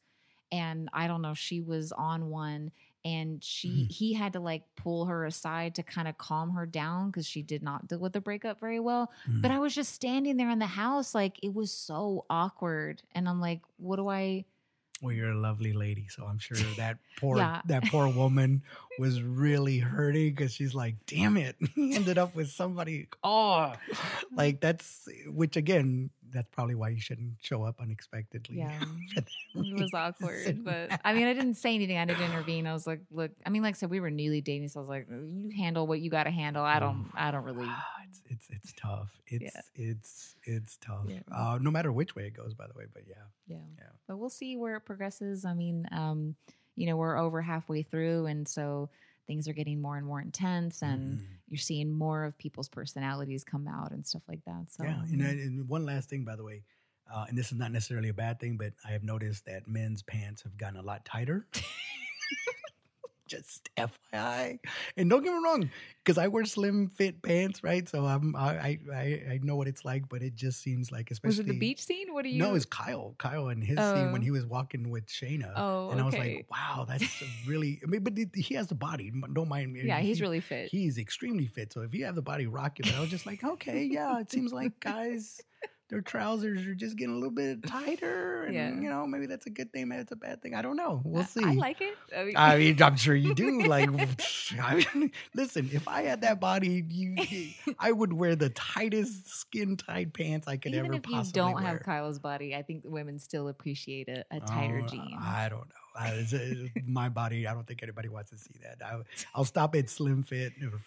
And 0.52 0.88
I 0.92 1.08
don't 1.08 1.22
know, 1.22 1.34
she 1.34 1.60
was 1.60 1.90
on 1.92 2.30
one 2.30 2.70
and 3.04 3.42
she 3.44 3.68
Mhm. 3.68 3.92
he 3.92 4.12
had 4.14 4.32
to 4.32 4.40
like 4.40 4.62
pull 4.76 5.06
her 5.06 5.24
aside 5.26 5.74
to 5.74 5.82
kind 5.82 6.08
of 6.08 6.16
calm 6.18 6.50
her 6.52 6.64
down 6.66 7.10
because 7.10 7.26
she 7.26 7.42
did 7.42 7.62
not 7.62 7.86
deal 7.88 7.98
with 7.98 8.12
the 8.14 8.20
breakup 8.20 8.58
very 8.60 8.80
well. 8.80 9.10
Mm. 9.28 9.42
But 9.42 9.50
I 9.50 9.58
was 9.58 9.74
just 9.74 9.92
standing 9.92 10.36
there 10.36 10.50
in 10.50 10.58
the 10.58 10.66
house, 10.66 11.14
like 11.14 11.38
it 11.42 11.52
was 11.54 11.70
so 11.70 12.24
awkward. 12.30 13.02
And 13.12 13.28
I'm 13.28 13.40
like, 13.40 13.60
what 13.76 13.96
do 13.96 14.08
I? 14.08 14.44
well, 15.02 15.12
you're 15.12 15.32
a 15.32 15.36
lovely 15.38 15.74
lady, 15.74 16.06
so 16.08 16.24
I'm 16.24 16.38
sure 16.38 16.56
that 16.78 16.96
poor 17.18 17.36
Yeah. 17.36 17.60
that 17.66 17.84
poor 17.90 18.08
woman 18.08 18.62
was 18.98 19.20
really 19.20 19.78
hurting 19.78 20.30
because 20.30 20.54
she's 20.54 20.74
like, 20.74 20.94
"Damn 21.06 21.36
it, 21.36 21.56
he 21.74 21.94
ended 21.94 22.16
up 22.16 22.34
with 22.34 22.48
somebody." 22.50 23.08
Oh, 23.22 23.74
like 24.32 24.60
that's 24.60 25.06
which 25.26 25.56
again, 25.58 26.08
that's 26.34 26.48
probably 26.50 26.74
why 26.74 26.90
you 26.90 27.00
shouldn't 27.00 27.32
show 27.40 27.62
up 27.62 27.76
unexpectedly. 27.80 28.56
Yeah, 28.64 28.84
it 29.54 29.80
was 29.80 29.90
awkward. 29.94 30.64
But 30.64 31.00
I 31.04 31.14
mean, 31.14 31.26
I 31.26 31.32
didn't 31.32 31.54
say 31.54 31.74
anything. 31.74 31.96
I 31.96 32.04
didn't 32.04 32.22
intervene. 32.24 32.66
I 32.66 32.72
was 32.74 32.86
like, 32.86 33.00
look, 33.10 33.30
I 33.46 33.50
mean, 33.50 33.62
like 33.62 33.74
I 33.74 33.78
said, 33.78 33.90
we 33.90 34.00
were 34.00 34.10
newly 34.10 34.40
dating, 34.40 34.68
so 34.68 34.80
I 34.80 34.82
was 34.82 34.88
like, 34.88 35.06
you 35.08 35.50
handle 35.56 35.86
what 35.86 36.00
you 36.00 36.10
got 36.10 36.24
to 36.24 36.30
handle. 36.30 36.62
I 36.64 36.78
don't, 36.80 37.10
I 37.14 37.30
don't 37.30 37.44
really. 37.44 37.66
Ah, 37.68 37.84
it's 38.08 38.20
it's 38.28 38.46
it's 38.50 38.72
tough. 38.76 39.08
It's 39.26 39.54
Yeah. 39.54 39.60
it's 39.90 40.36
it's 40.44 40.76
tough. 40.78 41.06
Yeah. 41.08 41.20
Uh, 41.34 41.58
no 41.60 41.70
matter 41.70 41.90
which 41.92 42.14
way 42.14 42.26
it 42.26 42.34
goes, 42.34 42.52
by 42.54 42.66
the 42.66 42.74
way. 42.74 42.84
But 42.92 43.04
yeah, 43.08 43.14
Yeah. 43.46 43.56
Yeah. 43.78 43.84
But 44.08 44.16
we'll 44.18 44.28
see 44.30 44.56
where 44.56 44.76
it 44.76 44.80
progresses. 44.84 45.44
I 45.44 45.54
mean, 45.54 45.86
um, 45.92 46.34
you 46.76 46.86
know, 46.86 46.96
we're 46.96 47.16
over 47.16 47.40
halfway 47.40 47.82
through, 47.82 48.26
and 48.26 48.46
so 48.48 48.90
things 49.26 49.48
are 49.48 49.52
getting 49.52 49.80
more 49.80 49.96
and 49.96 50.06
more 50.06 50.20
intense, 50.20 50.82
and 50.82 51.18
Mhm. 51.18 51.24
you're 51.48 51.58
seeing 51.58 51.90
more 51.92 52.24
of 52.24 52.36
people's 52.38 52.68
personalities 52.68 53.44
come 53.44 53.66
out 53.68 53.90
and 53.92 54.06
stuff 54.06 54.22
like 54.28 54.44
that. 54.44 54.70
So 54.70 54.84
yeah. 54.84 55.02
And, 55.12 55.22
I- 55.22 55.30
and 55.30 55.68
one 55.68 55.84
last 55.84 56.08
thing, 56.08 56.24
by 56.24 56.36
the 56.36 56.44
way. 56.44 56.62
Uh, 57.12 57.26
and 57.28 57.36
this 57.36 57.52
is 57.52 57.58
not 57.58 57.70
necessarily 57.70 58.08
a 58.08 58.14
bad 58.14 58.40
thing, 58.40 58.56
but 58.56 58.72
I 58.84 58.92
have 58.92 59.02
noticed 59.02 59.44
that 59.44 59.68
men's 59.68 60.02
pants 60.02 60.42
have 60.42 60.56
gotten 60.56 60.78
a 60.78 60.82
lot 60.82 61.04
tighter. 61.04 61.46
Just 63.34 63.68
FYI, 63.76 64.58
and 64.96 65.10
don't 65.10 65.22
get 65.22 65.32
me 65.32 65.40
wrong, 65.44 65.70
because 66.04 66.18
I 66.18 66.28
wear 66.28 66.44
slim 66.44 66.88
fit 66.88 67.20
pants, 67.22 67.62
right? 67.64 67.88
So 67.88 68.04
I'm 68.06 68.36
I, 68.36 68.78
I 68.94 69.22
I 69.32 69.40
know 69.42 69.56
what 69.56 69.66
it's 69.68 69.84
like, 69.84 70.08
but 70.08 70.22
it 70.22 70.34
just 70.36 70.60
seems 70.62 70.92
like, 70.92 71.10
especially 71.10 71.28
was 71.28 71.38
it 71.40 71.46
the 71.48 71.58
beach 71.58 71.82
scene? 71.82 72.12
What 72.14 72.22
do 72.24 72.28
you? 72.30 72.38
No, 72.38 72.54
it's 72.54 72.64
Kyle. 72.64 73.14
Kyle 73.18 73.48
and 73.48 73.62
his 73.62 73.78
scene 73.78 74.12
when 74.12 74.20
Oh. 74.20 74.24
he 74.24 74.30
was 74.30 74.46
walking 74.46 74.90
with 74.90 75.06
Shaina. 75.06 75.52
Oh, 75.56 75.90
and 75.90 76.00
I 76.00 76.04
was 76.04 76.14
okay. 76.14 76.36
like, 76.36 76.46
wow, 76.50 76.84
that's 76.88 77.22
really. 77.46 77.80
I 77.82 77.86
mean, 77.86 78.02
but 78.04 78.16
he- 78.16 78.28
he 78.34 78.54
has 78.54 78.68
the 78.68 78.74
body. 78.74 79.12
Don't 79.32 79.48
mind 79.48 79.72
me. 79.72 79.82
yeah, 79.84 80.00
he's 80.00 80.20
really 80.20 80.40
fit. 80.40 80.70
He's 80.70 80.98
extremely 80.98 81.46
fit. 81.46 81.72
So 81.72 81.80
if 81.82 81.94
you 81.94 82.04
have 82.04 82.14
the 82.14 82.22
body 82.22 82.46
rocket, 82.46 82.94
I 82.94 83.00
was 83.00 83.10
just 83.10 83.26
like, 83.26 83.42
okay, 83.42 83.84
yeah, 83.84 84.20
it 84.20 84.30
seems 84.30 84.52
like 84.52 84.78
guys, 84.80 85.40
their 85.90 86.00
trousers 86.00 86.66
are 86.66 86.74
just 86.74 86.96
getting 86.96 87.14
a 87.14 87.18
little 87.18 87.30
bit 87.34 87.62
tighter. 87.66 88.44
And, 88.44 88.54
Yeah. 88.54 88.68
you 88.74 88.88
know, 88.88 89.06
maybe 89.06 89.26
that's 89.26 89.46
a 89.46 89.50
good 89.50 89.72
thing, 89.72 89.88
maybe 89.88 90.00
that's 90.00 90.12
a 90.12 90.16
bad 90.16 90.42
thing. 90.42 90.54
I 90.54 90.62
don't 90.62 90.76
know. 90.76 91.02
We'll 91.04 91.24
see. 91.24 91.44
I 91.44 91.52
like 91.54 91.80
it. 91.80 91.94
I 92.16 92.24
mean, 92.24 92.34
I 92.36 92.56
mean, 92.58 92.82
I'm 92.82 92.96
sure 92.96 93.14
you 93.14 93.34
do. 93.34 93.62
Like, 93.62 93.88
I 94.60 94.84
mean, 94.94 95.12
listen, 95.34 95.68
if 95.72 95.86
I 95.86 96.02
had 96.02 96.22
that 96.22 96.40
body, 96.40 96.84
you, 96.88 97.16
I 97.78 97.92
would 97.92 98.12
wear 98.12 98.34
the 98.36 98.50
tightest 98.50 99.28
skin 99.28 99.76
tight 99.76 100.14
pants 100.14 100.48
I 100.48 100.56
could 100.56 100.72
even 100.72 100.86
ever 100.86 100.94
if 100.94 101.06
you 101.08 101.16
possibly 101.16 101.40
don't 101.40 101.54
wear. 101.54 101.64
have 101.64 101.82
Kyle's 101.82 102.18
body, 102.18 102.54
I 102.54 102.62
think 102.62 102.82
women 102.84 103.18
still 103.18 103.48
appreciate 103.48 104.08
a, 104.08 104.24
a 104.30 104.40
tighter 104.40 104.80
Oh, 104.82 104.88
jean. 104.88 105.18
I 105.20 105.48
don't 105.48 105.60
know. 105.68 105.74
Uh, 105.96 106.24
my 106.86 107.08
body. 107.08 107.46
I 107.46 107.54
don't 107.54 107.66
think 107.68 107.82
anybody 107.82 108.08
wants 108.08 108.30
to 108.30 108.38
see 108.38 108.54
that. 108.62 108.84
I, 108.84 109.00
I'll 109.32 109.44
stop 109.44 109.76
at 109.76 109.88
slim 109.88 110.24
fit 110.24 110.52
or 110.60 110.80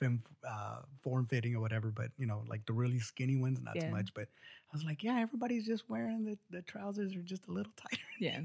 uh, 0.45 0.79
form 1.01 1.27
fitting 1.27 1.55
or 1.55 1.61
whatever, 1.61 1.91
but 1.91 2.07
you 2.17 2.25
know, 2.27 2.43
like 2.49 2.65
the 2.65 2.73
really 2.73 2.99
skinny 2.99 3.37
ones, 3.37 3.61
not 3.61 3.77
Yeah. 3.77 3.83
so 3.85 3.87
much. 3.91 4.13
But 4.13 4.27
I 4.71 4.75
was 4.75 4.83
like, 4.83 5.03
yeah, 5.03 5.19
everybody's 5.19 5.65
just 5.65 5.89
wearing 5.89 6.25
the, 6.25 6.37
the 6.49 6.61
trousers 6.63 7.15
are 7.15 7.21
just 7.21 7.47
a 7.47 7.51
little 7.51 7.71
tighter. 7.77 8.01
Yeah. 8.19 8.39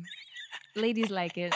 Ladies 0.74 1.10
like 1.10 1.36
it. 1.38 1.54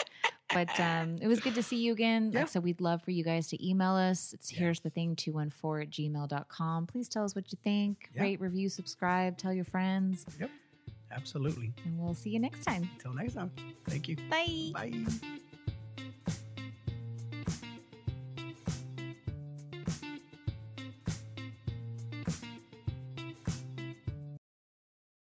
But 0.53 0.79
um, 0.79 1.19
it 1.21 1.27
was 1.27 1.41
good 1.41 1.55
to 1.57 1.63
see 1.63 1.77
you 1.79 1.93
again. 1.93 2.27
Like 2.27 2.35
Yeah. 2.35 2.43
I 2.43 2.47
said, 2.47 2.63
we'd 2.63 2.81
love 2.81 3.03
for 3.03 3.11
you 3.11 3.25
guys 3.25 3.49
to 3.49 3.69
email 3.69 3.95
us. 3.95 4.33
It's 4.33 4.49
here's 4.49 4.81
the 4.81 4.91
thing 4.91 5.17
214 5.17 5.83
at 5.83 5.91
gmail.com. 6.31 6.87
Please 6.87 7.09
tell 7.09 7.25
us 7.25 7.35
what 7.35 7.51
you 7.53 7.59
think. 7.65 8.11
Yeah. 8.15 8.23
Rate, 8.23 8.41
review, 8.41 8.69
subscribe, 8.69 9.37
tell 9.39 9.53
your 9.53 9.65
friends, 9.65 10.25
Yep. 10.39 10.51
Absolutely. 11.13 11.73
and 11.85 11.99
we'll 11.99 12.15
see 12.15 12.31
you 12.31 12.39
next 12.41 12.65
time. 12.65 12.89
Until 12.97 13.15
next 13.15 13.35
time. 13.35 13.51
Thank 13.89 14.09
you. 14.09 14.17
Bye. 14.31 14.71
Bye. 14.73 14.93